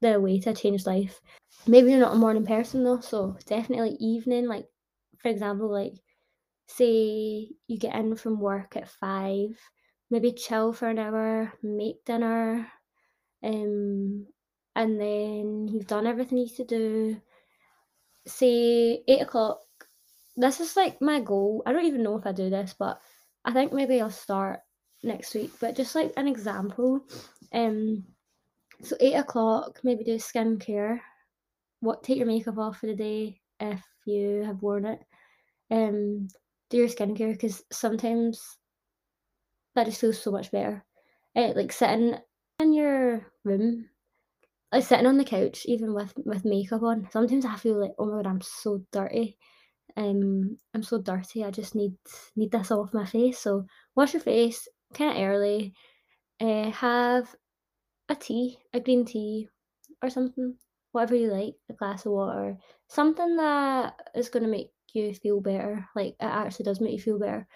the 0.00 0.20
way 0.20 0.40
to 0.40 0.54
change 0.54 0.86
life. 0.86 1.20
Maybe 1.66 1.90
you're 1.90 2.00
not 2.00 2.14
a 2.14 2.18
morning 2.18 2.46
person 2.46 2.84
though, 2.84 3.00
so 3.00 3.36
definitely 3.46 3.96
evening. 4.00 4.46
Like 4.46 4.66
for 5.22 5.28
example, 5.28 5.70
like 5.70 5.94
say 6.66 7.50
you 7.66 7.78
get 7.78 7.94
in 7.94 8.16
from 8.16 8.40
work 8.40 8.76
at 8.76 8.88
five, 8.88 9.58
maybe 10.10 10.32
chill 10.32 10.72
for 10.72 10.88
an 10.88 10.98
hour, 10.98 11.52
make 11.62 12.04
dinner, 12.04 12.66
um, 13.42 14.26
and 14.76 15.00
then 15.00 15.68
you've 15.68 15.86
done 15.86 16.06
everything 16.06 16.38
you 16.38 16.44
need 16.44 16.56
to 16.56 16.64
do. 16.64 17.20
Say 18.26 19.02
eight 19.06 19.22
o'clock. 19.22 19.60
This 20.36 20.60
is 20.60 20.76
like 20.76 21.02
my 21.02 21.20
goal. 21.20 21.62
I 21.66 21.72
don't 21.72 21.84
even 21.84 22.02
know 22.02 22.16
if 22.16 22.26
I 22.26 22.32
do 22.32 22.50
this, 22.50 22.74
but 22.78 23.00
I 23.44 23.52
think 23.52 23.72
maybe 23.72 24.00
I'll 24.00 24.10
start 24.10 24.60
next 25.02 25.34
week. 25.34 25.50
But 25.60 25.76
just 25.76 25.94
like 25.94 26.12
an 26.16 26.28
example, 26.28 27.00
um, 27.52 28.04
so 28.82 28.96
eight 29.00 29.14
o'clock, 29.14 29.80
maybe 29.82 30.04
do 30.04 30.16
skincare. 30.16 31.00
What 31.80 32.02
take 32.02 32.18
your 32.18 32.26
makeup 32.26 32.58
off 32.58 32.78
for 32.78 32.86
the 32.86 32.94
day 32.94 33.40
if 33.58 33.82
you 34.06 34.42
have 34.44 34.62
worn 34.62 34.86
it. 34.86 35.00
Um, 35.70 36.28
do 36.68 36.78
your 36.78 36.88
skincare 36.88 37.32
because 37.32 37.62
sometimes 37.72 38.58
that 39.74 39.86
just 39.86 40.00
feels 40.00 40.20
so 40.20 40.30
much 40.30 40.50
better. 40.50 40.84
Uh, 41.36 41.52
like 41.54 41.72
sitting 41.72 42.16
in 42.58 42.72
your 42.72 43.26
room, 43.44 43.88
like 44.72 44.84
sitting 44.84 45.06
on 45.06 45.16
the 45.18 45.24
couch, 45.24 45.62
even 45.66 45.94
with 45.94 46.12
with 46.24 46.44
makeup 46.44 46.82
on. 46.82 47.08
Sometimes 47.12 47.44
I 47.44 47.56
feel 47.56 47.80
like, 47.80 47.92
oh 47.98 48.06
my 48.06 48.16
god, 48.16 48.26
I'm 48.26 48.40
so 48.40 48.82
dirty. 48.92 49.38
Um, 49.96 50.58
I'm 50.74 50.82
so 50.82 51.00
dirty. 51.00 51.44
I 51.44 51.50
just 51.50 51.74
need 51.74 51.94
need 52.36 52.50
this 52.50 52.70
off 52.70 52.94
my 52.94 53.06
face. 53.06 53.38
So 53.38 53.66
wash 53.94 54.14
your 54.14 54.22
face 54.22 54.68
kind 54.94 55.16
of 55.16 55.22
early. 55.22 55.74
Uh, 56.40 56.70
have 56.70 57.34
a 58.08 58.14
tea, 58.14 58.58
a 58.72 58.80
green 58.80 59.04
tea, 59.04 59.48
or 60.02 60.10
something, 60.10 60.56
whatever 60.92 61.14
you 61.14 61.30
like, 61.30 61.54
a 61.68 61.74
glass 61.74 62.06
of 62.06 62.12
water, 62.12 62.58
something 62.88 63.36
that 63.36 63.94
is 64.14 64.28
going 64.28 64.42
to 64.42 64.48
make 64.48 64.70
you 64.92 65.14
feel 65.14 65.40
better. 65.40 65.86
Like 65.94 66.14
it 66.14 66.16
actually 66.20 66.64
does 66.64 66.80
make 66.80 66.92
you 66.92 67.00
feel 67.00 67.18
better. 67.18 67.46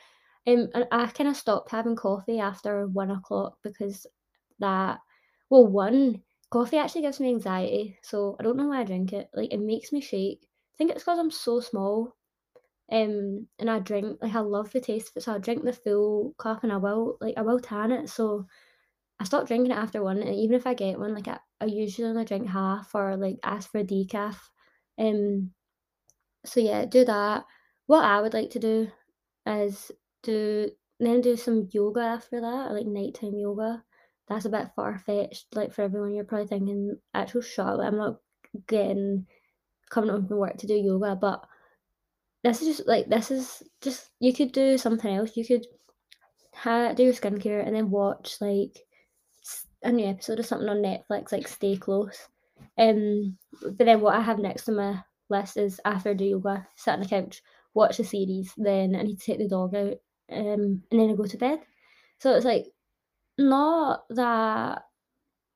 Um, 0.47 0.69
and 0.75 0.87
I 0.93 1.07
kind 1.07 1.29
of 1.31 1.37
stopped 1.37 1.71
having 1.71 1.97
coffee 1.97 2.39
after 2.39 2.87
one 2.87 3.11
o'clock 3.11 3.59
because 3.63 4.07
that, 4.59 4.99
well, 5.51 5.67
one 5.67 6.23
coffee 6.51 6.79
actually 6.79 7.03
gives 7.03 7.19
me 7.21 7.29
anxiety, 7.29 7.99
so 8.03 8.37
I 8.39 8.43
don't 8.43 8.57
know 8.57 8.69
why 8.69 8.81
I 8.81 8.85
drink 8.85 9.13
it. 9.13 9.29
Like 9.35 9.53
it 9.53 9.61
makes 9.61 9.91
me 9.93 10.01
shake. 10.01 10.41
I 10.43 10.77
think 10.77 10.91
it's 10.91 11.03
because 11.03 11.19
I'm 11.19 11.31
so 11.31 11.61
small. 11.61 12.15
Um, 12.93 13.49
and 13.59 13.71
I 13.71 13.79
drink 13.79 14.19
like 14.21 14.35
I 14.35 14.41
love 14.41 14.71
the 14.71 14.81
taste 14.81 15.09
of 15.09 15.17
it, 15.17 15.23
so 15.25 15.35
I 15.35 15.39
drink 15.39 15.65
the 15.65 15.73
full 15.73 16.35
cup 16.39 16.63
and 16.63 16.73
I 16.73 16.77
will 16.77 17.17
like 17.21 17.35
I 17.39 17.43
will 17.43 17.59
tan 17.59 17.91
it. 17.91 18.11
So 18.11 18.47
I 19.21 19.25
stopped 19.25 19.49
drinking 19.49 19.73
it 19.73 19.77
after 19.79 20.03
one, 20.03 20.19
and 20.19 20.35
even 20.35 20.57
if 20.57 20.67
I 20.67 20.75
get 20.75 20.99
one, 20.99 21.15
like 21.15 21.29
I, 21.29 21.39
I 21.61 21.67
usually 21.67 22.09
only 22.09 22.25
drink 22.25 22.49
half 22.49 22.95
or 22.95 23.17
like 23.17 23.39
ask 23.43 23.71
for 23.71 23.83
decaf. 23.85 24.37
Um, 24.99 25.53
so 26.45 26.61
yeah, 26.61 26.85
do 26.85 27.05
that. 27.05 27.45
What 27.87 28.05
I 28.05 28.21
would 28.21 28.35
like 28.35 28.51
to 28.51 28.59
do 28.59 28.89
is 29.47 29.91
do 30.23 30.71
then 31.01 31.21
do 31.21 31.37
some 31.37 31.69
yoga 31.73 32.01
after 32.01 32.41
that, 32.41 32.73
like 32.73 32.87
nighttime 32.87 33.37
yoga. 33.37 33.83
That's 34.29 34.47
a 34.47 34.51
bit 34.51 34.71
far 34.75 34.99
fetched, 34.99 35.47
like 35.55 35.73
for 35.73 35.83
everyone. 35.83 36.15
You're 36.15 36.25
probably 36.25 36.47
thinking, 36.47 36.97
actual 37.13 37.43
shot. 37.43 37.81
I'm 37.81 37.97
not 37.97 38.17
getting 38.67 39.27
coming 39.91 40.11
home 40.11 40.27
from 40.27 40.39
work 40.39 40.57
to 40.59 40.67
do 40.67 40.75
yoga, 40.75 41.17
but 41.17 41.45
this 42.43 42.63
is 42.63 42.77
just 42.77 42.89
like 42.89 43.09
this 43.09 43.31
is 43.31 43.63
just 43.81 44.11
you 44.21 44.33
could 44.33 44.53
do 44.53 44.79
something 44.79 45.15
else. 45.15 45.37
You 45.37 45.47
could 45.47 45.67
ha- 46.55 46.93
do 46.93 47.05
your 47.05 47.13
skincare 47.13 47.67
and 47.67 47.75
then 47.75 47.91
watch 47.91 48.37
like 48.41 48.79
a 49.85 49.93
new 49.93 50.07
episode 50.07 50.41
of 50.41 50.47
something 50.47 50.69
on 50.69 50.79
Netflix, 50.79 51.31
like 51.31 51.47
Stay 51.47 51.77
Close. 51.77 52.29
Um, 52.77 53.37
but 53.63 53.85
then 53.85 54.01
what 54.01 54.17
I 54.17 54.21
have 54.21 54.39
next 54.39 54.69
on 54.69 54.77
my 54.77 55.01
list 55.29 55.57
is 55.57 55.81
after 55.85 56.11
I 56.11 56.15
do 56.15 56.25
yoga, 56.25 56.67
sit 56.77 56.95
on 56.95 57.01
the 57.01 57.07
couch, 57.07 57.43
watch 57.75 58.01
a 58.01 58.05
series, 58.05 58.53
then 58.57 58.97
I 58.97 59.03
need 59.03 59.21
to 59.21 59.25
take 59.25 59.39
the 59.39 59.49
dog 59.49 59.75
out, 59.75 59.99
um, 60.33 60.83
and 60.91 61.01
then 61.01 61.11
I 61.11 61.15
go 61.15 61.27
to 61.27 61.37
bed. 61.37 61.61
So 62.19 62.35
it's 62.35 62.45
like 62.45 62.67
not 63.39 64.05
that 64.11 64.83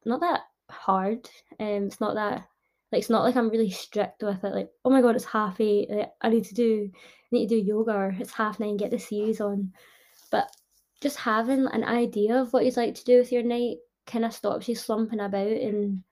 not 0.05 0.21
that 0.21 0.41
hard. 0.71 1.29
Um, 1.59 1.87
it's 1.87 2.01
not 2.01 2.15
that 2.15 2.47
like 2.93 3.01
it's 3.01 3.11
not 3.11 3.25
like 3.25 3.37
I'm 3.37 3.51
really 3.51 3.71
strict 3.71 4.23
with 4.23 4.45
it. 4.45 4.55
Like 4.55 4.69
oh 4.85 4.91
my 4.91 5.01
god, 5.01 5.17
it's 5.17 5.25
half 5.25 5.61
eight. 5.61 5.91
Like, 5.91 6.11
I 6.21 6.29
need 6.29 6.45
to 6.45 6.55
do 6.55 6.91
I 6.95 7.27
need 7.33 7.49
to 7.49 7.61
do 7.61 7.67
yoga. 7.67 7.93
Or 7.93 8.17
it's 8.19 8.33
half 8.33 8.61
nine. 8.61 8.77
Get 8.77 8.91
the 8.91 8.99
series 8.99 9.41
on. 9.41 9.73
But 10.31 10.51
just 11.01 11.17
having 11.17 11.67
an 11.67 11.85
idea 11.85 12.41
of 12.41 12.53
what 12.53 12.65
you'd 12.65 12.77
like 12.77 12.95
to 12.97 13.05
do 13.05 13.19
with 13.19 13.33
your 13.33 13.43
night 13.43 13.77
kind 14.09 14.25
of 14.27 14.35
stops 14.35 14.69
you 14.69 14.77
slumping 14.77 15.21
about 15.21 15.47
and 15.47 16.03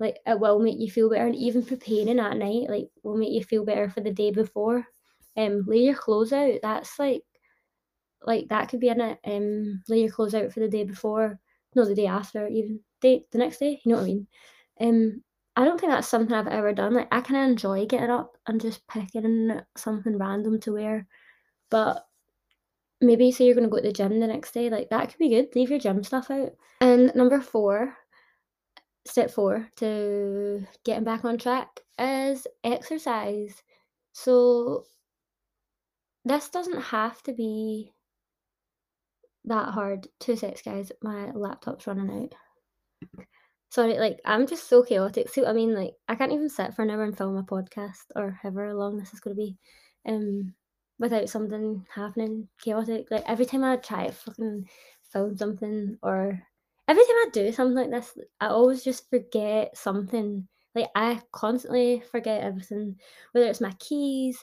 like 0.00 0.18
it 0.26 0.40
will 0.40 0.58
make 0.60 0.78
you 0.80 0.90
feel 0.90 1.10
better. 1.10 1.26
And 1.26 1.36
even 1.36 1.64
preparing 1.64 2.18
at 2.20 2.36
night 2.38 2.68
like 2.70 2.90
will 3.04 3.16
make 3.18 3.32
you 3.32 3.44
feel 3.44 3.64
better 3.64 3.90
for 3.90 4.00
the 4.02 4.12
day 4.12 4.32
before. 4.32 4.86
Um 5.36 5.64
lay 5.66 5.78
your 5.78 5.94
clothes 5.96 6.32
out. 6.32 6.60
That's 6.62 6.98
like 6.98 7.22
like 8.22 8.48
that 8.48 8.68
could 8.68 8.80
be 8.80 8.88
in 8.88 9.00
it 9.00 9.18
um 9.24 9.82
lay 9.88 10.00
your 10.02 10.10
clothes 10.10 10.34
out 10.34 10.52
for 10.52 10.60
the 10.60 10.68
day 10.68 10.84
before. 10.84 11.38
No 11.74 11.84
the 11.84 11.94
day 11.94 12.06
after 12.06 12.46
even. 12.48 12.80
Day 13.00 13.24
the 13.32 13.38
next 13.38 13.58
day 13.58 13.80
you 13.84 13.92
know 13.92 13.96
what 13.96 14.02
i 14.04 14.06
mean? 14.06 14.26
Um 14.80 15.22
i 15.56 15.64
don't 15.64 15.80
think 15.80 15.90
that's 15.92 16.08
something 16.08 16.34
i've 16.34 16.46
ever 16.48 16.72
done. 16.74 16.94
Like 16.94 17.08
i 17.12 17.20
kind 17.22 17.42
of 17.44 17.50
enjoy 17.50 17.86
getting 17.86 18.10
up 18.10 18.36
and 18.46 18.60
just 18.60 18.86
picking 18.88 19.60
something 19.76 20.18
random 20.18 20.60
to 20.60 20.72
wear. 20.74 21.06
But 21.70 22.06
maybe 23.00 23.32
say 23.32 23.46
you're 23.46 23.54
going 23.54 23.64
to 23.64 23.70
go 23.70 23.78
to 23.78 23.82
the 23.82 23.92
gym 23.92 24.20
the 24.20 24.26
next 24.26 24.52
day, 24.52 24.70
like 24.70 24.90
that 24.90 25.08
could 25.08 25.18
be 25.18 25.30
good. 25.30 25.54
Leave 25.54 25.70
your 25.70 25.78
gym 25.78 26.02
stuff 26.02 26.30
out. 26.30 26.52
And 26.80 27.14
number 27.14 27.40
four, 27.40 27.96
step 29.06 29.30
four 29.30 29.68
to 29.76 30.66
getting 30.84 31.04
back 31.04 31.24
on 31.24 31.38
track 31.38 31.68
is 31.98 32.46
exercise. 32.64 33.62
So 34.12 34.84
this 36.24 36.48
doesn't 36.50 36.82
have 36.82 37.22
to 37.24 37.32
be 37.32 37.92
that 39.44 39.70
hard. 39.70 40.08
Two 40.18 40.36
secs, 40.36 40.62
guys. 40.62 40.92
My 41.02 41.30
laptop's 41.32 41.86
running 41.86 42.10
out. 42.10 42.34
Sorry, 43.70 43.98
like 43.98 44.20
I'm 44.24 44.46
just 44.46 44.68
so 44.68 44.82
chaotic. 44.82 45.28
See 45.28 45.42
what 45.42 45.50
I 45.50 45.52
mean? 45.52 45.74
Like 45.74 45.94
I 46.08 46.16
can't 46.16 46.32
even 46.32 46.48
sit 46.48 46.74
for 46.74 46.82
an 46.82 46.90
hour 46.90 47.04
and 47.04 47.16
film 47.16 47.36
a 47.36 47.42
podcast 47.44 48.02
or 48.16 48.32
however 48.42 48.74
long 48.74 48.98
this 48.98 49.14
is 49.14 49.20
gonna 49.20 49.36
be. 49.36 49.56
Um 50.06 50.54
without 51.00 51.28
something 51.28 51.84
happening 51.92 52.46
chaotic. 52.62 53.10
Like 53.10 53.24
every 53.26 53.46
time 53.46 53.64
I 53.64 53.76
try 53.76 54.06
to 54.06 54.12
fucking 54.12 54.68
film 55.10 55.36
something 55.36 55.98
or 56.02 56.40
every 56.86 57.02
time 57.02 57.16
I 57.16 57.28
do 57.32 57.50
something 57.50 57.74
like 57.74 57.90
this, 57.90 58.16
I 58.40 58.48
always 58.48 58.84
just 58.84 59.08
forget 59.10 59.76
something. 59.76 60.46
Like 60.74 60.90
I 60.94 61.20
constantly 61.32 62.04
forget 62.12 62.42
everything, 62.42 62.96
whether 63.32 63.46
it's 63.46 63.62
my 63.62 63.72
keys, 63.80 64.38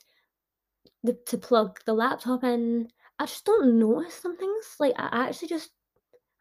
the, 1.04 1.18
to 1.28 1.38
plug 1.38 1.80
the 1.86 1.94
laptop 1.94 2.44
in. 2.44 2.90
I 3.20 3.26
just 3.26 3.46
don't 3.46 3.80
notice 3.80 4.16
some 4.16 4.36
things. 4.36 4.76
Like 4.80 4.94
I 4.98 5.28
actually 5.28 5.50
just 5.50 5.70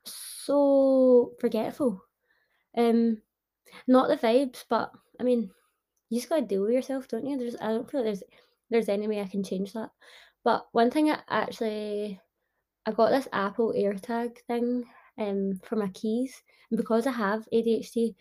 so 0.04 1.32
forgetful. 1.40 2.02
Um, 2.76 3.22
not 3.86 4.08
the 4.08 4.16
vibes, 4.16 4.64
but 4.68 4.92
I 5.20 5.24
mean, 5.24 5.50
you 6.08 6.18
just 6.18 6.28
gotta 6.28 6.42
deal 6.42 6.62
with 6.62 6.72
yourself, 6.72 7.06
don't 7.08 7.26
you? 7.26 7.36
There's 7.38 7.56
I 7.60 7.68
don't 7.68 7.90
feel 7.90 8.00
like 8.00 8.06
there's 8.06 8.22
there's 8.70 8.88
any 8.88 9.08
way 9.08 9.20
I 9.20 9.26
can 9.28 9.42
change 9.44 9.72
that. 9.72 9.90
But 10.44 10.66
one 10.72 10.90
thing 10.90 11.10
I 11.10 11.20
actually 11.28 12.20
I 12.86 12.92
got 12.92 13.10
this 13.10 13.28
Apple 13.32 13.74
AirTag 13.76 14.38
thing 14.46 14.84
um 15.18 15.60
for 15.64 15.76
my 15.76 15.88
keys, 15.88 16.42
and 16.70 16.78
because 16.78 17.06
I 17.06 17.12
have 17.12 17.48
ADHD, 17.52 18.14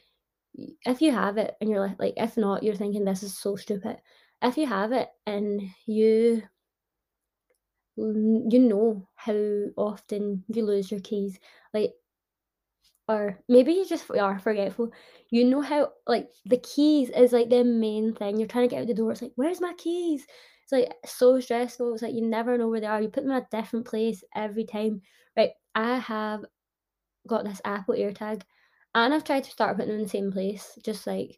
if 0.86 1.02
you 1.02 1.12
have 1.12 1.38
it 1.38 1.56
and 1.62 1.70
you're 1.70 1.86
like, 1.86 2.00
like 2.00 2.14
if 2.18 2.38
not, 2.38 2.64
you're 2.64 2.76
thinking 2.76 3.06
this 3.06 3.24
is 3.24 3.38
so 3.38 3.56
stupid. 3.56 3.98
If 4.41 4.58
you 4.58 4.68
have 4.68 4.91
it 4.91 5.10
and 5.26 5.62
you 5.86 6.43
you 7.98 8.60
know 8.60 9.08
how 9.16 9.34
often 9.78 10.43
you 10.50 10.66
lose 10.66 10.91
your 10.91 11.00
keys, 11.00 11.39
like 11.74 11.93
or 13.08 13.39
maybe 13.49 13.74
you 13.74 13.86
just 13.86 14.10
are 14.12 14.39
forgetful. 14.39 14.91
You 15.32 15.45
know 15.45 15.62
how 15.62 15.93
like, 16.08 16.30
the 16.45 16.58
keys 16.58 17.10
is, 17.12 17.34
like, 17.34 17.49
the 17.49 17.64
main 17.64 18.14
thing. 18.14 18.38
You're 18.39 18.47
trying 18.47 18.70
to 18.70 18.76
get 18.76 18.82
out 18.82 18.88
the 18.88 18.93
door, 18.95 19.12
it's 19.12 19.22
like, 19.22 19.34
"Where's 19.36 19.62
my 19.62 19.74
keys?" 19.78 20.26
It's, 20.64 20.72
like, 20.72 20.93
so 21.06 21.39
stressful, 21.39 21.93
it's 21.93 22.01
like 22.03 22.14
you 22.16 22.22
never 22.24 22.58
know 22.58 22.70
where 22.70 22.80
they 22.82 22.88
are, 22.88 23.01
you 23.01 23.10
put 23.10 23.24
them 23.24 23.32
in 23.32 23.38
a 23.43 23.47
different 23.51 23.86
place 23.88 24.24
every 24.36 24.66
time. 24.66 25.01
Right, 25.38 25.51
I 25.76 25.99
have 25.99 26.45
got 27.28 27.45
this 27.45 27.62
Apple 27.66 27.95
AirTag, 27.95 28.43
and 28.95 29.14
I've 29.14 29.24
tried 29.26 29.45
to 29.45 29.51
start 29.51 29.78
putting 29.78 29.91
them 29.91 29.99
in 29.99 30.03
the 30.06 30.10
same 30.10 30.32
place, 30.32 30.78
just, 30.84 31.08
like, 31.08 31.38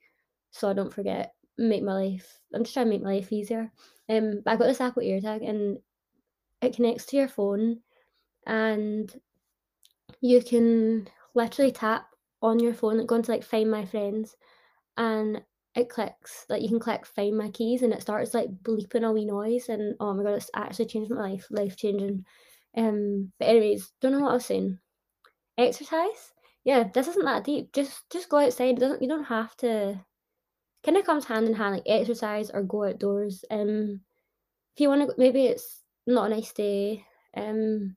so 0.51 0.69
I 0.69 0.73
don't 0.73 0.93
forget, 0.93 1.35
make 1.57 1.83
my 1.83 1.93
life 1.93 2.39
I'm 2.53 2.63
just 2.63 2.73
trying 2.75 2.87
to 2.87 2.91
make 2.91 3.03
my 3.03 3.15
life 3.15 3.31
easier. 3.33 3.71
Um, 4.09 4.41
but 4.45 4.51
I 4.53 4.57
got 4.57 4.67
this 4.67 4.81
Apple 4.81 5.03
AirTag, 5.03 5.47
and 5.49 5.79
it 6.61 6.75
connects 6.75 7.05
to 7.07 7.17
your 7.17 7.27
phone, 7.29 7.81
and 8.47 9.13
you 10.21 10.41
can 10.41 11.07
literally 11.37 11.71
tap 11.73 12.07
on 12.43 12.59
your 12.59 12.73
phone, 12.75 12.99
like, 12.99 13.07
go 13.07 13.17
into, 13.17 13.31
like, 13.31 13.43
Find 13.45 13.71
My 13.71 13.85
Friends, 13.85 14.35
and 14.97 15.41
it 15.75 15.89
clicks 15.89 16.45
like, 16.49 16.61
you 16.63 16.69
can 16.69 16.79
click 16.79 17.05
Find 17.07 17.37
My 17.37 17.49
Keys, 17.51 17.83
and 17.83 17.93
it 17.93 18.01
starts, 18.03 18.33
like, 18.35 18.49
bleeping 18.63 19.05
a 19.07 19.11
wee 19.13 19.25
noise, 19.25 19.69
and, 19.69 19.95
oh 20.01 20.13
my 20.15 20.23
god, 20.23 20.35
it's 20.35 20.51
actually 20.55 20.87
changed 20.87 21.11
my 21.11 21.21
life, 21.31 21.47
life-changing. 21.51 22.25
Um, 22.77 23.33
but 23.39 23.49
anyways, 23.49 23.93
don't 24.01 24.13
know 24.13 24.21
what 24.21 24.31
I 24.31 24.35
was 24.35 24.45
saying. 24.47 24.79
Exercise? 25.57 26.33
Yeah, 26.65 26.85
this 26.93 27.07
isn't 27.09 27.25
that 27.25 27.45
deep, 27.45 27.73
just 27.73 28.09
just 28.11 28.29
go 28.29 28.39
outside, 28.39 28.77
it 28.77 28.81
doesn't 28.81 29.01
you 29.03 29.09
don't 29.09 29.25
have 29.25 29.55
to 29.57 30.01
kinda 30.83 31.03
comes 31.03 31.25
hand 31.25 31.47
in 31.47 31.55
hand, 31.55 31.75
like, 31.75 31.83
exercise 31.87 32.51
or 32.51 32.63
go 32.63 32.85
outdoors, 32.85 33.45
um, 33.51 34.01
if 34.75 34.81
you 34.81 34.89
wanna 34.89 35.07
maybe 35.17 35.45
it's 35.47 35.83
not 36.07 36.27
a 36.31 36.35
nice 36.35 36.53
day, 36.53 37.05
um 37.37 37.95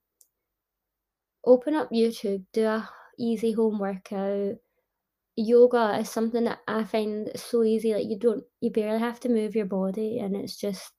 open 1.44 1.74
up 1.74 1.90
YouTube, 1.90 2.44
do 2.52 2.66
a 2.66 2.88
easy 3.18 3.52
home 3.52 3.78
workout. 3.78 4.52
Uh, 4.52 4.54
yoga 5.36 5.98
is 6.00 6.10
something 6.10 6.44
that 6.44 6.60
I 6.68 6.84
find 6.84 7.30
so 7.36 7.62
easy, 7.64 7.94
like, 7.94 8.06
you 8.08 8.18
don't 8.18 8.44
you 8.60 8.70
barely 8.70 9.00
have 9.00 9.20
to 9.20 9.28
move 9.30 9.56
your 9.56 9.66
body, 9.66 10.18
and 10.20 10.36
it's 10.36 10.56
just 10.56 10.92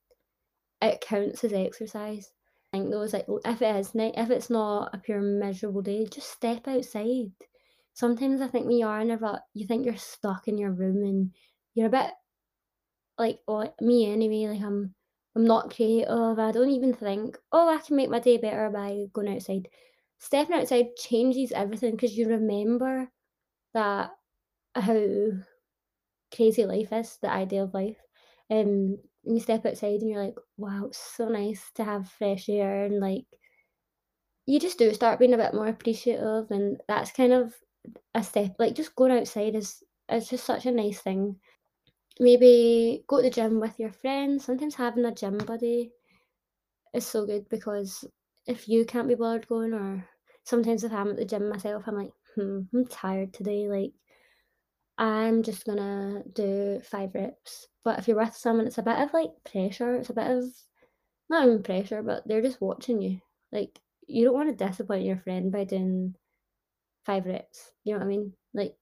it 0.82 1.00
counts 1.00 1.44
as 1.44 1.52
exercise. 1.54 2.32
I 2.72 2.78
think 2.78 2.90
those, 2.90 3.12
like, 3.14 3.26
if 3.46 3.62
it 3.62 3.76
is 3.76 3.94
ni 3.94 4.12
if 4.16 4.30
it's 4.30 4.50
not 4.50 4.94
a 4.94 4.98
pure 4.98 5.20
miserable 5.22 5.82
day, 5.82 6.06
just 6.06 6.30
step 6.30 6.68
outside. 6.68 7.32
Sometimes 7.94 8.40
I 8.42 8.48
think 8.48 8.66
when 8.66 8.78
you 8.78 8.86
are 8.86 9.00
in 9.00 9.10
a 9.12 9.18
rut, 9.18 9.42
you 9.54 9.66
think 9.66 9.86
you're 9.86 9.96
stuck 9.96 10.48
in 10.48 10.58
your 10.58 10.72
room, 10.72 11.02
and 11.04 11.34
you're 11.74 11.88
a 11.88 11.90
bit 11.90 12.12
like, 13.18 13.40
well, 13.46 13.74
me 13.80 14.10
anyway, 14.12 14.48
like, 14.52 14.62
I'm 14.62 14.94
I'm 15.34 15.44
not 15.46 15.74
creative, 15.74 16.38
I 16.38 16.52
don't 16.52 16.70
even 16.70 16.92
think, 16.94 17.38
"Oh, 17.52 17.68
I 17.68 17.78
can 17.78 17.96
make 17.96 18.10
my 18.10 18.20
day 18.20 18.36
better 18.38 18.68
by 18.70 19.06
going 19.12 19.28
outside." 19.34 19.68
Stepping 20.22 20.54
outside 20.54 20.94
changes 20.96 21.50
everything 21.50 21.90
because 21.96 22.16
you 22.16 22.28
remember 22.28 23.10
that 23.74 24.12
how 24.74 25.06
crazy 26.34 26.66
life 26.66 26.92
is, 26.92 27.18
the 27.22 27.30
idea 27.30 27.64
of 27.64 27.74
life, 27.74 27.98
um, 28.50 28.98
and 29.26 29.34
you 29.36 29.40
step 29.40 29.66
outside 29.66 30.00
and 30.00 30.10
you're 30.10 30.24
like, 30.24 30.38
"Wow, 30.58 30.86
it's 30.86 30.98
so 30.98 31.28
nice 31.28 31.70
to 31.74 31.84
have 31.84 32.08
fresh 32.10 32.48
air," 32.48 32.84
and, 32.86 33.00
like 33.00 33.26
you 34.46 34.58
just 34.58 34.78
do 34.78 34.92
start 34.92 35.18
being 35.20 35.34
a 35.34 35.36
bit 35.36 35.54
more 35.54 35.68
appreciative, 35.68 36.50
and 36.50 36.80
that's 36.88 37.12
kind 37.12 37.32
of 37.32 37.54
a 38.14 38.22
step 38.22 38.56
like, 38.58 38.74
just 38.74 38.94
going 38.96 39.12
outside 39.12 39.54
is 39.54 39.82
is 40.10 40.28
just 40.28 40.44
such 40.44 40.66
a 40.66 40.72
nice 40.72 41.00
thing. 41.00 41.36
Maybe 42.20 43.04
go 43.08 43.18
to 43.18 43.24
the 43.24 43.30
gym 43.30 43.60
with 43.60 43.78
your 43.80 43.92
friends, 43.92 44.44
sometimes 44.44 44.74
having 44.76 45.04
a 45.06 45.14
gym 45.14 45.38
buddy 45.38 45.92
is 46.94 47.06
so 47.06 47.24
good 47.26 47.48
because 47.48 48.04
if 48.46 48.68
you 48.68 48.84
can't 48.84 49.08
be 49.08 49.14
bothered 49.14 49.48
going 49.48 49.72
or 49.72 50.04
sometimes 50.44 50.84
if 50.84 50.92
I'm 50.92 51.10
at 51.10 51.16
the 51.16 51.24
gym 51.24 51.48
myself, 51.48 51.84
I'm 51.86 51.96
like, 51.96 52.12
"Hmm, 52.36 52.62
I'm 52.74 52.86
tired 52.86 53.32
today," 53.34 53.68
like 53.68 53.92
I'm 54.98 55.42
just 55.42 55.64
gonna 55.64 56.22
do 56.32 56.80
5 56.84 57.14
reps, 57.14 57.68
but 57.84 57.98
if 57.98 58.08
you're 58.08 58.16
with 58.16 58.34
someone, 58.36 58.66
it's 58.66 58.78
a 58.78 58.82
bit 58.82 58.98
of, 58.98 59.12
like, 59.12 59.30
pressure, 59.44 59.94
it's 59.96 60.10
a 60.10 60.14
bit 60.14 60.30
of 60.30 60.44
not 61.30 61.46
even 61.46 61.62
pressure, 61.62 62.02
but 62.02 62.26
they're 62.26 62.42
just 62.42 62.60
watching 62.62 63.02
you, 63.02 63.20
like, 63.52 63.80
you 64.08 64.24
don't 64.24 64.34
wanna 64.34 64.54
disappoint 64.54 65.04
your 65.06 65.18
friend 65.18 65.52
by 65.52 65.64
doing 65.64 66.16
5 67.06 67.26
reps, 67.26 67.72
you 67.84 67.94
know 67.94 68.00
what 68.00 68.06
I 68.06 68.08
mean? 68.08 68.34
Like 68.54 68.76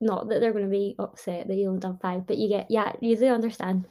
not 0.00 0.28
that 0.28 0.40
they're 0.40 0.52
gonna 0.52 0.68
be 0.68 0.94
upset 0.98 1.46
that 1.48 1.54
you 1.56 1.68
only 1.68 1.80
done 1.80 1.98
5, 1.98 2.26
but 2.26 2.38
you 2.38 2.48
get 2.48 2.70
yeah, 2.70 2.92
you 3.00 3.16
do 3.16 3.26
understand. 3.26 3.86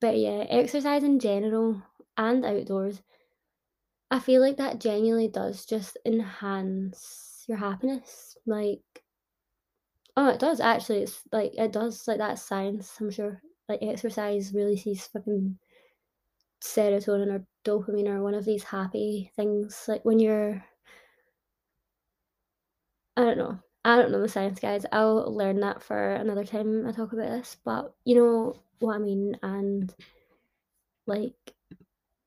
But 0.00 0.18
yeah, 0.18 0.44
exercise 0.50 1.04
in 1.04 1.18
general 1.20 1.82
and 2.16 2.44
outdoors 2.44 3.02
I 4.10 4.20
feel 4.20 4.40
like 4.40 4.56
that 4.56 4.80
genuinely 4.80 5.28
does 5.28 5.66
just 5.66 5.98
enhance 6.06 7.44
your 7.46 7.58
happiness, 7.58 8.38
like 8.46 9.02
Oh, 10.16 10.28
it 10.28 10.38
does 10.40 10.60
actually, 10.60 11.02
it's 11.02 11.22
like, 11.32 11.54
it 11.56 11.72
does, 11.72 12.06
like, 12.08 12.18
that's 12.18 12.42
science, 12.42 12.96
I'm 13.00 13.10
sure, 13.10 13.40
like, 13.68 13.80
exercise 13.82 14.52
releases 14.52 15.06
fucking 15.06 15.58
serotonin 16.60 17.32
or 17.32 17.46
dopamine 17.64 18.08
or 18.08 18.22
one 18.22 18.34
of 18.34 18.44
these 18.44 18.64
happy 18.64 19.30
things, 19.36 19.84
like, 19.88 20.04
when 20.04 20.18
you're 20.18 20.64
I 23.16 23.24
don't 23.24 23.38
know. 23.38 23.58
I 23.84 23.96
don't 23.96 24.10
know 24.12 24.20
the 24.20 24.28
science, 24.28 24.60
guys, 24.60 24.84
I'll 24.92 25.34
learn 25.34 25.60
that 25.60 25.82
for 25.82 26.12
another 26.14 26.44
time 26.44 26.86
I 26.86 26.92
talk 26.92 27.12
about 27.12 27.30
this, 27.30 27.56
but 27.64 27.94
you 28.04 28.14
know 28.16 28.54
what 28.80 28.96
I 28.96 28.98
mean, 28.98 29.36
and 29.42 29.94
like, 31.06 31.54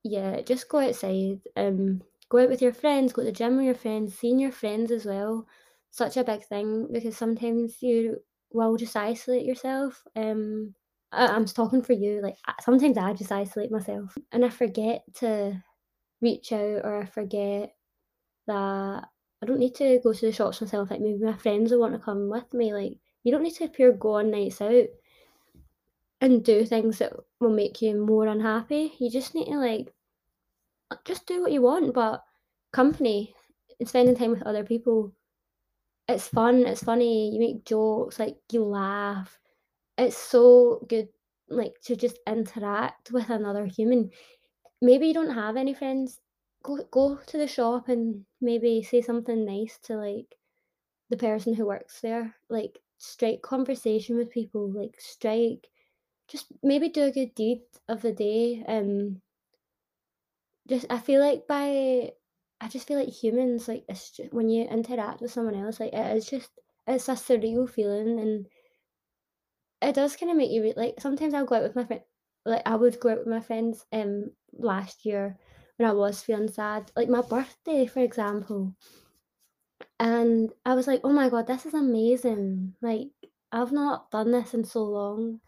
yeah, 0.04 0.40
just 0.42 0.68
go 0.68 0.78
outside, 0.80 1.40
um, 1.56 2.02
go 2.28 2.38
out 2.38 2.48
with 2.48 2.62
your 2.62 2.72
friends, 2.72 3.12
go 3.12 3.22
to 3.22 3.26
the 3.26 3.32
gym 3.32 3.56
with 3.56 3.66
your 3.66 3.74
friends, 3.74 4.14
seeing 4.18 4.38
your 4.38 4.52
friends 4.52 4.90
as 4.90 5.06
well, 5.06 5.46
such 5.90 6.16
a 6.16 6.24
big 6.24 6.44
thing 6.44 6.88
because 6.92 7.16
sometimes 7.16 7.82
you 7.82 8.18
will 8.52 8.76
just 8.76 8.96
isolate 8.96 9.44
yourself, 9.46 10.02
um, 10.16 10.74
I 11.12 11.26
I'm 11.28 11.44
talking 11.46 11.82
for 11.82 11.92
you, 11.94 12.20
like, 12.22 12.36
sometimes 12.60 12.98
I 12.98 13.12
just 13.14 13.32
isolate 13.32 13.70
myself, 13.70 14.16
and 14.32 14.44
I 14.44 14.48
forget 14.50 15.02
to 15.16 15.62
reach 16.22 16.52
out 16.52 16.82
or 16.84 17.02
I 17.02 17.06
forget 17.06 17.74
that 18.46 19.04
I 19.42 19.46
don't 19.46 19.58
need 19.58 19.74
to 19.76 20.00
go 20.02 20.12
to 20.12 20.26
the 20.26 20.32
shops 20.32 20.60
myself, 20.60 20.90
like, 20.90 21.00
maybe 21.00 21.18
my 21.24 21.36
friends 21.36 21.70
will 21.72 21.80
wanna 21.80 21.98
come 21.98 22.28
with 22.30 22.52
me, 22.54 22.72
like, 22.74 22.98
you 23.24 23.32
don't 23.32 23.42
need 23.42 23.54
to 23.56 23.68
pure 23.68 23.92
go 23.92 24.14
on 24.14 24.30
nights 24.30 24.60
out 24.60 24.86
and 26.22 26.44
do 26.44 26.64
things 26.64 26.98
that 27.00 27.12
will 27.40 27.50
make 27.50 27.82
you 27.82 27.96
more 27.96 28.26
unhappy, 28.26 28.94
you 28.98 29.10
just 29.10 29.34
need 29.34 29.46
to, 29.46 29.58
like 29.58 29.92
just 31.04 31.26
do 31.26 31.42
what 31.42 31.52
you 31.52 31.62
want, 31.62 31.94
but 31.94 32.22
company 32.72 33.34
and 33.80 33.88
spending 33.88 34.14
time 34.14 34.30
with 34.30 34.42
other 34.42 34.64
people, 34.64 35.12
it's 36.08 36.28
fun, 36.28 36.66
it's 36.66 36.82
funny, 36.84 37.32
you 37.32 37.40
make 37.40 37.64
jokes, 37.64 38.18
like, 38.18 38.36
you 38.52 38.64
laugh. 38.64 39.38
It's 39.98 40.16
so 40.16 40.84
good, 40.88 41.08
like, 41.48 41.74
to 41.84 41.96
just 41.96 42.18
interact 42.26 43.10
with 43.12 43.30
another 43.30 43.66
human. 43.66 44.10
Maybe 44.82 45.06
you 45.08 45.14
don't 45.14 45.34
have 45.34 45.56
any 45.56 45.74
friends, 45.74 46.20
go 46.62 46.78
go 46.90 47.16
to 47.26 47.38
the 47.38 47.46
shop 47.48 47.88
and 47.88 48.24
maybe 48.40 48.82
say 48.82 49.00
something 49.00 49.44
nice 49.44 49.78
to, 49.84 49.96
like, 49.96 50.36
the 51.10 51.16
person 51.16 51.54
who 51.54 51.66
works 51.66 52.00
there, 52.00 52.34
like, 52.50 52.80
strike 52.98 53.42
conversation 53.42 54.16
with 54.16 54.30
people, 54.30 54.70
like, 54.70 55.00
strike 55.00 55.68
just 56.32 56.46
maybe 56.62 56.88
do 56.90 57.04
a 57.04 57.12
good 57.12 57.34
deed 57.36 57.62
of 57.88 58.02
the 58.02 58.12
day, 58.12 58.64
um 58.68 59.22
just 60.68 60.86
I 60.90 60.98
feel 60.98 61.20
like 61.20 61.46
by 61.46 62.12
I 62.60 62.68
just 62.68 62.86
feel 62.86 62.98
like 62.98 63.08
humans, 63.08 63.66
like, 63.66 63.84
it's 63.88 64.12
ju 64.12 64.28
when 64.30 64.48
you 64.48 64.64
interact 64.64 65.20
with 65.20 65.32
someone 65.32 65.56
else, 65.56 65.80
like, 65.80 65.92
it 65.92 66.16
is 66.16 66.26
just 66.26 66.50
it's 66.86 67.08
a 67.08 67.12
surreal 67.12 67.68
feeling, 67.68 68.20
and 68.20 68.46
it 69.82 69.94
does 69.96 70.14
kinda 70.16 70.34
make 70.34 70.50
you 70.50 70.62
re 70.62 70.72
like, 70.76 71.00
sometimes 71.00 71.34
I'll 71.34 71.44
go 71.44 71.56
out 71.56 71.62
with 71.64 71.74
my 71.76 71.84
friend 71.84 72.02
like, 72.44 72.62
I 72.66 72.74
would 72.76 72.98
go 73.00 73.10
out 73.10 73.18
with 73.18 73.26
my 73.28 73.40
friends, 73.40 73.84
um, 73.92 74.30
last 74.52 75.04
year 75.04 75.38
when 75.76 75.88
I 75.88 75.92
was 75.92 76.22
feeling 76.22 76.48
sad, 76.48 76.90
like, 76.96 77.08
my 77.08 77.22
birthday, 77.22 77.86
for 77.86 78.00
example. 78.00 78.74
And 80.00 80.52
I 80.64 80.74
was 80.74 80.86
like, 80.86 81.00
"Oh 81.04 81.12
my 81.12 81.28
god, 81.28 81.46
this 81.46 81.66
is 81.66 81.74
amazing," 81.74 82.74
like, 82.82 83.10
I've 83.52 83.72
not 83.72 84.10
done 84.10 84.30
this 84.30 84.54
in 84.54 84.64
so 84.64 84.84
long, 84.84 85.40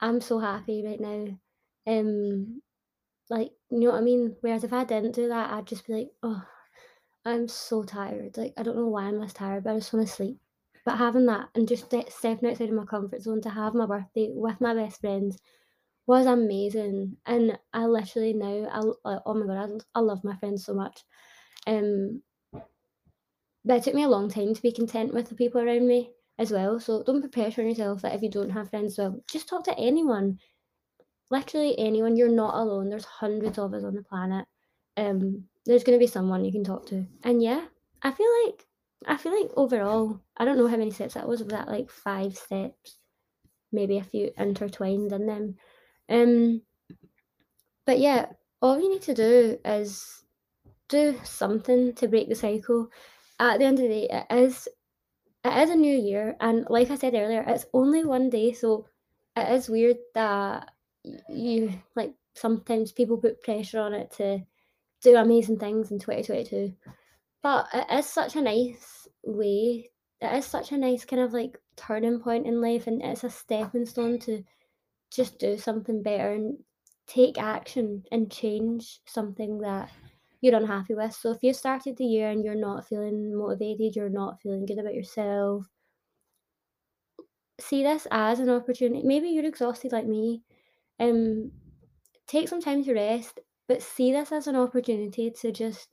I'm 0.00 0.20
so 0.20 0.38
happy 0.38 0.84
right 0.84 1.00
now, 1.00 1.38
um, 1.86 2.62
like, 3.30 3.52
you 3.70 3.80
know 3.80 3.92
what 3.92 3.98
I 3.98 4.02
mean? 4.02 4.36
Whereas 4.42 4.64
if 4.64 4.72
I 4.72 4.84
didn't 4.84 5.14
do 5.14 5.28
that, 5.28 5.52
I'd 5.52 5.66
just 5.66 5.86
be 5.86 5.94
like, 5.94 6.10
oh, 6.22 6.42
I'm 7.24 7.48
so 7.48 7.82
tired," 7.84 8.36
like, 8.38 8.54
I 8.58 8.62
don't 8.64 8.76
know 8.76 8.88
why 8.88 9.04
I'm 9.04 9.20
this 9.20 9.32
tired, 9.34 9.64
but 9.64 9.72
I 9.74 9.78
just 9.78 9.92
wanna 9.92 10.06
sleep. 10.08 10.40
But 10.84 10.98
having 10.98 11.26
that 11.26 11.50
and 11.54 11.68
just 11.68 11.86
ste 11.86 12.10
stepping 12.10 12.50
outside 12.50 12.70
of 12.70 12.74
my 12.76 12.86
comfort 12.86 13.22
zone 13.22 13.42
to 13.42 13.50
have 13.50 13.74
my 13.74 13.86
birthday 13.86 14.30
with 14.34 14.60
my 14.60 14.74
best 14.74 15.00
friends 15.00 15.38
was 16.06 16.26
amazing, 16.26 17.18
and 17.26 17.58
I 17.72 17.86
literally 17.86 18.34
now 18.34 18.68
I 19.04 19.20
oh 19.26 19.34
my 19.34 19.46
god, 19.46 19.82
I, 19.94 20.00
I 20.00 20.02
love 20.02 20.24
my 20.24 20.36
friends 20.36 20.64
so 20.64 20.74
much, 20.74 21.04
um 21.66 22.22
but 23.64 23.76
it 23.78 23.82
took 23.84 23.94
me 23.94 24.02
a 24.02 24.08
long 24.08 24.28
time 24.28 24.54
to 24.54 24.62
be 24.62 24.72
content 24.72 25.14
with 25.14 25.28
the 25.28 25.34
people 25.36 25.60
around 25.60 25.86
me 25.86 26.12
as 26.38 26.50
well, 26.50 26.78
so 26.78 27.02
don't 27.02 27.22
put 27.22 27.32
pressure 27.32 27.62
on 27.62 27.68
yourself 27.68 28.02
that 28.02 28.14
if 28.14 28.22
you 28.22 28.30
don't 28.30 28.50
have 28.50 28.70
friends, 28.70 28.98
well, 28.98 29.20
just 29.30 29.48
talk 29.48 29.64
to 29.64 29.78
anyone. 29.78 30.38
Literally 31.30 31.78
anyone, 31.78 32.16
you're 32.16 32.28
not 32.28 32.54
alone, 32.54 32.88
there's 32.88 33.04
hundreds 33.04 33.58
of 33.58 33.74
us 33.74 33.84
on 33.84 33.94
the 33.94 34.02
planet, 34.02 34.46
um, 34.96 35.44
there's 35.66 35.84
to 35.84 35.98
be 35.98 36.06
someone 36.06 36.44
you 36.44 36.52
can 36.52 36.64
talk 36.64 36.86
to. 36.86 37.06
And 37.22 37.42
yeah, 37.42 37.66
I 38.02 38.10
feel 38.10 38.30
like 38.44 38.66
I 39.06 39.16
feel 39.16 39.38
like 39.38 39.50
overall, 39.56 40.20
I 40.36 40.44
don't 40.44 40.58
know 40.58 40.66
how 40.66 40.76
many 40.76 40.90
steps 40.90 41.14
that 41.14 41.28
was. 41.28 41.40
Was 41.40 41.48
that 41.50 41.68
like 41.68 41.90
five 41.90 42.36
steps? 42.36 42.98
Maybe 43.70 43.98
a 43.98 44.02
few 44.02 44.32
intertwined 44.36 45.12
in 45.12 45.26
them. 45.26 45.54
Um, 46.08 46.62
but 47.86 48.00
yeah, 48.00 48.26
all 48.60 48.80
you 48.80 48.90
need 48.90 49.02
to 49.02 49.14
do 49.14 49.58
is 49.64 50.24
do 50.88 51.20
something 51.22 51.94
to 51.94 52.08
break 52.08 52.28
the 52.28 52.34
cycle. 52.34 52.88
At 53.38 53.58
the 53.58 53.66
end 53.66 53.78
of 53.78 53.84
the 53.84 53.88
day, 53.88 54.08
it 54.10 54.34
is 54.34 54.68
it 55.44 55.62
is 55.62 55.70
a 55.70 55.76
new 55.76 55.96
year, 55.96 56.36
and 56.40 56.66
like 56.68 56.90
I 56.90 56.96
said 56.96 57.14
earlier, 57.14 57.44
it's 57.46 57.66
only 57.72 58.04
one 58.04 58.30
day, 58.30 58.52
so 58.52 58.86
it 59.36 59.48
is 59.52 59.68
weird 59.68 59.98
that 60.14 60.70
you 61.28 61.72
like 61.96 62.14
sometimes 62.34 62.92
people 62.92 63.16
put 63.18 63.42
pressure 63.42 63.80
on 63.80 63.94
it 63.94 64.10
to 64.12 64.40
do 65.02 65.16
amazing 65.16 65.58
things 65.58 65.90
in 65.90 65.98
2022 65.98 66.72
but 67.42 67.66
it 67.72 67.86
is 67.92 68.06
such 68.06 68.36
a 68.36 68.40
nice 68.40 69.06
way 69.22 69.88
it 70.20 70.32
is 70.34 70.44
such 70.44 70.72
a 70.72 70.76
nice 70.76 71.04
kind 71.04 71.22
of 71.22 71.32
like 71.32 71.58
turning 71.76 72.20
point 72.20 72.46
in 72.46 72.60
life 72.60 72.86
and 72.86 73.02
it's 73.02 73.24
a 73.24 73.30
stepping 73.30 73.86
stone 73.86 74.18
to 74.18 74.42
just 75.10 75.38
do 75.38 75.56
something 75.56 76.02
better 76.02 76.32
and 76.32 76.58
take 77.06 77.38
action 77.38 78.02
and 78.12 78.30
change 78.30 79.00
something 79.06 79.58
that 79.58 79.90
you're 80.40 80.56
unhappy 80.56 80.94
with. 80.94 81.14
So 81.14 81.32
if 81.32 81.42
you 81.42 81.52
started 81.52 81.96
the 81.96 82.04
year 82.04 82.30
and 82.30 82.44
you're 82.44 82.54
not 82.54 82.86
feeling 82.86 83.36
motivated 83.36 83.96
you're 83.96 84.08
not 84.08 84.40
feeling 84.40 84.66
good 84.66 84.78
about 84.78 84.94
yourself 84.94 85.66
see 87.60 87.82
this 87.82 88.06
as 88.10 88.38
an 88.38 88.48
opportunity. 88.48 89.02
Maybe 89.04 89.28
you're 89.30 89.44
exhausted 89.44 89.92
like 89.92 90.06
me. 90.06 90.42
Um 91.00 91.52
take 92.26 92.48
some 92.48 92.60
time 92.60 92.84
to 92.84 92.94
rest 92.94 93.40
but 93.66 93.82
see 93.82 94.12
this 94.12 94.32
as 94.32 94.46
an 94.46 94.56
opportunity 94.56 95.30
to 95.30 95.52
just 95.52 95.88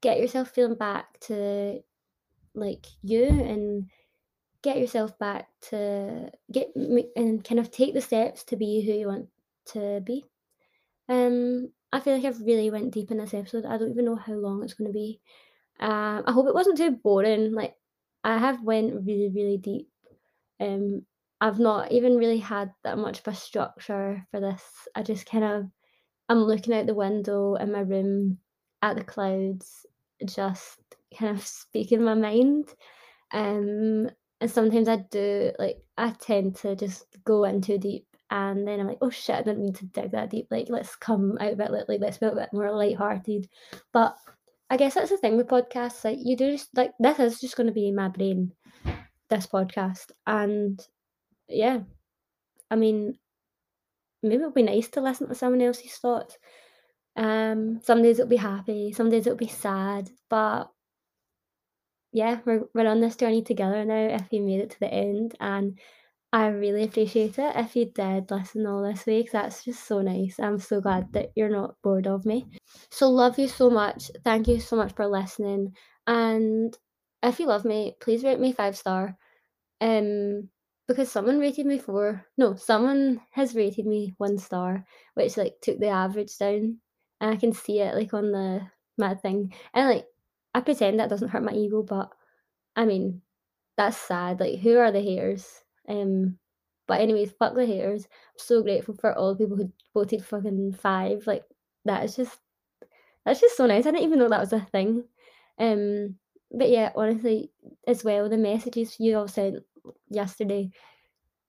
get 0.00 0.18
yourself 0.18 0.50
feeling 0.50 0.74
back 0.76 1.18
to 1.20 1.80
like 2.54 2.86
you 3.02 3.24
and 3.24 3.88
get 4.62 4.78
yourself 4.78 5.18
back 5.18 5.48
to 5.62 6.30
get 6.52 6.68
and 7.16 7.44
kind 7.44 7.58
of 7.58 7.70
take 7.70 7.94
the 7.94 8.00
steps 8.00 8.44
to 8.44 8.56
be 8.56 8.84
who 8.84 8.92
you 8.92 9.06
want 9.06 9.28
to 9.66 10.00
be. 10.04 10.24
Um, 11.08 11.70
I 11.92 12.00
feel 12.00 12.14
like 12.14 12.24
I've 12.24 12.40
really 12.40 12.70
went 12.70 12.92
deep 12.92 13.10
in 13.10 13.18
this 13.18 13.34
episode. 13.34 13.64
I 13.66 13.76
don't 13.76 13.90
even 13.90 14.04
know 14.04 14.16
how 14.16 14.34
long 14.34 14.62
it's 14.62 14.74
going 14.74 14.88
to 14.88 14.94
be. 14.94 15.20
Um, 15.80 16.24
I 16.26 16.32
hope 16.32 16.46
it 16.46 16.54
wasn't 16.54 16.76
too 16.76 16.92
boring. 16.92 17.52
Like 17.52 17.74
I 18.22 18.38
have 18.38 18.62
went 18.62 18.94
really, 19.06 19.30
really 19.34 19.58
deep. 19.58 19.88
Um, 20.60 21.02
I've 21.40 21.58
not 21.58 21.90
even 21.90 22.16
really 22.16 22.38
had 22.38 22.70
that 22.84 22.98
much 22.98 23.20
of 23.20 23.28
a 23.28 23.34
structure 23.34 24.26
for 24.30 24.40
this. 24.40 24.62
I 24.94 25.02
just 25.02 25.26
kind 25.26 25.44
of 25.44 25.64
I'm 26.28 26.38
looking 26.38 26.74
out 26.74 26.86
the 26.86 26.94
window 26.94 27.56
in 27.56 27.72
my 27.72 27.80
room 27.80 28.38
at 28.82 28.96
the 28.96 29.04
clouds, 29.04 29.86
just 30.24 30.78
kind 31.18 31.36
of 31.36 31.44
speaking 31.46 32.04
my 32.04 32.14
mind. 32.14 32.68
Um, 33.32 34.10
and 34.40 34.50
sometimes 34.50 34.88
I 34.88 34.96
do 35.10 35.52
like 35.58 35.78
I 35.98 36.10
tend 36.10 36.56
to 36.56 36.76
just 36.76 37.04
go 37.24 37.44
in 37.44 37.60
too 37.60 37.78
deep 37.78 38.06
and 38.30 38.66
then 38.66 38.80
I'm 38.80 38.86
like, 38.86 38.98
oh 39.02 39.10
shit, 39.10 39.36
I 39.36 39.42
didn't 39.42 39.62
mean 39.62 39.72
to 39.74 39.86
dig 39.86 40.12
that 40.12 40.30
deep. 40.30 40.46
Like, 40.50 40.68
let's 40.68 40.94
come 40.96 41.36
out 41.40 41.52
a 41.52 41.56
bit 41.56 41.70
like 41.70 42.00
let's 42.00 42.18
be 42.18 42.26
a 42.26 42.34
bit 42.34 42.50
more 42.52 42.70
light-hearted. 42.70 43.48
But 43.92 44.16
I 44.70 44.76
guess 44.76 44.94
that's 44.94 45.10
the 45.10 45.16
thing 45.16 45.36
with 45.36 45.48
podcasts. 45.48 46.04
Like 46.04 46.18
you 46.22 46.36
do 46.36 46.56
like 46.74 46.92
this 47.00 47.18
is 47.18 47.40
just 47.40 47.56
gonna 47.56 47.72
be 47.72 47.90
my 47.90 48.08
brain, 48.08 48.52
this 49.28 49.46
podcast. 49.46 50.12
And 50.26 50.80
yeah. 51.48 51.80
I 52.70 52.76
mean, 52.76 53.18
maybe 54.22 54.36
it'll 54.36 54.52
be 54.52 54.62
nice 54.62 54.88
to 54.90 55.00
listen 55.00 55.28
to 55.28 55.34
someone 55.34 55.60
else's 55.60 55.96
thoughts. 55.96 56.38
Um, 57.16 57.80
some 57.82 58.02
days 58.02 58.18
it'll 58.20 58.28
be 58.28 58.36
happy, 58.36 58.92
some 58.92 59.10
days 59.10 59.26
it'll 59.26 59.36
be 59.36 59.48
sad, 59.48 60.08
but 60.28 60.70
yeah, 62.12 62.38
we're 62.44 62.64
we're 62.74 62.88
on 62.88 63.00
this 63.00 63.16
journey 63.16 63.42
together 63.42 63.84
now. 63.84 64.14
If 64.14 64.32
you 64.32 64.42
made 64.42 64.60
it 64.60 64.70
to 64.70 64.80
the 64.80 64.92
end, 64.92 65.34
and 65.40 65.78
I 66.32 66.46
really 66.46 66.84
appreciate 66.84 67.38
it. 67.38 67.56
If 67.56 67.74
you 67.74 67.86
did 67.86 68.30
listen 68.30 68.66
all 68.66 68.82
this 68.82 69.04
week, 69.06 69.32
that's 69.32 69.64
just 69.64 69.84
so 69.84 70.00
nice. 70.00 70.38
I'm 70.38 70.58
so 70.60 70.80
glad 70.80 71.12
that 71.12 71.32
you're 71.34 71.48
not 71.48 71.74
bored 71.82 72.06
of 72.06 72.24
me. 72.24 72.46
So 72.90 73.10
love 73.10 73.38
you 73.38 73.48
so 73.48 73.68
much. 73.68 74.10
Thank 74.24 74.46
you 74.46 74.60
so 74.60 74.76
much 74.76 74.92
for 74.92 75.06
listening. 75.08 75.74
And 76.06 76.76
if 77.22 77.40
you 77.40 77.46
love 77.46 77.64
me, 77.64 77.96
please 78.00 78.22
rate 78.22 78.38
me 78.38 78.52
five 78.52 78.76
star. 78.76 79.16
Um, 79.80 80.50
because 80.86 81.10
someone 81.10 81.40
rated 81.40 81.66
me 81.66 81.78
four. 81.78 82.26
No, 82.38 82.54
someone 82.54 83.20
has 83.32 83.54
rated 83.56 83.86
me 83.86 84.14
one 84.18 84.38
star, 84.38 84.84
which 85.14 85.36
like 85.36 85.54
took 85.62 85.78
the 85.80 85.88
average 85.88 86.36
down, 86.38 86.78
and 87.20 87.30
I 87.32 87.36
can 87.36 87.52
see 87.52 87.80
it 87.80 87.94
like 87.94 88.14
on 88.14 88.32
the 88.32 88.62
my 88.98 89.14
thing. 89.14 89.52
And 89.74 89.88
like 89.88 90.06
I 90.54 90.60
pretend 90.60 91.00
that 91.00 91.10
doesn't 91.10 91.28
hurt 91.30 91.44
my 91.44 91.52
ego, 91.52 91.82
but 91.82 92.10
I 92.76 92.86
mean 92.86 93.22
that's 93.76 93.96
sad. 93.96 94.40
Like 94.40 94.60
who 94.60 94.78
are 94.78 94.92
the 94.92 95.00
haters? 95.00 95.62
Um, 95.90 96.38
but 96.86 97.00
anyways, 97.00 97.32
fuck 97.32 97.54
the 97.54 97.66
haters. 97.66 98.04
I'm 98.04 98.38
so 98.38 98.62
grateful 98.62 98.94
for 98.94 99.14
all 99.14 99.34
the 99.34 99.44
people 99.44 99.56
who 99.56 99.72
voted 99.94 100.24
fucking 100.24 100.72
five. 100.74 101.26
Like 101.26 101.44
that 101.84 102.04
is 102.04 102.16
just 102.16 102.38
that's 103.24 103.40
just 103.40 103.56
so 103.56 103.66
nice. 103.66 103.86
I 103.86 103.90
didn't 103.90 104.04
even 104.06 104.18
know 104.18 104.28
that 104.28 104.40
was 104.40 104.52
a 104.52 104.60
thing. 104.60 105.04
Um, 105.58 106.16
but 106.50 106.70
yeah, 106.70 106.90
honestly, 106.96 107.50
as 107.86 108.02
well, 108.04 108.28
the 108.28 108.38
messages 108.38 108.98
you 108.98 109.18
all 109.18 109.28
sent 109.28 109.58
yesterday. 110.08 110.70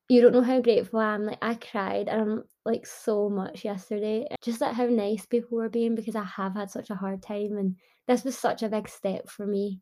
You 0.09 0.21
don't 0.21 0.33
know 0.33 0.41
how 0.41 0.59
grateful 0.59 0.99
I 0.99 1.13
am. 1.15 1.25
Like 1.25 1.37
I 1.41 1.55
cried 1.55 2.09
um 2.09 2.43
like 2.65 2.85
so 2.85 3.29
much 3.29 3.63
yesterday. 3.63 4.27
Just 4.41 4.61
at 4.61 4.75
how 4.75 4.85
nice 4.87 5.25
people 5.25 5.57
were 5.57 5.69
being 5.69 5.95
because 5.95 6.15
I 6.15 6.23
have 6.23 6.53
had 6.55 6.69
such 6.69 6.89
a 6.89 6.95
hard 6.95 7.23
time 7.23 7.57
and 7.57 7.77
this 8.07 8.23
was 8.23 8.37
such 8.37 8.61
a 8.63 8.69
big 8.69 8.89
step 8.89 9.29
for 9.29 9.47
me 9.47 9.79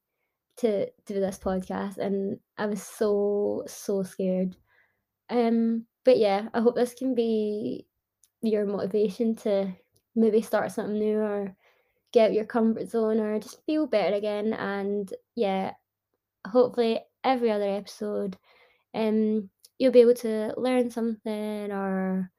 to 0.59 0.87
do 1.05 1.19
this 1.19 1.39
podcast 1.39 1.97
and 1.97 2.39
I 2.57 2.67
was 2.67 2.83
so 2.83 3.63
so 3.67 4.03
scared. 4.03 4.55
Um 5.29 5.85
but 6.05 6.17
yeah, 6.17 6.49
I 6.53 6.61
hope 6.61 6.75
this 6.75 6.93
can 6.93 7.15
be 7.15 7.85
your 8.41 8.65
motivation 8.65 9.35
to 9.35 9.73
maybe 10.15 10.41
start 10.41 10.71
something 10.71 10.97
new 10.99 11.19
or 11.19 11.55
get 12.13 12.29
out 12.29 12.33
your 12.33 12.45
comfort 12.45 12.89
zone 12.89 13.19
or 13.19 13.39
just 13.39 13.63
feel 13.65 13.85
better 13.87 14.15
again 14.15 14.53
and 14.53 15.13
yeah, 15.35 15.73
hopefully 16.47 16.99
every 17.23 17.51
other 17.51 17.69
episode 17.69 18.37
um 18.93 19.49
you'll 19.77 19.91
be 19.91 20.01
able 20.01 20.13
to 20.13 20.53
learn 20.57 20.89
something 20.89 21.71
or 21.71 22.31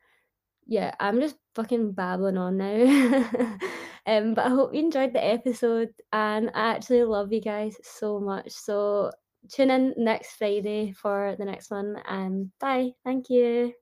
yeah 0.67 0.95
i'm 1.01 1.21
just 1.21 1.37
fucking 1.55 1.93
babbling 1.93 2.39
on 2.39 2.57
now 2.57 3.59
um 4.07 4.35
but 4.35 4.47
i 4.47 4.49
hope 4.49 4.75
you 4.75 4.81
enjoyed 4.81 5.13
the 5.13 5.25
episode 5.25 5.91
and 6.13 6.51
i 6.55 6.75
actually 6.75 7.03
love 7.05 7.33
you 7.33 7.41
guys 7.41 7.77
so 7.83 8.21
much. 8.21 8.51
So 8.51 9.11
tune 9.49 9.71
in 9.71 9.95
next 9.97 10.37
friday 10.37 10.93
for 10.93 11.35
the 11.39 11.45
next 11.45 11.71
one 11.71 11.97
and 12.09 12.51
bye. 12.61 12.91
Thank 13.05 13.31
you 13.31 13.73